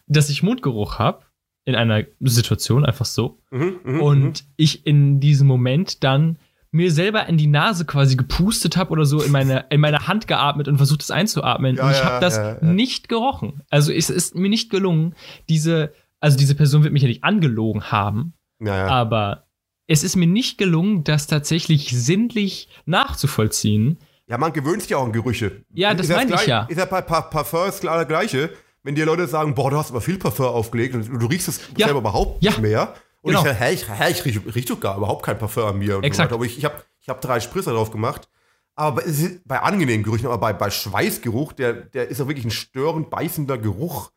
dass 0.08 0.30
ich 0.30 0.44
Mundgeruch 0.44 1.00
habe 1.00 1.26
in 1.66 1.76
einer 1.76 2.04
Situation 2.22 2.86
einfach 2.86 3.06
so. 3.06 3.40
Mhm, 3.52 3.80
mhm, 3.84 3.94
mhm. 3.96 4.02
Und 4.02 4.44
ich 4.56 4.86
in 4.88 5.20
diesem 5.20 5.48
Moment 5.48 6.04
dann 6.04 6.40
mir 6.72 6.92
selber 6.92 7.26
in 7.28 7.38
die 7.38 7.48
Nase 7.48 7.86
quasi 7.86 8.16
gepustet 8.16 8.78
habe 8.78 8.92
oder 8.92 9.06
so 9.06 9.22
in 9.22 9.32
meine, 9.32 9.66
in 9.70 9.82
meine 9.82 10.08
Hand 10.08 10.28
geatmet 10.28 10.68
und 10.68 10.78
versucht 10.78 11.02
es 11.02 11.12
einzuatmen. 11.12 11.78
Ja, 11.78 11.86
und 11.86 11.92
ich 11.92 11.98
ja, 11.98 12.06
habe 12.06 12.22
das 12.22 12.38
ja, 12.38 12.58
nicht 12.62 13.10
gerochen. 13.10 13.64
Also 13.70 13.92
es 13.92 14.10
ist 14.10 14.36
mir 14.36 14.50
nicht 14.50 14.70
gelungen, 14.70 15.16
diese, 15.50 15.92
also 16.20 16.38
diese 16.38 16.56
Person 16.56 16.84
wird 16.84 16.94
mich 16.94 17.02
ja 17.02 17.08
nicht 17.08 17.24
angelogen 17.24 17.92
haben, 17.92 18.34
aber 18.66 19.48
es 19.88 20.04
ist 20.04 20.16
mir 20.16 20.28
nicht 20.28 20.60
gelungen, 20.60 21.04
das 21.04 21.26
tatsächlich 21.26 21.90
sinnlich 21.90 22.70
nachzuvollziehen. 22.86 23.98
Ja, 24.28 24.38
man 24.38 24.54
gewöhnt 24.54 24.82
sich 24.84 24.92
ja 24.92 24.98
auch 24.98 25.06
an 25.06 25.12
Gerüche. 25.12 25.64
Ja, 25.74 25.96
das 25.96 26.08
Ist 26.08 26.16
meine 26.16 26.36
ich 26.36 26.46
ja. 26.46 26.68
Ist 26.70 26.78
ja 26.78 26.86
bei 26.86 27.02
Pa- 27.02 27.22
Parfum 27.22 27.62
das 27.66 27.80
klar 27.80 28.06
gleiche. 28.06 28.52
Wenn 28.84 28.94
dir 28.94 29.08
Leute 29.08 29.28
sagen, 29.28 29.56
boah, 29.56 29.72
du 29.72 29.78
hast 29.78 29.90
aber 29.90 30.02
viel 30.02 30.20
Parfum 30.20 30.46
aufgelegt 30.46 30.94
und 30.94 31.20
du 31.20 31.26
riechst 31.26 31.48
es 31.48 31.60
selber 31.76 32.00
überhaupt 32.00 32.44
nicht 32.44 32.62
mehr. 32.62 32.94
Und 33.22 33.34
Genau. 33.34 33.46
ich 33.46 33.60
hä, 33.60 33.74
ich, 33.74 33.90
hä, 33.90 34.12
ich 34.12 34.26
riech, 34.26 34.56
riech 34.56 34.66
doch 34.66 34.80
gar 34.80 34.98
überhaupt 34.98 35.24
kein 35.26 35.38
Parfum 35.38 35.66
an 35.66 35.78
mir. 35.78 36.00
Exakt. 36.04 36.32
Aber 36.32 36.46
ich, 36.46 36.58
ich 36.58 36.66
habe 36.66 36.84
ich 37.02 37.10
hab 37.10 37.22
drei 37.22 37.40
Spritzer 37.40 37.74
drauf 37.74 37.92
gemacht. 37.92 38.30
Aber 38.76 39.02
bei, 39.02 39.40
bei 39.46 39.60
angenehmen 39.60 40.04
Gerüchen, 40.04 40.28
aber 40.28 40.38
bei, 40.38 40.54
bei 40.54 40.70
Schweißgeruch, 40.70 41.52
der, 41.54 41.74
der 41.74 42.08
ist 42.08 42.20
ja 42.20 42.28
wirklich 42.28 42.46
ein 42.46 42.52
störend 42.52 43.10
beißender 43.10 43.58
Geruch. 43.58 44.12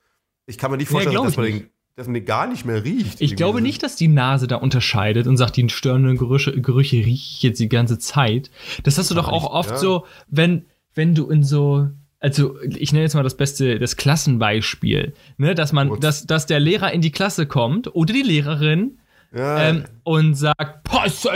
Ich 0.47 0.57
kann 0.57 0.71
mir 0.71 0.77
nicht 0.77 0.88
vorstellen, 0.88 1.15
glaub 1.15 1.27
dass, 1.27 1.37
man 1.37 1.47
den, 1.47 1.71
dass 1.97 2.07
man 2.07 2.15
den 2.15 2.25
gar 2.25 2.47
nicht 2.47 2.65
mehr 2.65 2.85
riecht. 2.85 3.21
Ich 3.21 3.35
glaube 3.35 3.61
nicht, 3.61 3.83
dass 3.83 3.97
die 3.97 4.07
Nase 4.07 4.47
da 4.47 4.57
unterscheidet 4.57 5.27
und 5.27 5.37
sagt, 5.37 5.57
die 5.57 5.69
störenden 5.69 6.17
Gerüche, 6.17 6.61
Gerüche 6.61 6.97
rieche 6.97 7.11
ich 7.11 7.43
jetzt 7.43 7.59
die 7.59 7.69
ganze 7.69 7.99
Zeit. 7.99 8.51
Das 8.85 8.99
hast 8.99 9.11
du 9.11 9.17
doch 9.17 9.29
auch 9.29 9.43
nicht, 9.43 9.53
oft 9.53 9.71
ja. 9.71 9.79
so, 9.79 10.07
wenn, 10.29 10.67
wenn 10.95 11.17
du 11.17 11.29
in 11.29 11.43
so, 11.43 11.88
also 12.23 12.57
ich 12.63 12.93
nenne 12.93 13.03
jetzt 13.05 13.15
mal 13.15 13.23
das 13.25 13.37
beste, 13.37 13.79
das 13.79 13.97
Klassenbeispiel, 13.97 15.13
ne, 15.39 15.55
dass 15.55 15.73
man, 15.73 15.99
dass, 16.01 16.27
dass 16.27 16.47
der 16.47 16.61
Lehrer 16.61 16.93
in 16.93 17.01
die 17.01 17.11
Klasse 17.11 17.47
kommt 17.47 17.95
oder 17.95 18.13
die 18.15 18.23
Lehrerin 18.23 18.99
Ja. 19.35 19.71
ähm, 19.71 19.85
und 20.05 20.35
sagt, 20.35 20.85
Pass 20.85 21.27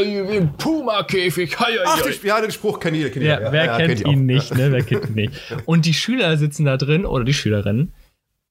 Puma-Käfig. 0.58 1.56
Ach, 1.58 2.02
den, 2.02 2.12
ja, 2.22 2.40
den 2.40 2.50
Spruch 2.52 2.78
kennt 2.80 2.96
jeder. 2.96 3.10
Kennt 3.10 3.24
Ja, 3.24 3.38
jeder. 3.38 3.52
wer 3.52 3.64
ja, 3.64 3.76
kennt 3.78 3.92
ich 4.00 4.06
auch. 4.06 4.12
ihn 4.12 4.26
nicht, 4.26 4.54
ne? 4.54 4.70
Wer 4.72 4.82
kennt 4.82 5.08
ihn 5.08 5.14
nicht? 5.14 5.32
Und 5.64 5.86
die 5.86 5.94
Schüler 5.94 6.36
sitzen 6.36 6.64
da 6.64 6.76
drin 6.76 7.04
oder 7.04 7.24
die 7.24 7.34
Schülerinnen 7.34 7.92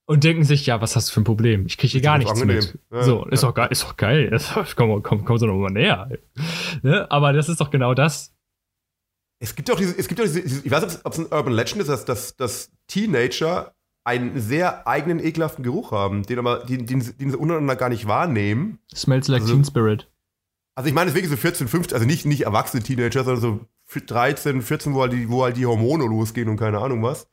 und 0.06 0.22
denken 0.24 0.44
sich, 0.44 0.66
ja, 0.66 0.80
was 0.80 0.94
hast 0.94 1.08
du 1.08 1.14
für 1.14 1.20
ein 1.20 1.24
Problem? 1.24 1.64
Ich 1.66 1.78
kriege 1.78 1.92
hier 1.92 2.00
gar 2.02 2.18
nichts 2.18 2.32
angenehm. 2.32 2.56
mit. 2.56 2.78
Ja, 2.92 3.02
so, 3.02 3.24
ist 3.26 3.42
ja. 3.42 3.48
doch 3.48 3.54
geil, 3.54 3.68
ist 3.70 3.82
doch 3.84 3.96
geil. 3.96 4.38
Komm, 4.76 5.02
komm, 5.02 5.24
komm 5.24 5.38
so 5.38 5.46
noch 5.46 5.54
mal 5.56 5.70
näher. 5.70 6.08
Ne? 6.82 7.10
Aber 7.10 7.32
das 7.32 7.48
ist 7.48 7.60
doch 7.60 7.70
genau 7.70 7.94
das. 7.94 8.32
Es 9.38 9.54
gibt 9.54 9.70
auch 9.70 9.76
diese, 9.76 9.96
es 9.98 10.08
gibt 10.08 10.20
auch 10.20 10.24
diese, 10.24 10.40
ich 10.40 10.70
weiß 10.70 10.84
nicht, 10.84 11.00
ob 11.04 11.12
es 11.12 11.18
ein 11.18 11.26
Urban 11.26 11.52
Legend 11.52 11.82
ist, 11.82 11.88
dass, 11.88 12.04
dass, 12.04 12.36
dass 12.36 12.70
Teenager 12.86 13.74
einen 14.04 14.40
sehr 14.40 14.86
eigenen, 14.86 15.18
ekelhaften 15.22 15.64
Geruch 15.64 15.90
haben, 15.92 16.22
den 16.22 16.38
aber, 16.38 16.64
den, 16.64 16.86
den, 16.86 17.00
den 17.18 17.30
sie 17.30 17.36
untereinander 17.36 17.76
gar 17.76 17.88
nicht 17.88 18.06
wahrnehmen. 18.06 18.78
Smells 18.94 19.28
like 19.28 19.42
Also- 19.42 19.54
Teen 19.54 19.64
Spirit. 19.64 20.08
Also 20.78 20.88
ich 20.88 20.94
meine 20.94 21.10
deswegen 21.10 21.28
so 21.28 21.36
14, 21.36 21.68
15, 21.68 21.94
also 21.94 22.06
nicht, 22.06 22.26
nicht 22.26 22.42
erwachsene 22.42 22.82
Teenager, 22.82 23.24
sondern 23.24 23.40
so 23.40 23.60
13, 23.98 24.60
14, 24.60 24.92
wo 24.92 25.00
halt, 25.00 25.12
die, 25.14 25.28
wo 25.30 25.42
halt 25.42 25.56
die 25.56 25.64
Hormone 25.64 26.04
losgehen 26.04 26.50
und 26.50 26.58
keine 26.58 26.78
Ahnung 26.80 27.02
was. 27.02 27.28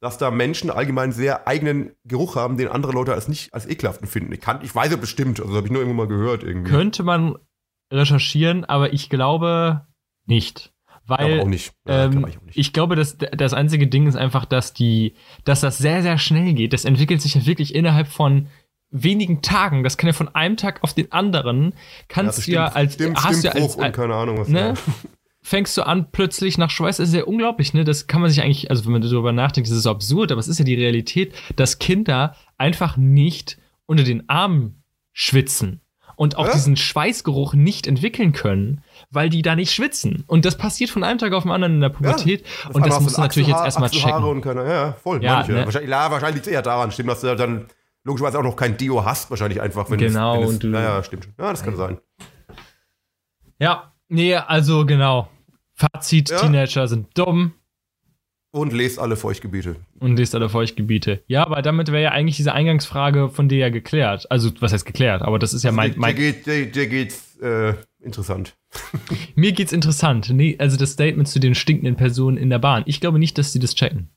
Dass 0.00 0.18
da 0.18 0.30
Menschen 0.32 0.68
allgemein 0.70 1.12
sehr 1.12 1.46
eigenen 1.46 1.92
Geruch 2.04 2.34
haben, 2.36 2.56
den 2.56 2.66
andere 2.68 2.92
Leute 2.92 3.14
als 3.14 3.28
nicht 3.28 3.54
als 3.54 3.66
ekelhaft 3.66 4.02
empfinden. 4.02 4.32
Ich, 4.32 4.40
kann, 4.40 4.60
ich 4.62 4.74
weiß 4.74 4.90
ja 4.90 4.96
bestimmt, 4.96 5.40
also 5.40 5.54
habe 5.54 5.66
ich 5.66 5.72
nur 5.72 5.80
irgendwo 5.80 5.96
mal 5.96 6.08
gehört 6.08 6.42
irgendwie. 6.42 6.70
Könnte 6.70 7.04
man 7.04 7.36
recherchieren, 7.92 8.64
aber 8.64 8.92
ich 8.92 9.08
glaube 9.10 9.86
nicht. 10.26 10.72
Weil 11.08 11.46
nicht. 11.46 11.72
Ja, 11.86 12.04
ähm, 12.04 12.10
glaube 12.10 12.30
ich 12.30 12.58
ich 12.58 12.72
glaube, 12.74 12.94
dass 12.94 13.16
das 13.16 13.54
einzige 13.54 13.86
Ding 13.86 14.06
ist 14.06 14.16
einfach, 14.16 14.44
dass 14.44 14.74
die, 14.74 15.14
dass 15.44 15.60
das 15.60 15.78
sehr, 15.78 16.02
sehr 16.02 16.18
schnell 16.18 16.52
geht. 16.52 16.74
Das 16.74 16.84
entwickelt 16.84 17.22
sich 17.22 17.34
ja 17.34 17.46
wirklich 17.46 17.74
innerhalb 17.74 18.08
von 18.08 18.48
wenigen 18.90 19.40
Tagen. 19.40 19.82
Das 19.84 19.96
kann 19.96 20.08
ja 20.08 20.12
von 20.12 20.34
einem 20.34 20.58
Tag 20.58 20.82
auf 20.82 20.92
den 20.92 21.10
anderen, 21.10 21.74
kannst 22.08 22.46
du 22.46 22.52
ja 22.52 22.68
als, 22.68 22.94
Stimmt, 22.94 23.24
hast 23.24 23.42
du 23.42 23.48
ja 23.48 23.54
als, 23.54 23.76
und 23.76 23.92
keine 23.92 24.14
Ahnung 24.14 24.38
was. 24.38 24.48
ne? 24.48 24.60
ja. 24.60 24.74
fängst 25.40 25.76
du 25.78 25.82
an 25.82 26.10
plötzlich 26.10 26.58
nach 26.58 26.70
Schweiß. 26.70 26.98
Das 26.98 27.08
ist 27.08 27.14
ja 27.14 27.24
unglaublich, 27.24 27.72
ne? 27.72 27.84
Das 27.84 28.06
kann 28.06 28.20
man 28.20 28.28
sich 28.28 28.42
eigentlich, 28.42 28.70
also 28.70 28.84
wenn 28.84 28.92
man 28.92 29.02
darüber 29.02 29.32
nachdenkt, 29.32 29.70
das 29.70 29.76
ist 29.76 29.86
absurd, 29.86 30.30
aber 30.30 30.40
es 30.40 30.48
ist 30.48 30.58
ja 30.58 30.64
die 30.64 30.74
Realität, 30.74 31.34
dass 31.56 31.78
Kinder 31.78 32.36
einfach 32.58 32.98
nicht 32.98 33.58
unter 33.86 34.04
den 34.04 34.28
Armen 34.28 34.82
schwitzen 35.12 35.80
und 36.18 36.36
auch 36.36 36.46
Ja. 36.46 36.52
diesen 36.52 36.76
Schweißgeruch 36.76 37.54
nicht 37.54 37.86
entwickeln 37.86 38.32
können, 38.32 38.82
weil 39.10 39.28
die 39.30 39.40
da 39.42 39.54
nicht 39.54 39.72
schwitzen. 39.72 40.24
Und 40.26 40.44
das 40.44 40.58
passiert 40.58 40.90
von 40.90 41.04
einem 41.04 41.18
Tag 41.18 41.32
auf 41.32 41.44
den 41.44 41.52
anderen 41.52 41.74
in 41.76 41.80
der 41.80 41.90
Pubertät. 41.90 42.44
Auf 42.68 42.74
und 42.74 42.84
das 42.86 43.00
musst 43.00 43.16
du 43.16 43.20
natürlich 43.22 43.48
jetzt 43.48 43.62
erstmal 43.64 43.88
checken. 43.88 44.24
Und 44.24 44.40
keine, 44.42 44.64
ja, 44.64 44.72
ja, 44.72 44.92
voll. 44.92 45.22
Ja, 45.22 45.46
ne? 45.46 45.64
Wahrscheinlich, 45.64 45.90
ja, 45.90 46.10
wahrscheinlich 46.10 46.34
liegt 46.34 46.46
es 46.48 46.52
eher 46.52 46.62
daran, 46.62 46.90
stimmt, 46.90 47.08
dass 47.10 47.20
du 47.20 47.34
dann 47.36 47.66
logischerweise 48.02 48.38
auch 48.38 48.42
noch 48.42 48.56
kein 48.56 48.76
Deo 48.76 49.04
hast, 49.04 49.30
wahrscheinlich 49.30 49.60
einfach. 49.60 49.88
Wenn 49.90 49.98
Genau, 49.98 50.34
Es, 50.34 50.38
wenn 50.40 50.44
es, 50.48 50.54
und 50.54 50.62
du- 50.64 50.68
naja, 50.68 51.02
stimmt 51.04 51.24
schon. 51.24 51.34
Ja, 51.38 51.50
das 51.50 51.62
kann 51.62 51.76
sein. 51.76 51.98
Ja, 53.60 53.92
nee, 54.08 54.34
also 54.34 54.86
genau. 54.86 55.28
Fazit, 55.74 56.30
Ja. 56.30 56.38
Teenager 56.38 56.88
sind 56.88 57.16
dumm 57.16 57.52
Und 58.50 58.72
lest 58.72 58.98
alle 58.98 59.16
Feuchtgebiete. 59.16 59.76
und 60.00 60.16
lest 60.16 60.34
alle 60.34 60.48
Feuchtgebiete. 60.48 61.22
Ja, 61.26 61.44
aber 61.44 61.60
damit 61.60 61.88
wäre 61.92 62.02
ja 62.02 62.10
eigentlich 62.12 62.36
diese 62.36 62.54
Eingangsfrage 62.54 63.28
von 63.28 63.48
dir 63.48 63.58
ja 63.58 63.68
geklärt. 63.68 64.30
Also, 64.30 64.50
was 64.60 64.72
heißt 64.72 64.86
geklärt? 64.86 65.20
Aber 65.22 65.38
das 65.38 65.52
ist 65.52 65.64
ja 65.64 65.72
mein, 65.72 65.92
dir, 65.92 65.98
mein, 66.00 66.16
dir, 66.16 66.32
geht, 66.32 66.46
dir, 66.46 66.66
dir 66.66 66.86
geht's 66.86 67.36
äh, 67.40 67.74
interessant. 68.00 68.56
Mir 69.34 69.52
geht's 69.52 69.72
interessant. 69.72 70.30
Nee, 70.30 70.56
also 70.58 70.76
das 70.78 70.92
Statement 70.92 71.28
zu 71.28 71.38
den 71.40 71.54
stinkenden 71.54 71.96
Personen 71.96 72.36
in 72.38 72.48
der 72.50 72.58
Bahn. 72.58 72.82
Ich 72.86 73.00
glaube 73.00 73.18
nicht, 73.18 73.36
dass 73.38 73.52
sie 73.52 73.58
das 73.58 73.74
checken. 73.74 74.08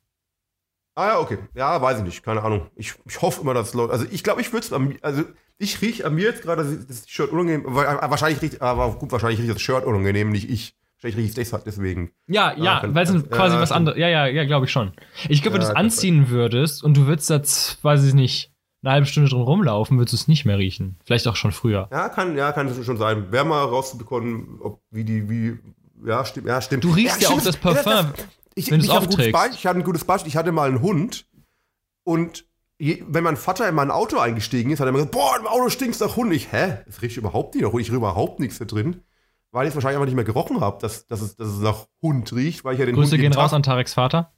Ah 0.96 1.08
ja, 1.08 1.20
okay. 1.20 1.38
Ja, 1.56 1.82
weiß 1.82 2.00
ich 2.00 2.04
nicht. 2.06 2.24
Keine 2.24 2.42
Ahnung. 2.44 2.68
Ich, 2.76 2.94
ich 3.08 3.22
hoffe 3.22 3.42
immer, 3.42 3.54
dass 3.54 3.74
Leute. 3.74 3.94
Also 3.94 4.06
ich 4.12 4.24
glaube, 4.24 4.42
ich 4.42 4.52
würde 4.54 4.66
es. 4.66 5.04
Also 5.04 5.24
ich 5.58 5.82
rieche 5.82 6.06
an 6.06 6.16
mir 6.16 6.24
jetzt 6.26 6.42
gerade 6.42 6.64
das- 6.88 7.08
Shirt 7.10 7.32
unangenehm. 7.32 7.64
wa- 7.68 8.10
Wahrscheinlich 8.10 8.42
riecht, 8.42 8.62
aber 8.62 8.92
gut, 8.96 9.12
wahrscheinlich 9.12 9.40
riecht 9.40 9.52
das 9.56 9.62
Shirt 9.62 9.86
unangenehm, 9.86 10.32
nicht 10.32 10.50
ich. 10.50 10.74
Wahrscheinlich 11.02 11.26
riecht 11.26 11.38
es 11.38 11.46
deshalb 11.48 11.64
deswegen. 11.66 12.12
Ja, 12.28 12.54
ja, 12.56 12.80
kann- 12.82 12.94
weil 12.94 13.06
es 13.06 13.12
ja, 13.14 13.22
quasi 13.22 13.56
ja, 13.56 13.62
was 13.62 13.72
anderes. 13.72 13.98
Ja, 13.98 14.08
ja, 14.08 14.28
ja, 14.28 14.44
glaube 14.46 14.66
ich 14.68 14.72
schon. 14.72 14.92
Ich 15.30 15.42
glaube, 15.42 15.56
wenn 15.56 15.62
Ja, 15.64 15.68
du 15.70 15.74
es 15.74 15.78
anziehen 15.78 16.30
würdest 16.30 16.84
und 16.84 16.96
du 16.96 17.08
würdest 17.08 17.30
da, 17.30 17.42
weiß 17.82 18.04
ich 18.06 18.14
nicht, 18.14 18.52
eine 18.84 18.94
halbe 18.94 19.06
Stunde 19.08 19.30
drum 19.30 19.42
rumlaufen, 19.44 19.98
würdest 19.98 20.14
du 20.14 20.18
es 20.18 20.28
nicht 20.28 20.46
mehr 20.46 20.58
riechen. 20.58 20.98
Vielleicht 21.06 21.28
auch 21.28 21.36
schon 21.36 21.52
früher. 21.52 21.88
Ja, 21.92 22.10
kann, 22.10 22.38
ja, 22.38 22.52
kann 22.52 22.72
schon 22.84 22.98
sein. 22.98 23.32
Wäre 23.32 23.46
mal 23.46 23.64
rauszubekommen, 23.64 24.60
ob 24.62 24.82
wie 24.92 25.04
die, 25.04 25.30
wie. 25.30 25.60
Ja, 26.06 26.26
stimmt, 26.26 26.48
ja, 26.48 26.62
stimmt. 26.62 26.84
Du 26.84 26.92
riechst 26.92 27.22
ja, 27.22 27.30
auch 27.30 27.40
stimmt. 27.40 27.48
das 27.48 27.58
Parfum. 27.58 28.14
ich, 28.56 28.72
wenn 28.72 28.80
du's 28.80 28.88
ich, 28.88 28.92
ein 28.92 29.00
gutes 29.02 29.10
aufträgst. 29.16 29.32
Beispiel, 29.34 29.56
ich 29.58 29.66
hatte 29.68 29.80
ein 29.80 29.84
gutes 29.84 30.04
Beispiel. 30.04 30.30
Ich 30.30 30.36
hatte 30.36 30.52
mal 30.52 30.68
einen 30.68 30.82
Hund 30.82 31.26
und 32.04 32.46
je, 32.80 33.04
wenn 33.08 33.24
mein 33.24 33.38
Vater 33.38 33.70
in 33.70 33.76
mein 33.76 33.92
Auto 33.92 34.18
eingestiegen 34.18 34.72
ist, 34.72 34.80
hat 34.80 34.88
er 34.88 34.90
immer 34.90 34.98
gesagt, 35.00 35.14
boah, 35.14 35.38
im 35.40 35.46
Auto 35.48 35.70
stinkt's 35.70 36.00
nach 36.00 36.16
Hund. 36.16 36.34
Ich, 36.34 36.52
hä? 36.52 36.78
Es 36.88 37.02
riecht 37.04 37.18
überhaupt 37.18 37.54
nicht 37.54 37.64
nach 37.64 37.72
Hund. 37.72 37.82
Ich 37.82 37.88
rieche 37.90 37.98
überhaupt 37.98 38.40
nichts 38.40 38.58
da 38.58 38.66
drin. 38.66 39.02
Weil 39.52 39.66
ich 39.68 39.72
es 39.72 39.76
wahrscheinlich 39.76 39.98
einfach 39.98 40.06
nicht 40.06 40.16
mehr 40.16 40.24
gerochen 40.24 40.62
habe, 40.62 40.80
dass, 40.82 41.06
dass, 41.08 41.22
es, 41.22 41.36
dass 41.36 41.48
es 41.50 41.60
nach 41.60 41.88
Hund 42.02 42.32
riecht, 42.34 42.64
weil 42.64 42.74
ich 42.74 42.80
ja 42.80 42.86
den 42.86 42.96
Grüße 42.96 43.12
Hund 43.12 43.22
gehen 43.22 43.34
raus 43.34 43.50
Tag- 43.52 43.56
an 43.58 43.64
Tareks 43.64 43.94
Vater. 43.94 44.34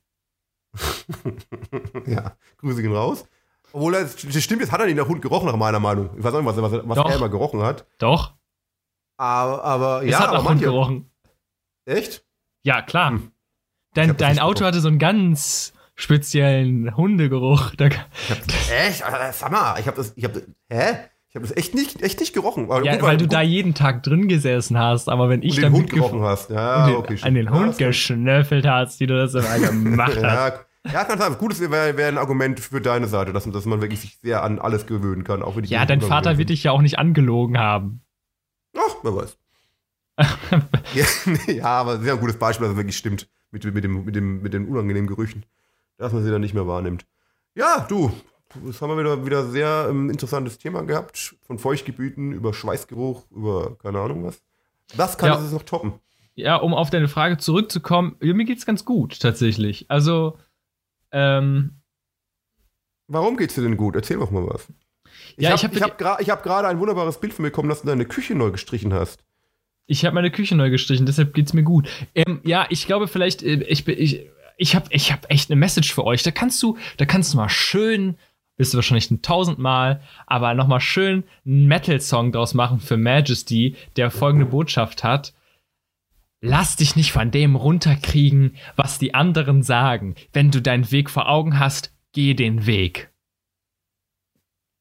Ja, 2.07 2.35
Grüße 2.57 2.81
gehen 2.81 2.93
raus. 2.95 3.25
Obwohl, 3.71 3.93
das 3.93 4.19
stimmt, 4.19 4.61
jetzt 4.61 4.71
hat 4.71 4.79
er 4.79 4.85
nicht 4.85 4.97
nach 4.97 5.07
Hund 5.07 5.21
gerochen, 5.21 5.47
nach 5.47 5.55
meiner 5.55 5.79
Meinung. 5.79 6.09
Ich 6.17 6.23
weiß 6.23 6.33
auch 6.33 6.39
nicht, 6.41 6.45
was, 6.47 6.57
er- 6.57 6.63
was, 6.63 6.97
was 6.97 7.11
er 7.11 7.15
immer 7.17 7.29
gerochen 7.29 7.61
hat. 7.61 7.85
Doch, 7.97 8.33
Aber, 9.17 9.63
aber 9.63 10.03
es 10.03 10.11
ja, 10.11 10.19
hat 10.19 10.29
aber 10.29 10.39
nach 10.43 10.49
Hund 10.49 10.61
gerochen. 10.61 11.11
Echt? 11.85 12.25
Ja, 12.63 12.81
klar. 12.81 13.11
Hm. 13.11 13.31
Ich 13.31 13.93
Dein, 13.95 14.09
hab 14.09 14.17
das 14.17 14.27
dein 14.27 14.39
Auto 14.39 14.53
gerochen. 14.59 14.67
hatte 14.67 14.81
so 14.81 14.87
einen 14.87 14.99
ganz 14.99 15.73
speziellen 15.95 16.95
Hundegeruch. 16.97 17.75
Da, 17.75 17.85
Echt? 17.85 17.99
Äh, 19.01 19.31
Sag 19.33 19.51
mal, 19.51 19.79
ich 19.79 19.85
habe 19.87 19.97
das, 19.97 20.13
ich 20.15 20.23
habe, 20.23 20.45
hä? 20.69 20.95
Ich 21.33 21.35
habe 21.35 21.47
das 21.47 21.57
echt 21.57 21.73
nicht, 21.73 22.03
echt 22.03 22.19
nicht 22.19 22.33
gerochen. 22.33 22.65
Aber 22.65 22.85
ja, 22.85 22.93
gut, 22.93 23.01
weil 23.01 23.17
du 23.17 23.23
gut, 23.23 23.33
da 23.33 23.41
jeden 23.41 23.73
Tag 23.73 24.03
drin 24.03 24.27
gesessen 24.27 24.77
hast, 24.77 25.09
aber 25.09 25.29
wenn 25.29 25.41
ich 25.41 25.55
und 25.55 25.63
dann 25.63 25.73
den 25.73 25.79
Hund 25.81 25.89
gerochen 25.89 26.21
hast. 26.21 26.51
Ja, 26.51 26.85
den, 26.85 26.95
okay. 26.95 27.17
an 27.23 27.33
den 27.33 27.49
Hund 27.49 27.69
das 27.69 27.77
kann- 27.79 27.87
geschnöffelt 27.87 28.67
hast, 28.67 28.99
wie 28.99 29.07
du 29.07 29.17
das 29.17 29.33
immer 29.33 29.57
gemacht 29.57 30.21
hast. 30.21 30.59
ja, 30.93 31.03
kann 31.05 31.17
sein. 31.17 31.35
Gutes 31.39 31.59
wäre 31.59 31.97
wär 31.97 32.07
ein 32.07 32.19
Argument 32.19 32.59
für 32.59 32.81
deine 32.81 33.07
Seite, 33.07 33.33
dass, 33.33 33.49
dass 33.49 33.65
man 33.65 33.81
wirklich 33.81 34.01
sich 34.01 34.19
sehr 34.21 34.43
an 34.43 34.59
alles 34.59 34.85
gewöhnen 34.85 35.23
kann. 35.23 35.41
Auch 35.41 35.55
wenn 35.55 35.63
ich 35.63 35.71
Ja, 35.71 35.87
dein 35.87 36.01
Vater 36.01 36.37
wird 36.37 36.49
dich 36.49 36.65
ja 36.65 36.71
auch 36.71 36.83
nicht 36.83 36.99
angelogen 36.99 37.57
haben. 37.57 38.01
Ach, 38.77 38.95
wer 39.01 39.15
weiß. 39.15 39.35
ja, 40.93 41.05
ja, 41.51 41.65
aber 41.65 41.97
sehr 41.97 42.13
ein 42.13 42.19
gutes 42.19 42.37
Beispiel, 42.37 42.65
dass 42.67 42.73
es 42.73 42.77
wirklich 42.77 42.97
stimmt. 42.97 43.27
Mit, 43.49 43.65
mit, 43.73 43.83
dem, 43.83 44.05
mit, 44.05 44.15
dem, 44.15 44.43
mit 44.43 44.53
den 44.53 44.67
unangenehmen 44.67 45.07
Gerüchen. 45.07 45.47
Dass 45.97 46.13
man 46.13 46.23
sie 46.23 46.29
dann 46.29 46.41
nicht 46.41 46.53
mehr 46.53 46.67
wahrnimmt. 46.67 47.07
Ja, 47.55 47.87
du. 47.89 48.11
Das 48.65 48.81
haben 48.81 48.89
wir 48.89 48.97
wieder, 48.99 49.25
wieder 49.25 49.45
sehr 49.49 49.87
ähm, 49.89 50.09
interessantes 50.09 50.57
Thema 50.57 50.83
gehabt. 50.83 51.35
Von 51.47 51.57
Feuchtgebieten 51.59 52.31
über 52.31 52.53
Schweißgeruch, 52.53 53.23
über 53.31 53.75
keine 53.77 53.99
Ahnung 53.99 54.23
was. 54.25 54.41
Das 54.95 55.17
kann 55.17 55.29
Ja. 55.29 55.39
es 55.39 55.51
noch 55.51 55.63
toppen. 55.63 55.93
Ja, 56.35 56.55
um 56.57 56.73
auf 56.73 56.89
deine 56.89 57.07
Frage 57.07 57.37
zurückzukommen, 57.37 58.15
mir 58.19 58.45
geht's 58.45 58.65
ganz 58.65 58.85
gut, 58.85 59.19
tatsächlich. 59.19 59.85
Also, 59.89 60.37
ähm, 61.11 61.79
Warum 63.07 63.37
geht's 63.37 63.55
dir 63.55 63.61
denn 63.61 63.77
gut? 63.77 63.95
Erzähl 63.95 64.17
doch 64.17 64.31
mal 64.31 64.47
was. 64.47 64.67
Ich 65.35 65.43
Ja, 65.43 65.49
habe 65.51 65.57
ich 65.57 65.63
hab 65.63 65.75
ich 65.75 65.81
hab 65.83 65.99
gra- 66.01 66.21
ich 66.21 66.29
hab 66.29 66.41
gerade 66.43 66.67
ein 66.67 66.79
wunderbares 66.79 67.19
Bild 67.19 67.33
von 67.33 67.43
mir 67.43 67.49
bekommen, 67.51 67.69
dass 67.69 67.81
du 67.81 67.87
deine 67.87 68.05
Küche 68.05 68.33
neu 68.35 68.51
gestrichen 68.51 68.93
hast. 68.93 69.23
ich 69.85 70.05
habe 70.05 70.15
meine 70.15 70.31
Küche 70.31 70.55
neu 70.55 70.69
gestrichen, 70.69 71.05
deshalb 71.05 71.33
geht's 71.33 71.53
mir 71.53 71.63
gut. 71.63 71.89
Ähm, 72.15 72.39
ja, 72.43 72.65
ich 72.69 72.87
glaube 72.87 73.07
vielleicht, 73.07 73.43
äh, 73.43 73.61
ich 73.63 73.85
ich, 73.87 74.25
ich 74.57 74.75
habe 74.75 74.85
ich 74.91 75.11
hab 75.11 75.29
echt 75.29 75.51
eine 75.51 75.59
Message 75.59 75.93
für 75.93 76.05
euch. 76.05 76.23
Da 76.23 76.31
kannst 76.31 76.63
du, 76.63 76.77
da 76.97 77.05
kannst 77.05 77.33
du 77.33 77.37
mal 77.37 77.49
schön, 77.49 78.17
bist 78.55 78.73
du 78.73 78.77
wahrscheinlich 78.77 79.09
ein 79.11 79.21
tausendmal, 79.21 80.01
aber 80.27 80.53
noch 80.53 80.67
mal 80.67 80.79
schön 80.79 81.23
einen 81.45 81.67
Metal-Song 81.67 82.31
draus 82.31 82.53
machen 82.53 82.79
für 82.79 82.97
Majesty, 82.97 83.75
der 83.95 84.11
folgende 84.11 84.45
Botschaft 84.45 85.03
hat. 85.03 85.33
Lass 86.41 86.75
dich 86.75 86.95
nicht 86.95 87.13
von 87.13 87.31
dem 87.31 87.55
runterkriegen, 87.55 88.55
was 88.75 88.99
die 88.99 89.13
anderen 89.13 89.63
sagen. 89.63 90.15
Wenn 90.33 90.51
du 90.51 90.61
deinen 90.61 90.91
Weg 90.91 91.09
vor 91.09 91.29
Augen 91.29 91.57
hast, 91.57 91.93
geh 92.11 92.33
den 92.33 92.65
Weg. 92.65 93.11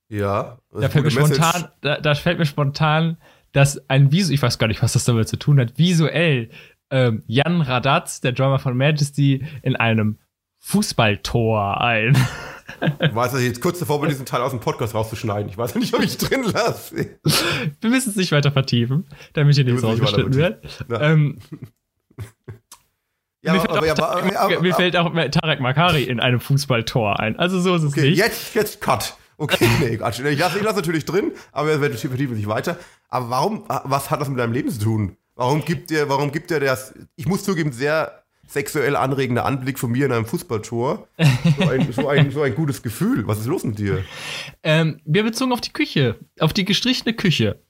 Ja. 0.09 0.59
das 0.71 0.83
Da 0.83 0.89
fällt 0.91 1.05
mir 1.05 1.11
spontan, 1.11 1.69
da, 1.81 2.01
da 2.01 2.15
fällt 2.15 2.39
mir 2.39 2.47
spontan, 2.47 3.17
dass 3.53 3.89
ein 3.89 4.13
Visu, 4.13 4.33
ich 4.33 4.43
weiß 4.43 4.59
gar 4.59 4.67
nicht, 4.67 4.83
was 4.83 4.93
das 4.93 5.05
damit 5.05 5.29
zu 5.29 5.39
tun 5.39 5.59
hat, 5.61 5.79
visuell 5.79 6.51
ähm, 6.91 7.23
Jan 7.27 7.63
Radatz, 7.63 8.21
der 8.21 8.33
Drummer 8.33 8.59
von 8.59 8.77
Majesty, 8.77 9.47
in 9.63 9.77
einem 9.77 10.19
Fußballtor 10.59 11.81
ein. 11.81 12.17
Ich 13.01 13.15
weiß, 13.15 13.33
dass 13.33 13.41
ich 13.41 13.47
jetzt 13.49 13.61
kurz 13.61 13.79
davor 13.79 14.01
bin, 14.01 14.09
diesen 14.11 14.27
Teil 14.27 14.41
aus 14.43 14.51
dem 14.51 14.61
Podcast 14.61 14.95
rauszuschneiden. 14.95 15.49
Ich 15.49 15.59
weiß 15.59 15.75
ja 15.75 15.81
nicht, 15.81 15.95
ob 15.95 16.03
ich 16.03 16.17
drin 16.19 16.45
lasse. 16.45 16.97
Wir 17.81 17.91
müssen 17.91 18.11
es 18.11 18.17
nicht 18.17 18.33
weiter 18.33 18.53
vertiefen, 18.53 19.07
damit 19.35 19.55
hier 19.57 19.65
nichts 19.65 19.83
nicht 19.83 19.91
rausgeschnitten 19.93 20.35
wird. 20.35 20.65
Ja. 20.89 21.01
Ähm, 21.01 21.39
Ja, 23.45 23.55
mir, 23.55 23.61
aber, 23.61 23.81
fällt 23.83 23.99
aber, 23.99 24.11
auch, 24.11 24.17
Tarek- 24.23 24.37
aber, 24.37 24.61
mir 24.61 24.75
fällt 24.75 24.97
auch 24.97 25.13
Tarek 25.31 25.61
Makari 25.61 26.05
in 26.05 26.21
einem 26.21 26.39
Fußballtor 26.39 27.19
ein. 27.19 27.37
Also 27.39 27.61
so 27.61 27.75
ist 27.75 27.83
es 27.83 27.91
okay, 27.93 28.11
nicht. 28.11 28.19
jetzt, 28.19 28.55
jetzt 28.55 28.81
Cut. 28.81 29.17
Okay, 29.37 29.69
nee, 29.81 29.97
Quatsch. 29.97 30.21
Ich 30.21 30.39
lasse 30.39 30.59
ich 30.59 30.63
lasse 30.65 30.77
natürlich 30.77 31.05
drin, 31.05 31.33
aber 31.51 31.81
wir 31.81 31.91
vertiefen 31.91 32.37
sich 32.37 32.47
weiter. 32.47 32.77
Aber 33.09 33.31
warum, 33.31 33.65
was 33.69 34.11
hat 34.11 34.21
das 34.21 34.29
mit 34.29 34.39
deinem 34.39 34.53
Leben 34.53 34.71
zu 34.71 34.79
tun? 34.79 35.17
Warum 35.35 35.65
gibt 35.65 35.91
dir, 35.91 36.09
warum 36.09 36.31
gibt 36.31 36.51
dir 36.51 36.61
das, 36.61 36.95
ich 37.17 37.27
muss 37.27 37.43
zugeben, 37.43 37.73
sehr 37.73 38.22
sexuell 38.47 38.97
anregender 38.97 39.45
Anblick 39.45 39.79
von 39.79 39.91
mir 39.93 40.07
in 40.07 40.13
einem 40.13 40.27
Fußballtor. 40.27 41.09
So 41.59 41.69
ein, 41.69 41.93
so 41.93 42.09
ein, 42.09 42.31
so 42.31 42.43
ein 42.43 42.55
gutes 42.55 42.83
Gefühl. 42.83 43.27
Was 43.27 43.39
ist 43.39 43.47
los 43.47 43.65
mit 43.65 43.79
dir? 43.79 44.05
Ähm, 44.63 45.01
wir 45.05 45.23
bezogen 45.23 45.53
auf 45.53 45.61
die 45.61 45.73
Küche, 45.73 46.17
auf 46.39 46.53
die 46.53 46.65
gestrichene 46.65 47.15
Küche. 47.15 47.61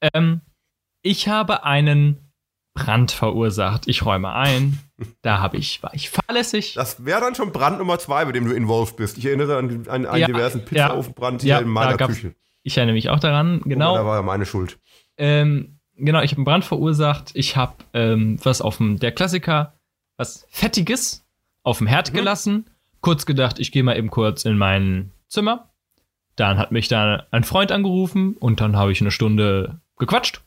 Ähm, 0.00 0.40
ich 1.02 1.28
habe 1.28 1.64
einen 1.64 2.32
Brand 2.74 3.12
verursacht. 3.12 3.88
Ich 3.88 4.04
räume 4.04 4.32
ein. 4.32 4.78
Da 5.20 5.40
habe 5.40 5.56
ich, 5.56 5.82
war 5.82 5.92
ich 5.94 6.10
fahrlässig. 6.10 6.74
Das 6.74 7.04
wäre 7.04 7.20
dann 7.20 7.34
schon 7.34 7.52
Brand 7.52 7.78
Nummer 7.78 7.98
zwei, 7.98 8.24
bei 8.24 8.32
dem 8.32 8.46
du 8.46 8.52
involved 8.52 8.96
bist. 8.96 9.18
Ich 9.18 9.26
erinnere 9.26 9.56
an, 9.58 9.86
an 9.88 10.06
einen 10.06 10.20
Ja, 10.20 10.26
diversen 10.26 10.64
Pizzaofenbrand 10.64 11.42
ja, 11.42 11.58
hier 11.58 11.66
in 11.66 11.72
meiner 11.72 11.96
Küche. 11.96 12.34
Ich 12.62 12.76
erinnere 12.76 12.94
mich 12.94 13.10
auch 13.10 13.18
daran, 13.18 13.60
genau. 13.64 13.94
Oh, 13.94 13.96
da 13.96 14.06
war 14.06 14.16
ja 14.16 14.22
meine 14.22 14.46
Schuld. 14.46 14.78
Ähm, 15.16 15.80
genau, 15.96 16.22
ich 16.22 16.30
habe 16.30 16.38
einen 16.38 16.44
Brand 16.44 16.64
verursacht. 16.64 17.32
Ich 17.34 17.56
habe 17.56 17.74
ähm, 17.92 18.38
was 18.42 18.62
auf 18.62 18.76
dem, 18.76 18.98
der 18.98 19.12
Klassiker, 19.12 19.74
was 20.22 20.46
Fettiges 20.50 21.24
auf 21.64 21.78
dem 21.78 21.86
Herd 21.88 22.12
Mhm. 22.12 22.16
gelassen. 22.16 22.70
Kurz 23.00 23.26
gedacht, 23.26 23.58
ich 23.58 23.72
gehe 23.72 23.82
mal 23.82 23.96
eben 23.98 24.10
kurz 24.10 24.44
in 24.44 24.56
mein 24.56 25.10
Zimmer. 25.28 25.70
Dann 26.36 26.58
hat 26.58 26.70
mich 26.72 26.86
da 26.88 27.26
ein 27.32 27.42
Freund 27.44 27.72
angerufen 27.72 28.36
und 28.38 28.60
dann 28.60 28.76
habe 28.76 28.92
ich 28.92 29.00
eine 29.00 29.10
Stunde 29.10 29.80
gequatscht. 29.98 30.40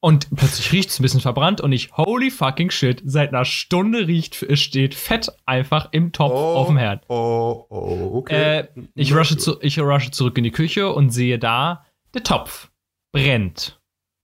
Und 0.00 0.28
plötzlich 0.34 0.72
riecht 0.72 0.90
es 0.90 0.98
ein 0.98 1.02
bisschen 1.02 1.20
verbrannt 1.20 1.60
und 1.60 1.72
ich, 1.72 1.90
holy 1.96 2.30
fucking 2.30 2.70
shit, 2.70 3.02
seit 3.04 3.30
einer 3.34 3.44
Stunde 3.44 4.06
riecht, 4.06 4.46
steht 4.56 4.94
Fett 4.94 5.30
einfach 5.44 5.88
im 5.90 6.12
Topf 6.12 6.32
auf 6.32 6.68
dem 6.68 6.76
Herd. 6.78 7.04
Oh, 7.08 7.66
oh, 7.68 8.10
okay. 8.14 8.60
Äh, 8.60 8.68
ich, 8.94 9.12
rushe 9.14 9.36
zu, 9.36 9.60
ich 9.60 9.78
rushe 9.80 10.10
zurück 10.12 10.38
in 10.38 10.44
die 10.44 10.52
Küche 10.52 10.88
und 10.92 11.10
sehe 11.10 11.38
da, 11.38 11.84
der 12.14 12.22
Topf 12.22 12.70
brennt. 13.12 13.80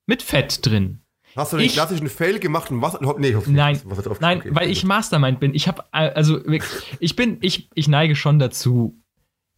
Mit 0.06 0.22
Fett 0.22 0.64
drin. 0.64 1.00
Hast 1.36 1.52
du 1.52 1.56
den 1.56 1.66
ich- 1.66 1.72
klassischen 1.74 2.08
Fail 2.08 2.38
gemacht 2.38 2.70
und 2.70 2.80
was? 2.82 2.94
Nee, 3.18 3.34
hoffentlich 3.34 3.46
Nein, 3.56 3.80
Wasser 3.84 4.02
drauf 4.02 4.20
Nein, 4.20 4.38
okay, 4.38 4.50
weil 4.52 4.66
gut. 4.68 4.76
ich 4.76 4.84
Mastermind 4.84 5.40
bin. 5.40 5.54
Ich 5.54 5.66
habe 5.68 5.82
also 5.92 6.44
wirklich- 6.46 6.96
ich 7.00 7.16
bin 7.16 7.38
ich 7.40 7.68
ich 7.74 7.88
neige 7.88 8.14
schon 8.16 8.38
dazu, 8.38 9.00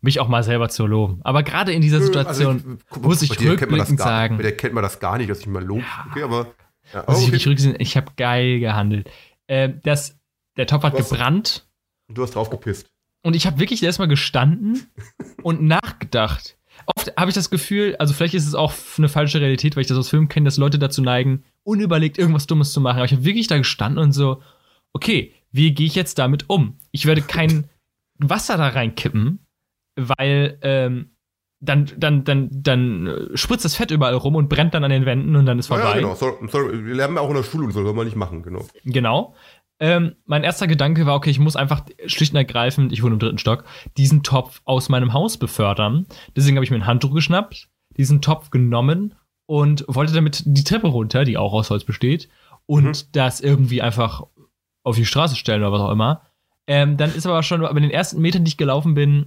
mich 0.01 0.21
auch 0.21 0.29
mal 0.29 0.43
selber 0.43 0.69
zu 0.69 0.87
loben. 0.87 1.21
Aber 1.25 1.43
gerade 1.43 1.73
in 1.73 1.83
dieser 1.83 1.99
Nö, 1.99 2.05
Situation 2.07 2.57
also 2.57 2.69
ich- 2.79 2.87
guck 2.89 3.03
muss 3.05 3.23
ich 3.23 3.31
rückblickend 3.41 3.99
gar- 3.99 4.07
sagen, 4.07 4.37
Bei 4.37 4.45
dir 4.45 4.57
kennt 4.57 4.75
man 4.75 4.83
das 4.83 5.01
gar 5.01 5.19
nicht, 5.19 5.29
dass 5.31 5.41
ich 5.41 5.47
mal 5.47 5.65
lob. 5.65 5.83
Okay, 6.11 6.23
aber. 6.23 6.55
Ja, 6.95 7.05
muss 7.09 7.19
ich 7.19 7.25
okay. 7.25 7.33
wirklich 7.33 7.47
rückblickend, 7.49 7.81
ich 7.83 7.97
habe 7.97 8.13
geil 8.17 8.61
gehandelt. 8.61 9.11
Äh, 9.49 9.71
das 9.83 10.17
der 10.57 10.67
Topf 10.67 10.85
hat 10.85 10.95
Was? 10.95 11.09
gebrannt 11.11 11.67
Du 12.09 12.23
hast 12.23 12.35
drauf 12.37 12.49
gepisst. 12.51 12.87
und 13.23 13.35
ich 13.35 13.47
habe 13.47 13.59
wirklich 13.59 13.83
erstmal 13.83 14.09
gestanden 14.09 14.87
und 15.43 15.63
nachgedacht. 15.63 16.57
Oft 16.87 17.13
habe 17.17 17.31
ich 17.31 17.35
das 17.35 17.51
Gefühl, 17.51 17.97
also 17.99 18.15
vielleicht 18.15 18.35
ist 18.35 18.47
es 18.47 18.55
auch 18.55 18.73
eine 18.99 19.09
falsche 19.09 19.41
Realität, 19.41 19.75
weil 19.77 19.81
ich 19.81 19.87
das 19.89 19.97
aus 19.99 20.11
Filmen 20.11 20.29
kenne, 20.29 20.45
dass 20.45 20.57
Leute 20.59 20.79
dazu 20.79 21.03
neigen, 21.03 21.43
unüberlegt 21.67 22.17
irgendwas 22.17 22.47
Dummes 22.47 22.73
zu 22.73 22.81
machen. 22.81 22.99
Aber 22.99 23.05
ich 23.05 23.13
habe 23.13 23.25
wirklich 23.25 23.49
da 23.49 23.59
gestanden 23.59 24.03
und 24.03 24.13
so, 24.13 24.43
okay, 24.93 25.35
wie 25.51 25.75
gehe 25.75 25.87
ich 25.87 25.95
jetzt 25.95 26.19
damit 26.19 26.49
um? 26.49 26.79
Ich 26.93 27.07
werde 27.07 27.23
kein 27.23 27.69
Wasser 28.19 28.57
da 28.57 28.69
reinkippen, 28.69 29.41
weil 29.97 30.59
ähm, 30.63 31.11
dann, 31.61 31.91
dann, 31.97 32.25
dann, 32.25 32.49
dann 32.53 33.31
spritzt 33.35 33.65
das 33.65 33.75
Fett 33.75 33.91
überall 33.91 34.15
rum 34.15 34.37
und 34.37 34.49
brennt 34.49 34.75
dann 34.75 34.85
an 34.85 34.91
den 34.91 35.07
Wänden 35.07 35.35
und 35.37 35.47
dann 35.47 35.59
ist 35.59 35.67
vorbei. 35.67 35.85
ja, 35.85 35.95
genau. 35.95 36.15
Soll, 36.15 36.37
soll, 36.49 36.87
wir 36.87 36.95
lernen 36.95 37.17
ja 37.17 37.23
auch 37.23 37.31
in 37.31 37.37
der 37.37 37.43
Schule 37.43 37.65
und 37.65 37.73
so, 37.73 37.83
soll 37.83 37.95
man 37.95 38.05
nicht 38.07 38.17
machen, 38.17 38.43
genau. 38.43 38.65
Genau. 38.85 39.35
Ähm, 39.79 40.17
mein 40.25 40.45
erster 40.45 40.67
Gedanke 40.67 41.05
war, 41.05 41.17
okay, 41.17 41.31
ich 41.31 41.39
muss 41.39 41.57
einfach 41.57 41.85
schlicht 42.07 42.33
und 42.33 42.39
ergreifend, 42.39 42.93
ich 42.93 43.03
wohne 43.03 43.15
im 43.15 43.19
dritten 43.19 43.39
Stock, 43.39 43.65
diesen 43.97 44.23
Topf 44.23 44.63
aus 44.65 44.89
meinem 44.89 45.13
Haus 45.13 45.37
befördern. 45.37 46.07
Deswegen 46.35 46.57
habe 46.57 46.65
ich 46.65 46.71
mir 46.71 46.79
ein 46.79 46.87
Handtuch 46.87 47.13
geschnappt, 47.13 47.69
diesen 47.97 48.23
Topf 48.23 48.51
genommen 48.51 49.15
und 49.47 49.85
wollte 49.89 50.13
damit 50.13 50.43
die 50.45 50.65
Treppe 50.65 50.89
runter, 50.89 51.25
die 51.25 51.37
auch 51.39 51.53
aus 51.53 51.71
Holz 51.71 51.85
besteht, 51.85 52.29
und 52.67 52.85
Mhm. 52.85 52.95
das 53.13 53.41
irgendwie 53.41 53.81
einfach 53.83 54.25
auf 54.83 54.97
die 54.97 55.07
Straße 55.07 55.37
stellen 55.37 55.63
oder 55.63 55.73
was 55.73 55.81
auch 55.83 55.91
immer. 55.93 56.23
Ähm, 56.67 56.97
dann 56.97 57.15
ist 57.15 57.27
aber 57.27 57.43
schon 57.45 57.61
bei 57.61 57.73
den 57.73 57.91
ersten 57.91 58.21
Metern, 58.21 58.45
die 58.45 58.49
ich 58.51 58.57
gelaufen 58.57 58.95
bin, 58.95 59.27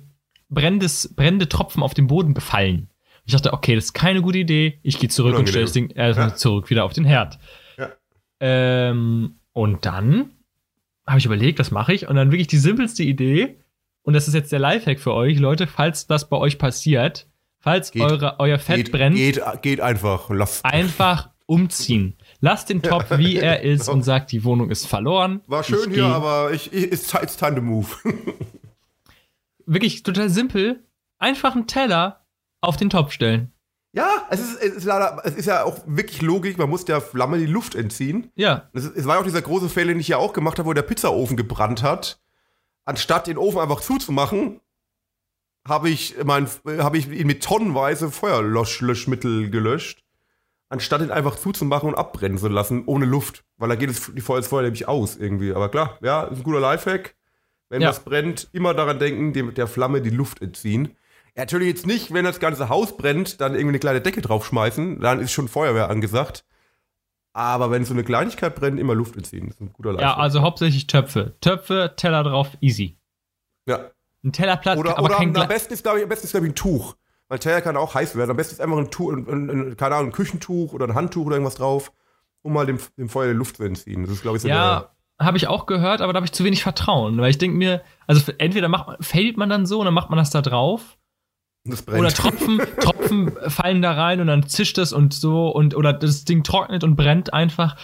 brennendes, 0.49 1.13
brennende 1.15 1.47
Tropfen 1.47 1.83
auf 1.83 1.93
den 1.93 2.07
Boden 2.07 2.33
gefallen. 2.33 2.89
Ich 3.25 3.33
dachte, 3.33 3.53
okay, 3.53 3.75
das 3.75 3.85
ist 3.85 3.93
keine 3.93 4.21
gute 4.21 4.39
Idee. 4.39 4.79
Ich 4.83 4.99
gehe 4.99 5.09
zurück 5.09 5.37
und 5.37 5.47
stelle 5.47 5.65
das 5.65 5.73
Ding 5.73 5.89
erstmal 5.91 6.29
Ja. 6.29 6.35
zurück 6.35 6.69
wieder 6.69 6.83
auf 6.83 6.93
den 6.93 7.05
Herd. 7.05 7.37
Ja. 7.77 7.89
Ähm, 8.39 9.35
und 9.53 9.85
dann 9.85 10.31
habe 11.07 11.19
ich 11.19 11.25
überlegt, 11.25 11.59
was 11.59 11.71
mache 11.71 11.93
ich? 11.93 12.07
Und 12.07 12.15
dann 12.15 12.31
wirklich 12.31 12.47
die 12.47 12.57
simpelste 12.57 13.03
Idee, 13.03 13.57
und 14.03 14.13
das 14.13 14.27
ist 14.27 14.33
jetzt 14.33 14.51
der 14.51 14.59
Lifehack 14.59 14.99
für 14.99 15.13
euch, 15.13 15.37
Leute, 15.39 15.67
falls 15.67 16.07
das 16.07 16.27
bei 16.29 16.37
euch 16.37 16.57
passiert, 16.57 17.27
falls 17.59 17.91
Geht. 17.91 18.01
eure, 18.01 18.39
euer 18.39 18.59
Fett 18.59 18.77
geht, 18.77 18.91
brennt, 18.91 19.15
Geht, 19.15 19.41
geht 19.61 19.81
einfach. 19.81 20.29
Lass. 20.29 20.63
einfach 20.63 21.29
umziehen. 21.45 22.15
Lasst 22.41 22.69
den 22.69 22.81
Topf, 22.81 23.05
wie 23.17 23.37
er 23.37 23.61
ist, 23.61 23.89
und 23.89 24.03
sagt, 24.03 24.31
die 24.31 24.43
Wohnung 24.43 24.69
ist 24.69 24.85
verloren. 24.87 25.41
War 25.47 25.63
schön 25.63 25.91
hier, 25.91 26.05
aber 26.05 26.51
ich, 26.53 26.71
ich, 26.71 26.91
it's, 26.91 27.13
it's 27.13 27.37
time 27.37 27.55
to 27.55 27.61
move. 27.61 27.87
Wirklich 29.65 30.03
total 30.03 30.29
simpel. 30.29 30.83
Einfach 31.17 31.55
einen 31.55 31.67
Teller 31.67 32.25
auf 32.61 32.77
den 32.77 32.89
Topf 32.89 33.11
stellen. 33.11 33.51
ja, 33.93 34.07
es 34.29 34.39
ist, 34.39 34.61
es, 34.61 34.73
ist 34.77 34.83
leider, 34.85 35.21
es 35.25 35.35
ist 35.35 35.45
ja 35.45 35.63
auch 35.63 35.79
wirklich 35.85 36.21
Logik, 36.21 36.57
man 36.57 36.69
muss 36.69 36.85
der 36.85 37.01
Flamme 37.01 37.37
die 37.37 37.45
Luft 37.45 37.75
entziehen. 37.75 38.31
Ja, 38.35 38.69
Es, 38.73 38.85
es 38.85 39.05
war 39.05 39.15
ja 39.15 39.21
auch 39.21 39.25
dieser 39.25 39.41
große 39.41 39.69
Fehler, 39.69 39.89
den 39.93 39.99
ich 39.99 40.07
ja 40.07 40.17
auch 40.17 40.33
gemacht 40.33 40.59
habe, 40.59 40.67
wo 40.69 40.73
der 40.73 40.81
Pizzaofen 40.83 41.37
gebrannt 41.37 41.83
hat. 41.83 42.19
Anstatt 42.85 43.27
den 43.27 43.37
Ofen 43.37 43.59
einfach 43.59 43.81
zuzumachen, 43.81 44.59
habe 45.69 45.89
ich, 45.89 46.15
mein, 46.23 46.47
habe 46.79 46.97
ich 46.97 47.07
ihn 47.09 47.27
mit 47.27 47.43
tonnenweise 47.43 48.11
Feuerlöschmittel 48.11 49.49
gelöscht. 49.49 50.03
Anstatt 50.71 51.01
ihn 51.01 51.09
einfach 51.11 51.35
zuzumachen 51.35 51.89
und 51.89 51.95
abbrennen 51.95 52.37
zu 52.37 52.47
lassen, 52.47 52.83
ohne 52.85 53.05
Luft. 53.05 53.43
Weil 53.57 53.69
da 53.69 53.75
geht 53.75 53.89
es, 53.89 54.11
die 54.13 54.21
Feuer, 54.21 54.37
das 54.37 54.47
Feuer 54.47 54.61
nämlich 54.63 54.87
aus 54.87 55.15
irgendwie. 55.17 55.51
Aber 55.53 55.69
klar, 55.69 55.97
ja, 56.01 56.23
ist 56.25 56.37
ein 56.39 56.43
guter 56.43 56.59
Lifehack. 56.59 57.15
Wenn 57.69 57.81
Ja. 57.81 57.89
was 57.89 58.01
brennt, 58.01 58.49
immer 58.51 58.73
daran 58.73 58.99
denken, 58.99 59.33
dem, 59.33 59.53
der 59.53 59.67
Flamme 59.67 60.01
die 60.01 60.09
Luft 60.09 60.41
entziehen. 60.41 60.95
Ja, 61.35 61.43
natürlich 61.43 61.67
jetzt 61.69 61.87
nicht, 61.87 62.13
wenn 62.13 62.25
das 62.25 62.39
ganze 62.39 62.69
Haus 62.69 62.97
brennt, 62.97 63.41
dann 63.41 63.53
irgendwie 63.53 63.69
eine 63.69 63.79
kleine 63.79 64.01
Decke 64.01 64.21
draufschmeißen. 64.21 64.99
Dann 64.99 65.19
ist 65.21 65.31
schon 65.31 65.47
Feuerwehr 65.47 65.89
angesagt. 65.89 66.45
Aber 67.33 67.71
wenn 67.71 67.85
so 67.85 67.93
eine 67.93 68.03
Kleinigkeit 68.03 68.55
brennt, 68.55 68.79
immer 68.79 68.95
Luft 68.95 69.15
entziehen. 69.15 69.47
Das 69.47 69.55
ist 69.55 69.61
ein 69.61 69.73
guter 69.73 69.91
ja, 69.91 69.95
Lifehack. 69.97 70.17
also 70.17 70.41
hauptsächlich 70.41 70.87
Töpfe. 70.87 71.35
Töpfe, 71.41 71.93
Teller 71.95 72.23
drauf, 72.23 72.49
easy. 72.59 72.97
Ja. 73.67 73.89
Ein 74.23 74.31
Teller 74.33 74.57
platt, 74.57 74.77
Oder, 74.77 74.97
aber 74.97 75.05
oder 75.05 75.15
kein 75.15 75.35
am 75.35 75.47
besten 75.47 75.73
ist, 75.73 75.83
glaube 75.83 75.99
ich, 75.99 76.03
am 76.03 76.09
besten 76.09 76.25
ist, 76.25 76.31
glaube 76.31 76.45
ich, 76.45 76.51
ein 76.51 76.55
Tuch. 76.55 76.95
Weil 77.29 77.39
Teller 77.39 77.61
kann 77.61 77.77
auch 77.77 77.93
heiß 77.93 78.15
werden. 78.15 78.31
Am 78.31 78.37
besten 78.37 78.53
ist 78.53 78.61
einfach 78.61 78.77
ein 78.77 78.89
Tuch, 78.89 79.13
ein, 79.13 79.27
ein, 79.27 79.49
ein, 79.49 79.77
keine 79.77 79.95
Ahnung, 79.95 80.09
ein 80.09 80.13
Küchentuch 80.13 80.73
oder 80.73 80.87
ein 80.87 80.95
Handtuch 80.95 81.25
oder 81.25 81.35
irgendwas 81.35 81.55
drauf, 81.55 81.91
um 82.41 82.53
mal 82.53 82.65
dem, 82.65 82.79
dem 82.97 83.07
Feuer 83.07 83.27
die 83.27 83.37
Luft 83.37 83.57
zu 83.57 83.63
entziehen. 83.63 84.01
Das 84.01 84.11
ist, 84.11 84.21
glaube 84.21 84.37
ich, 84.37 84.41
so 84.41 84.49
Ja, 84.49 84.91
habe 85.19 85.37
ich 85.37 85.47
auch 85.47 85.65
gehört, 85.65 86.01
aber 86.01 86.13
da 86.13 86.17
habe 86.17 86.25
ich 86.25 86.31
zu 86.31 86.43
wenig 86.43 86.63
Vertrauen. 86.63 87.17
Weil 87.19 87.29
ich 87.29 87.37
denke 87.37 87.57
mir, 87.57 87.81
also 88.07 88.31
entweder 88.37 88.67
macht 88.67 88.87
man, 88.87 88.97
fällt 89.01 89.37
man 89.37 89.49
dann 89.49 89.65
so 89.65 89.79
und 89.79 89.85
dann 89.85 89.93
macht 89.93 90.09
man 90.09 90.17
das 90.17 90.31
da 90.31 90.41
drauf. 90.41 90.97
das 91.65 91.83
brennt. 91.83 91.99
Oder 91.99 92.09
Tropfen, 92.09 92.61
Tropfen 92.79 93.31
fallen 93.47 93.81
da 93.81 93.91
rein 93.91 94.21
und 94.21 94.27
dann 94.27 94.47
zischt 94.47 94.77
es 94.77 94.91
und 94.91 95.13
so 95.13 95.49
und 95.49 95.75
oder 95.75 95.93
das 95.93 96.25
Ding 96.25 96.43
trocknet 96.43 96.83
und 96.83 96.95
brennt 96.95 97.33
einfach. 97.33 97.77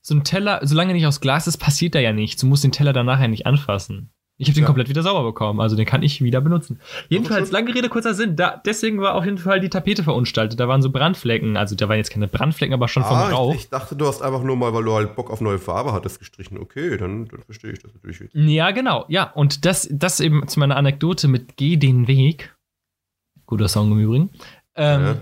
So 0.00 0.14
ein 0.14 0.24
Teller, 0.24 0.60
solange 0.64 0.90
er 0.90 0.94
nicht 0.94 1.06
aus 1.06 1.20
Glas 1.20 1.46
ist, 1.46 1.58
passiert 1.58 1.94
da 1.94 1.98
ja 1.98 2.12
nichts. 2.12 2.40
Du 2.40 2.46
musst 2.46 2.64
den 2.64 2.72
Teller 2.72 2.92
dann 2.92 3.06
nachher 3.06 3.28
nicht 3.28 3.46
anfassen. 3.46 4.10
Ich 4.36 4.48
habe 4.48 4.54
den 4.54 4.62
Ja. 4.62 4.66
komplett 4.66 4.88
wieder 4.88 5.02
sauber 5.02 5.22
bekommen, 5.22 5.60
also 5.60 5.76
den 5.76 5.86
kann 5.86 6.02
ich 6.02 6.20
wieder 6.20 6.40
benutzen. 6.40 6.80
Jedenfalls, 7.08 7.52
lange 7.52 7.72
Rede, 7.72 7.88
kurzer 7.88 8.14
Sinn. 8.14 8.34
Da, 8.34 8.60
deswegen 8.66 9.00
war 9.00 9.14
auf 9.14 9.24
jeden 9.24 9.38
Fall 9.38 9.60
die 9.60 9.68
Tapete 9.68 10.02
verunstaltet. 10.02 10.58
Da 10.58 10.66
waren 10.66 10.82
so 10.82 10.90
Brandflecken, 10.90 11.56
also 11.56 11.76
da 11.76 11.88
waren 11.88 11.98
jetzt 11.98 12.10
keine 12.10 12.26
Brandflecken, 12.26 12.74
aber 12.74 12.88
schon 12.88 13.04
vom 13.04 13.16
ah, 13.16 13.28
Rauch. 13.28 13.54
ich, 13.54 13.60
ich 13.60 13.70
dachte, 13.70 13.94
du 13.94 14.06
hast 14.06 14.22
einfach 14.22 14.42
nur 14.42 14.56
mal, 14.56 14.74
weil 14.74 14.82
du 14.82 14.92
halt 14.92 15.14
Bock 15.14 15.30
auf 15.30 15.40
neue 15.40 15.60
Farbe 15.60 15.92
hattest, 15.92 16.18
gestrichen. 16.18 16.58
Okay, 16.58 16.96
dann, 16.96 17.26
dann 17.26 17.42
verstehe 17.42 17.72
ich 17.72 17.78
das 17.78 17.94
natürlich 17.94 18.18
jetzt. 18.18 18.34
Ja, 18.34 18.72
genau. 18.72 19.04
Ja, 19.08 19.30
und 19.30 19.64
das, 19.64 19.88
das 19.92 20.18
eben 20.18 20.48
zu 20.48 20.58
meiner 20.58 20.76
Anekdote 20.76 21.28
mit 21.28 21.56
Geh 21.56 21.76
den 21.76 22.08
Weg. 22.08 22.56
Guter 23.46 23.68
Song 23.68 23.92
im 23.92 24.00
Übrigen. 24.00 24.30
Ähm, 24.74 25.04
Ja. 25.04 25.16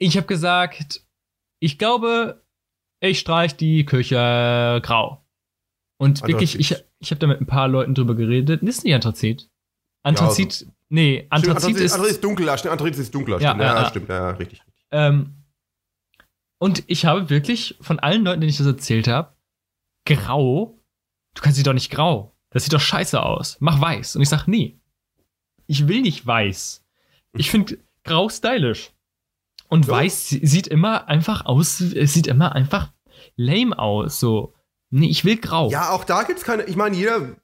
Ich 0.00 0.16
habe 0.16 0.26
gesagt, 0.26 1.02
ich 1.60 1.78
glaube, 1.78 2.42
ich 3.00 3.18
streich 3.18 3.56
die 3.56 3.84
Küche 3.84 4.80
grau. 4.82 5.24
Und 5.98 6.26
wirklich, 6.26 6.58
ich. 6.60 6.76
Ich 7.00 7.10
habe 7.10 7.18
da 7.20 7.26
mit 7.26 7.40
ein 7.40 7.46
paar 7.46 7.68
Leuten 7.68 7.94
drüber 7.94 8.14
geredet. 8.14 8.62
Ist 8.62 8.84
nicht 8.84 8.94
Anthrazit. 8.94 9.48
Anthrazit, 10.02 10.66
nee, 10.88 11.18
Stimmt, 11.18 11.32
Anthrazit 11.32 11.76
ist, 11.76 11.92
Anthrazit 11.92 12.14
ist 12.16 12.24
dunkler, 12.24 12.52
Anthrazit 12.52 12.98
ist 12.98 13.14
dunkler. 13.14 13.40
Ja, 13.40 13.50
stimmt, 13.50 13.60
ja, 13.62 13.66
ja, 13.74 13.82
ja. 13.82 13.88
stimmt, 13.88 14.08
ja, 14.08 14.14
ja, 14.16 14.30
richtig. 14.30 14.62
ähm, 14.92 15.34
und 16.60 16.82
ich 16.88 17.04
habe 17.04 17.30
wirklich 17.30 17.76
von 17.80 17.98
allen 18.00 18.24
Leuten, 18.24 18.40
denen 18.40 18.50
ich 18.50 18.56
das 18.58 18.66
erzählt 18.66 19.06
habe, 19.06 19.32
grau, 20.04 20.78
du 21.34 21.42
kannst 21.42 21.56
sie 21.56 21.62
doch 21.62 21.72
nicht 21.72 21.90
grau. 21.90 22.34
Das 22.50 22.64
sieht 22.64 22.72
doch 22.72 22.80
scheiße 22.80 23.22
aus. 23.22 23.58
Mach 23.60 23.80
weiß. 23.80 24.16
Und 24.16 24.22
ich 24.22 24.28
sag, 24.28 24.46
nee. 24.48 24.80
Ich 25.66 25.86
will 25.86 26.00
nicht 26.00 26.26
weiß. 26.26 26.84
Ich 27.34 27.50
finde 27.50 27.78
grau 28.04 28.28
stylisch. 28.28 28.90
Und 29.68 29.86
Ja. 29.86 29.92
weiß 29.92 30.28
sie- 30.30 30.46
sieht 30.46 30.66
immer 30.66 31.06
einfach 31.08 31.44
aus, 31.44 31.80
es 31.80 32.14
sieht 32.14 32.26
immer 32.26 32.54
einfach 32.54 32.90
lame 33.36 33.78
aus. 33.78 34.18
So, 34.18 34.54
nee, 34.90 35.08
ich 35.08 35.24
will 35.24 35.36
grau. 35.36 35.70
Ja, 35.70 35.90
auch 35.90 36.04
da 36.04 36.22
gibt's 36.22 36.44
keine, 36.44 36.64
ich 36.64 36.76
meine, 36.76 36.96
jeder, 36.96 37.36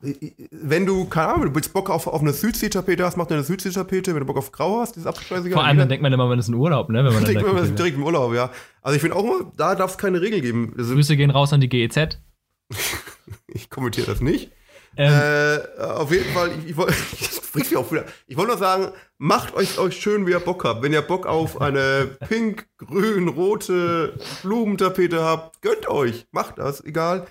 wenn 0.50 0.86
du, 0.86 1.06
keine 1.06 1.28
Ahnung, 1.28 1.46
du 1.48 1.54
willst 1.54 1.72
Bock 1.72 1.90
auf, 1.90 2.06
auf 2.06 2.20
eine 2.20 2.32
Südsee-Tapete 2.32 3.04
hast, 3.04 3.16
mach 3.16 3.26
dir 3.26 3.34
eine 3.34 3.44
Südsee-Tapete, 3.44 4.12
wenn 4.12 4.20
du 4.20 4.26
Bock 4.26 4.36
auf 4.36 4.52
Grau 4.52 4.80
hast, 4.80 4.96
ist 4.96 5.04
scheißegal. 5.04 5.52
Vor 5.52 5.64
allem, 5.64 5.78
dann 5.78 5.88
denkt 5.88 6.02
man 6.02 6.12
immer, 6.12 6.26
man 6.26 6.38
ist 6.38 6.48
in 6.48 6.54
Urlaub, 6.54 6.88
ne? 6.88 7.04
Wenn 7.04 7.12
man 7.12 7.26
wenn 7.26 7.34
man 7.34 7.44
guckt. 7.44 7.64
ist 7.64 7.78
direkt 7.78 7.96
im 7.96 8.04
Urlaub, 8.04 8.34
ja. 8.34 8.50
Also 8.82 8.96
ich 8.96 9.00
finde 9.00 9.16
auch 9.16 9.24
immer, 9.24 9.50
da 9.56 9.74
darf 9.74 9.92
es 9.92 9.98
keine 9.98 10.20
Regel 10.20 10.40
geben. 10.40 10.74
Also, 10.76 10.94
Grüße 10.94 11.16
gehen 11.16 11.30
raus 11.30 11.52
an 11.52 11.60
die 11.60 11.68
GEZ. 11.68 12.18
ich 13.48 13.70
kommentiere 13.70 14.06
das 14.06 14.20
nicht. 14.20 14.50
Ähm, 14.96 15.60
Äh, 15.78 15.82
auf 15.82 16.10
jeden 16.12 16.32
Fall, 16.32 16.50
ich, 16.58 16.70
ich 16.70 16.76
wollte 17.54 18.06
wollt 18.36 18.48
nur 18.48 18.58
sagen, 18.58 18.88
macht 19.18 19.54
euch, 19.54 19.78
euch 19.78 20.00
schön, 20.00 20.26
wie 20.26 20.32
ihr 20.32 20.40
Bock 20.40 20.64
habt. 20.64 20.82
Wenn 20.82 20.92
ihr 20.92 21.02
Bock 21.02 21.26
auf 21.26 21.60
eine 21.60 22.16
pink, 22.28 22.66
grün, 22.78 23.28
rote 23.28 24.18
Blumentapete 24.42 25.22
habt, 25.22 25.62
gönnt 25.62 25.88
euch. 25.88 26.26
Macht 26.32 26.58
das, 26.58 26.84
egal. 26.84 27.26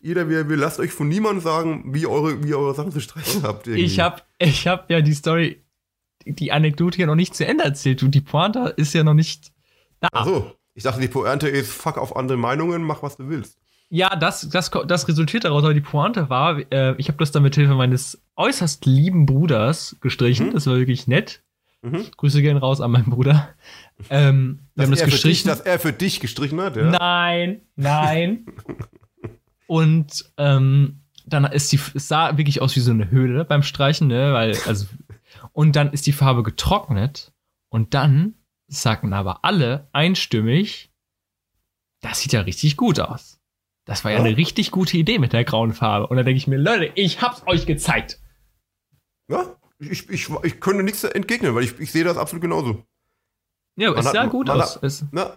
Jeder, 0.00 0.28
wie 0.28 0.34
er 0.34 0.48
will. 0.48 0.58
Lasst 0.58 0.78
euch 0.78 0.92
von 0.92 1.08
niemandem 1.08 1.42
sagen, 1.42 1.84
wie, 1.94 2.06
eure, 2.06 2.42
wie 2.44 2.54
eure 2.54 2.74
Sachen 2.74 2.92
zu 2.92 3.00
streichen 3.00 3.42
habt. 3.42 3.66
irgendwie. 3.66 3.84
ich 3.84 4.00
habe 4.00 4.22
ich 4.38 4.66
hab 4.66 4.90
ja 4.90 5.00
die 5.00 5.14
Story, 5.14 5.62
die 6.24 6.52
Anekdote 6.52 6.98
ja 6.98 7.06
noch 7.06 7.14
nicht 7.14 7.34
zu 7.34 7.46
Ende 7.46 7.64
erzählt. 7.64 8.02
Und 8.02 8.14
die 8.14 8.20
Pointe 8.20 8.74
ist 8.76 8.94
ja 8.94 9.04
noch 9.04 9.14
nicht 9.14 9.52
da. 10.00 10.08
Ach 10.12 10.26
so, 10.26 10.52
ich 10.74 10.82
dachte, 10.84 11.00
die 11.00 11.08
Pointe 11.08 11.48
ist, 11.48 11.72
fuck 11.72 11.98
auf 11.98 12.16
andere 12.16 12.38
Meinungen, 12.38 12.82
mach 12.82 13.02
was 13.02 13.16
du 13.16 13.28
willst. 13.28 13.58
Ja, 13.88 14.16
das, 14.16 14.48
das, 14.48 14.70
das 14.86 15.06
resultiert 15.06 15.44
daraus, 15.44 15.62
aber 15.62 15.74
die 15.74 15.80
Pointe 15.80 16.28
war, 16.28 16.58
äh, 16.72 16.94
ich 16.98 17.08
habe 17.08 17.18
das 17.18 17.30
dann 17.30 17.44
mit 17.44 17.54
Hilfe 17.54 17.74
meines 17.74 18.20
äußerst 18.34 18.84
lieben 18.84 19.26
Bruders 19.26 19.96
gestrichen. 20.00 20.48
Mhm. 20.48 20.52
Das 20.52 20.66
war 20.66 20.76
wirklich 20.76 21.06
nett. 21.06 21.42
Mhm. 21.82 22.06
Grüße 22.16 22.42
gehen 22.42 22.56
raus 22.56 22.80
an 22.80 22.90
meinen 22.90 23.10
Bruder. 23.10 23.50
Ähm, 24.10 24.60
wir 24.74 24.84
haben 24.84 24.90
das 24.90 25.04
gestrichen. 25.04 25.28
Dich, 25.28 25.42
dass 25.44 25.60
er 25.60 25.78
für 25.78 25.92
dich 25.92 26.20
gestrichen 26.20 26.60
hat, 26.60 26.76
ja? 26.76 26.90
Nein, 26.90 27.60
nein. 27.76 28.46
Und 29.66 30.32
ähm, 30.36 31.00
dann 31.26 31.44
ist 31.44 31.72
die, 31.72 31.80
es 31.94 32.08
sah 32.08 32.36
wirklich 32.36 32.62
aus 32.62 32.76
wie 32.76 32.80
so 32.80 32.92
eine 32.92 33.10
Höhle 33.10 33.44
beim 33.44 33.62
Streichen, 33.62 34.08
ne? 34.08 34.32
Weil, 34.32 34.56
also, 34.66 34.86
und 35.52 35.74
dann 35.74 35.92
ist 35.92 36.06
die 36.06 36.12
Farbe 36.12 36.42
getrocknet 36.42 37.32
und 37.68 37.94
dann 37.94 38.34
sagten 38.68 39.12
aber 39.12 39.44
alle 39.44 39.88
einstimmig, 39.92 40.92
das 42.00 42.20
sieht 42.20 42.32
ja 42.32 42.42
richtig 42.42 42.76
gut 42.76 43.00
aus. 43.00 43.35
Das 43.86 44.04
war 44.04 44.12
ja, 44.12 44.18
eine 44.18 44.36
richtig 44.36 44.70
gute 44.72 44.98
Idee 44.98 45.18
mit 45.18 45.32
der 45.32 45.44
grauen 45.44 45.72
Farbe. 45.72 46.08
Und 46.08 46.16
dann 46.16 46.26
denke 46.26 46.36
ich 46.38 46.46
mir, 46.46 46.58
Leute, 46.58 46.90
ich 46.96 47.22
hab's 47.22 47.42
euch 47.46 47.64
gezeigt. 47.66 48.20
Ja, 49.30 49.56
ich, 49.78 50.08
ich, 50.10 50.28
ich 50.42 50.60
könnte 50.60 50.82
nichts 50.82 51.02
entgegnen, 51.04 51.54
weil 51.54 51.64
ich, 51.64 51.78
ich 51.80 51.90
sehe 51.92 52.04
das 52.04 52.16
absolut 52.18 52.42
genauso. 52.42 52.84
Ja, 53.76 53.90
Man 53.90 54.00
es 54.00 54.06
hat- 54.06 54.12
sah 54.14 54.26
gut 54.26 54.50
aus. 54.50 54.76
hat- 54.76 54.82
Es, 54.82 55.04
Na, 55.12 55.36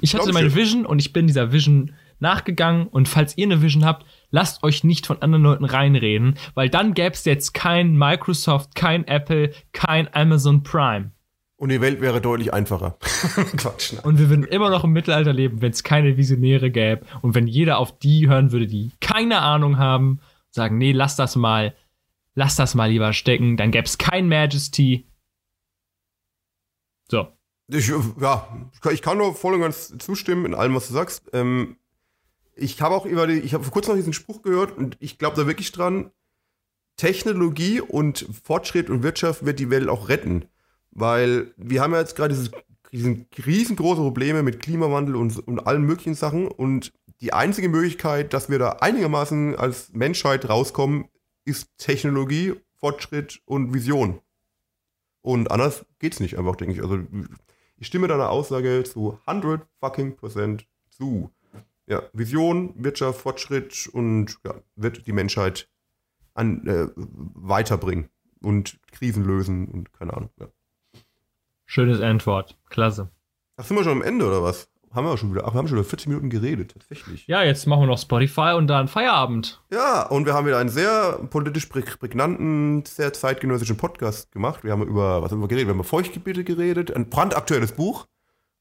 Ich 0.00 0.14
hatte 0.14 0.28
ich 0.28 0.34
meine 0.34 0.48
dir. 0.50 0.54
Vision 0.54 0.84
und 0.86 0.98
ich 1.00 1.12
bin 1.12 1.26
dieser 1.26 1.52
Vision 1.52 1.94
nachgegangen. 2.18 2.86
Und 2.86 3.08
falls 3.08 3.36
ihr 3.38 3.46
eine 3.46 3.62
Vision 3.62 3.84
habt, 3.84 4.04
lasst 4.30 4.62
euch 4.62 4.84
nicht 4.84 5.06
von 5.06 5.22
anderen 5.22 5.42
Leuten 5.42 5.64
reinreden, 5.64 6.38
weil 6.54 6.68
dann 6.68 6.94
gäbe 6.94 7.14
es 7.14 7.24
jetzt 7.24 7.54
kein 7.54 7.96
Microsoft, 7.96 8.74
kein 8.74 9.06
Apple, 9.06 9.52
kein 9.72 10.12
Amazon 10.14 10.62
Prime. 10.62 11.12
Und 11.56 11.70
die 11.70 11.80
Welt 11.80 12.00
wäre 12.00 12.20
deutlich 12.20 12.52
einfacher. 12.52 12.98
Quatsch, 13.56 13.94
nein. 13.94 14.04
Und 14.04 14.18
wir 14.18 14.28
würden 14.28 14.44
immer 14.44 14.70
noch 14.70 14.84
im 14.84 14.92
Mittelalter 14.92 15.32
leben, 15.32 15.62
wenn 15.62 15.72
es 15.72 15.82
keine 15.82 16.16
Visionäre 16.16 16.70
gäbe. 16.70 17.06
Und 17.22 17.34
wenn 17.34 17.46
jeder 17.46 17.78
auf 17.78 17.98
die 17.98 18.28
hören 18.28 18.52
würde, 18.52 18.66
die 18.66 18.92
keine 19.00 19.40
Ahnung 19.40 19.78
haben, 19.78 20.20
sagen, 20.50 20.76
nee, 20.78 20.92
lass 20.92 21.16
das 21.16 21.34
mal, 21.36 21.74
lass 22.34 22.56
das 22.56 22.74
mal 22.74 22.90
lieber 22.90 23.12
stecken, 23.12 23.56
dann 23.56 23.70
gäbe 23.70 23.86
es 23.86 23.96
kein 23.98 24.28
Majesty. 24.28 25.06
So. 27.10 27.28
Ich, 27.68 27.88
ja, 28.20 28.68
ich 28.72 28.80
kann- 28.80 28.94
ich 28.94 29.02
kann 29.02 29.18
nur 29.18 29.34
voll 29.34 29.54
und 29.54 29.60
ganz 29.60 29.96
zustimmen 29.98 30.44
in 30.46 30.54
allem, 30.54 30.74
was 30.74 30.88
du 30.88 30.94
sagst. 30.94 31.28
Ähm, 31.32 31.76
ich 32.54 32.80
habe 32.80 32.94
auch 32.94 33.06
über 33.06 33.26
die, 33.26 33.40
ich 33.40 33.54
habe 33.54 33.64
vor 33.64 33.72
kurzem 33.72 33.92
noch 33.92 33.96
diesen 33.98 34.12
Spruch 34.12 34.42
gehört 34.42 34.76
und 34.76 34.96
ich 35.00 35.18
glaube 35.18 35.36
da 35.36 35.46
wirklich 35.46 35.72
dran, 35.72 36.10
Technologie 36.96 37.80
und 37.80 38.26
Fortschritt 38.44 38.88
und 38.88 39.02
Wirtschaft 39.02 39.44
wird 39.44 39.58
die 39.58 39.68
Welt 39.70 39.88
auch 39.88 40.08
retten. 40.08 40.46
Weil 40.98 41.52
wir 41.58 41.82
haben 41.82 41.92
ja 41.92 42.00
jetzt 42.00 42.16
gerade 42.16 42.34
diesen 42.90 43.26
riesengroße 43.44 44.00
Probleme 44.00 44.42
mit 44.42 44.60
Klimawandel 44.60 45.16
und, 45.16 45.38
und 45.46 45.60
allen 45.66 45.82
möglichen 45.82 46.14
Sachen 46.14 46.48
und 46.48 46.92
die 47.20 47.34
einzige 47.34 47.68
Möglichkeit, 47.68 48.32
dass 48.32 48.48
wir 48.48 48.58
da 48.58 48.70
einigermaßen 48.80 49.56
als 49.56 49.92
Menschheit 49.92 50.48
rauskommen, 50.48 51.08
ist 51.44 51.68
Technologie, 51.76 52.54
Fortschritt 52.78 53.42
und 53.44 53.74
Vision. 53.74 54.20
Und 55.20 55.50
anders 55.50 55.84
geht's 55.98 56.20
nicht 56.20 56.38
einfach, 56.38 56.56
denke 56.56 56.74
ich. 56.74 56.82
Also 56.82 57.00
ich 57.76 57.86
stimme 57.86 58.08
deiner 58.08 58.30
Aussage 58.30 58.84
zu 58.84 59.18
100 59.26 59.66
fucking 59.80 60.16
Prozent 60.16 60.66
zu. 60.88 61.30
Ja, 61.86 62.02
Vision, 62.14 62.72
Wirtschaft, 62.76 63.20
Fortschritt 63.20 63.86
und 63.92 64.38
ja, 64.44 64.54
wird 64.76 65.06
die 65.06 65.12
Menschheit 65.12 65.68
an, 66.32 66.66
äh, 66.66 66.88
weiterbringen 66.96 68.08
und 68.40 68.78
Krisen 68.92 69.24
lösen 69.24 69.68
und 69.68 69.92
keine 69.92 70.14
Ahnung. 70.14 70.30
Ja. 70.40 70.48
Schönes 71.66 72.00
Antwort. 72.00 72.56
Klasse. 72.70 73.10
Ach, 73.56 73.64
sind 73.64 73.76
wir 73.76 73.84
schon 73.84 73.92
am 73.92 74.02
Ende 74.02 74.26
oder 74.26 74.42
was? 74.42 74.68
Haben 74.94 75.06
wir 75.08 75.18
schon 75.18 75.32
wieder, 75.34 75.46
ach, 75.46 75.52
wir 75.52 75.58
haben 75.58 75.68
schon 75.68 75.76
über 75.76 75.86
40 75.86 76.08
Minuten 76.08 76.30
geredet, 76.30 76.72
tatsächlich. 76.72 77.26
Ja, 77.26 77.42
jetzt 77.42 77.66
machen 77.66 77.82
wir 77.82 77.86
noch 77.86 77.98
Spotify 77.98 78.54
und 78.56 78.66
dann 78.68 78.88
Feierabend. 78.88 79.60
Ja, 79.70 80.06
und 80.06 80.24
wir 80.24 80.32
haben 80.32 80.46
wieder 80.46 80.58
einen 80.58 80.70
sehr 80.70 81.18
politisch 81.28 81.66
präg- 81.66 81.98
prägnanten, 81.98 82.82
sehr 82.86 83.12
zeitgenössischen 83.12 83.76
Podcast 83.76 84.32
gemacht. 84.32 84.64
Wir 84.64 84.72
haben 84.72 84.82
über, 84.86 85.20
was 85.22 85.32
haben 85.32 85.40
wir 85.40 85.48
geredet? 85.48 85.66
Wir 85.66 85.72
haben 85.72 85.80
über 85.80 85.84
Feuchtgebiete 85.88 86.44
geredet, 86.44 86.94
ein 86.96 87.10
brandaktuelles 87.10 87.72
Buch. 87.72 88.06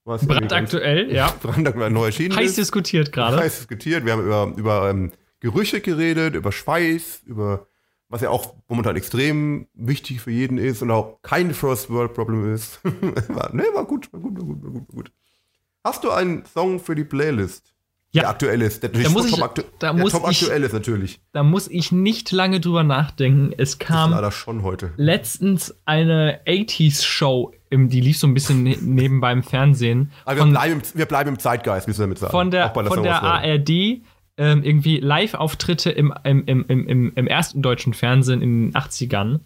Was 0.04 0.28
Brandaktuell, 0.28 1.12
ja. 1.14 1.32
Brandaktuell 1.42 1.90
neu 1.90 2.08
erschienen 2.08 2.36
Heiß 2.36 2.50
ist. 2.50 2.58
diskutiert 2.58 3.12
gerade. 3.14 3.38
heiß 3.38 3.58
diskutiert. 3.60 4.06
Wir 4.06 4.14
haben 4.14 4.24
über, 4.26 4.52
über 4.58 4.90
ähm, 4.90 5.12
Gerüche 5.40 5.80
geredet, 5.80 6.36
über 6.36 6.52
Schweiß, 6.52 7.22
über 7.26 7.68
was 8.10 8.22
ja 8.22 8.30
auch 8.30 8.54
momentan 8.68 8.96
extrem 8.96 9.68
wichtig 9.74 10.22
für 10.22 10.32
jeden 10.32 10.58
ist 10.58 10.82
und 10.82 10.92
auch 10.92 11.20
kein 11.22 11.54
First 11.54 11.90
World 11.90 12.14
Problem 12.14 12.54
ist. 12.54 12.80
war, 13.30 13.54
ne, 13.54 13.64
war 13.74 13.86
gut, 13.86 14.12
war 14.14 14.20
gut, 14.20 14.38
war 14.38 14.46
gut, 14.46 14.64
war 14.64 14.72
gut, 14.72 14.88
war 14.90 14.96
gut. 14.96 15.12
Hast 15.84 16.04
du 16.04 16.12
einen 16.12 16.44
Song 16.46 16.80
für 16.80 16.96
die 16.96 17.04
Playlist? 17.04 17.72
Ja. 18.12 18.22
Der 18.22 18.30
aktuell 18.30 18.62
ist. 18.62 18.82
Der, 18.82 18.90
Da 18.92 19.10
muss 19.10 19.26
ich- 19.26 19.36
da 19.80 19.92
muss 19.92 20.14
top 20.14 20.22
ich- 20.32 20.42
aktuell 20.42 20.64
ist 20.64 20.72
natürlich. 20.72 21.20
Da 21.34 21.44
muss 21.44 21.68
ich 21.68 21.92
nicht 21.92 22.32
lange 22.32 22.62
drüber 22.62 22.84
nachdenken. 22.84 23.52
Es 23.58 23.78
kam 23.78 24.12
leider 24.12 24.32
schon 24.32 24.64
heute. 24.64 24.94
letztens 24.96 25.76
eine 25.84 26.40
80s-Show, 26.48 27.52
im- 27.70 27.90
die 27.90 28.00
lief 28.00 28.18
so 28.18 28.28
ein 28.28 28.34
bisschen 28.34 28.64
ne 28.64 28.78
nebenbei 28.82 29.34
im 29.34 29.44
Fernsehen. 29.44 30.12
Aber 30.24 30.36
wir, 30.38 30.42
Von, 30.44 30.52
bleiben, 30.52 30.74
im- 30.82 30.98
wir 30.98 31.06
bleiben 31.08 31.30
im 31.32 31.40
Zeitgeist, 31.40 31.88
müssen 31.88 32.00
wir 32.00 32.04
damit 32.06 32.20
sagen. 32.20 32.32
von 32.32 32.52
der, 32.52 32.70
von 32.74 33.04
der. 33.04 33.22
ARD. 33.22 34.02
Ähm, 34.38 34.64
irgendwie 34.64 34.98
Live-Auftritte 34.98 35.92
im, 35.92 36.14
im, 36.24 36.44
im, 36.46 36.66
im, 36.68 37.14
im, 37.16 37.28
ersten 37.28 37.62
deutschen 37.62 37.94
Fernsehen 37.94 38.42
in 38.42 38.72
den 38.72 38.74
80ern. 38.74 39.40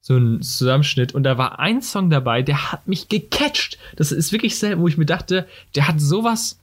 So 0.00 0.16
ein 0.16 0.42
Zusammenschnitt. 0.42 1.14
Und 1.14 1.22
da 1.22 1.38
war 1.38 1.60
ein 1.60 1.82
Song 1.82 2.10
dabei, 2.10 2.42
der 2.42 2.72
hat 2.72 2.88
mich 2.88 3.08
gecatcht. 3.08 3.78
Das 3.96 4.12
ist 4.12 4.32
wirklich 4.32 4.58
selten, 4.58 4.80
wo 4.80 4.88
ich 4.88 4.98
mir 4.98 5.06
dachte, 5.06 5.46
der 5.76 5.86
hat 5.86 6.00
sowas 6.00 6.58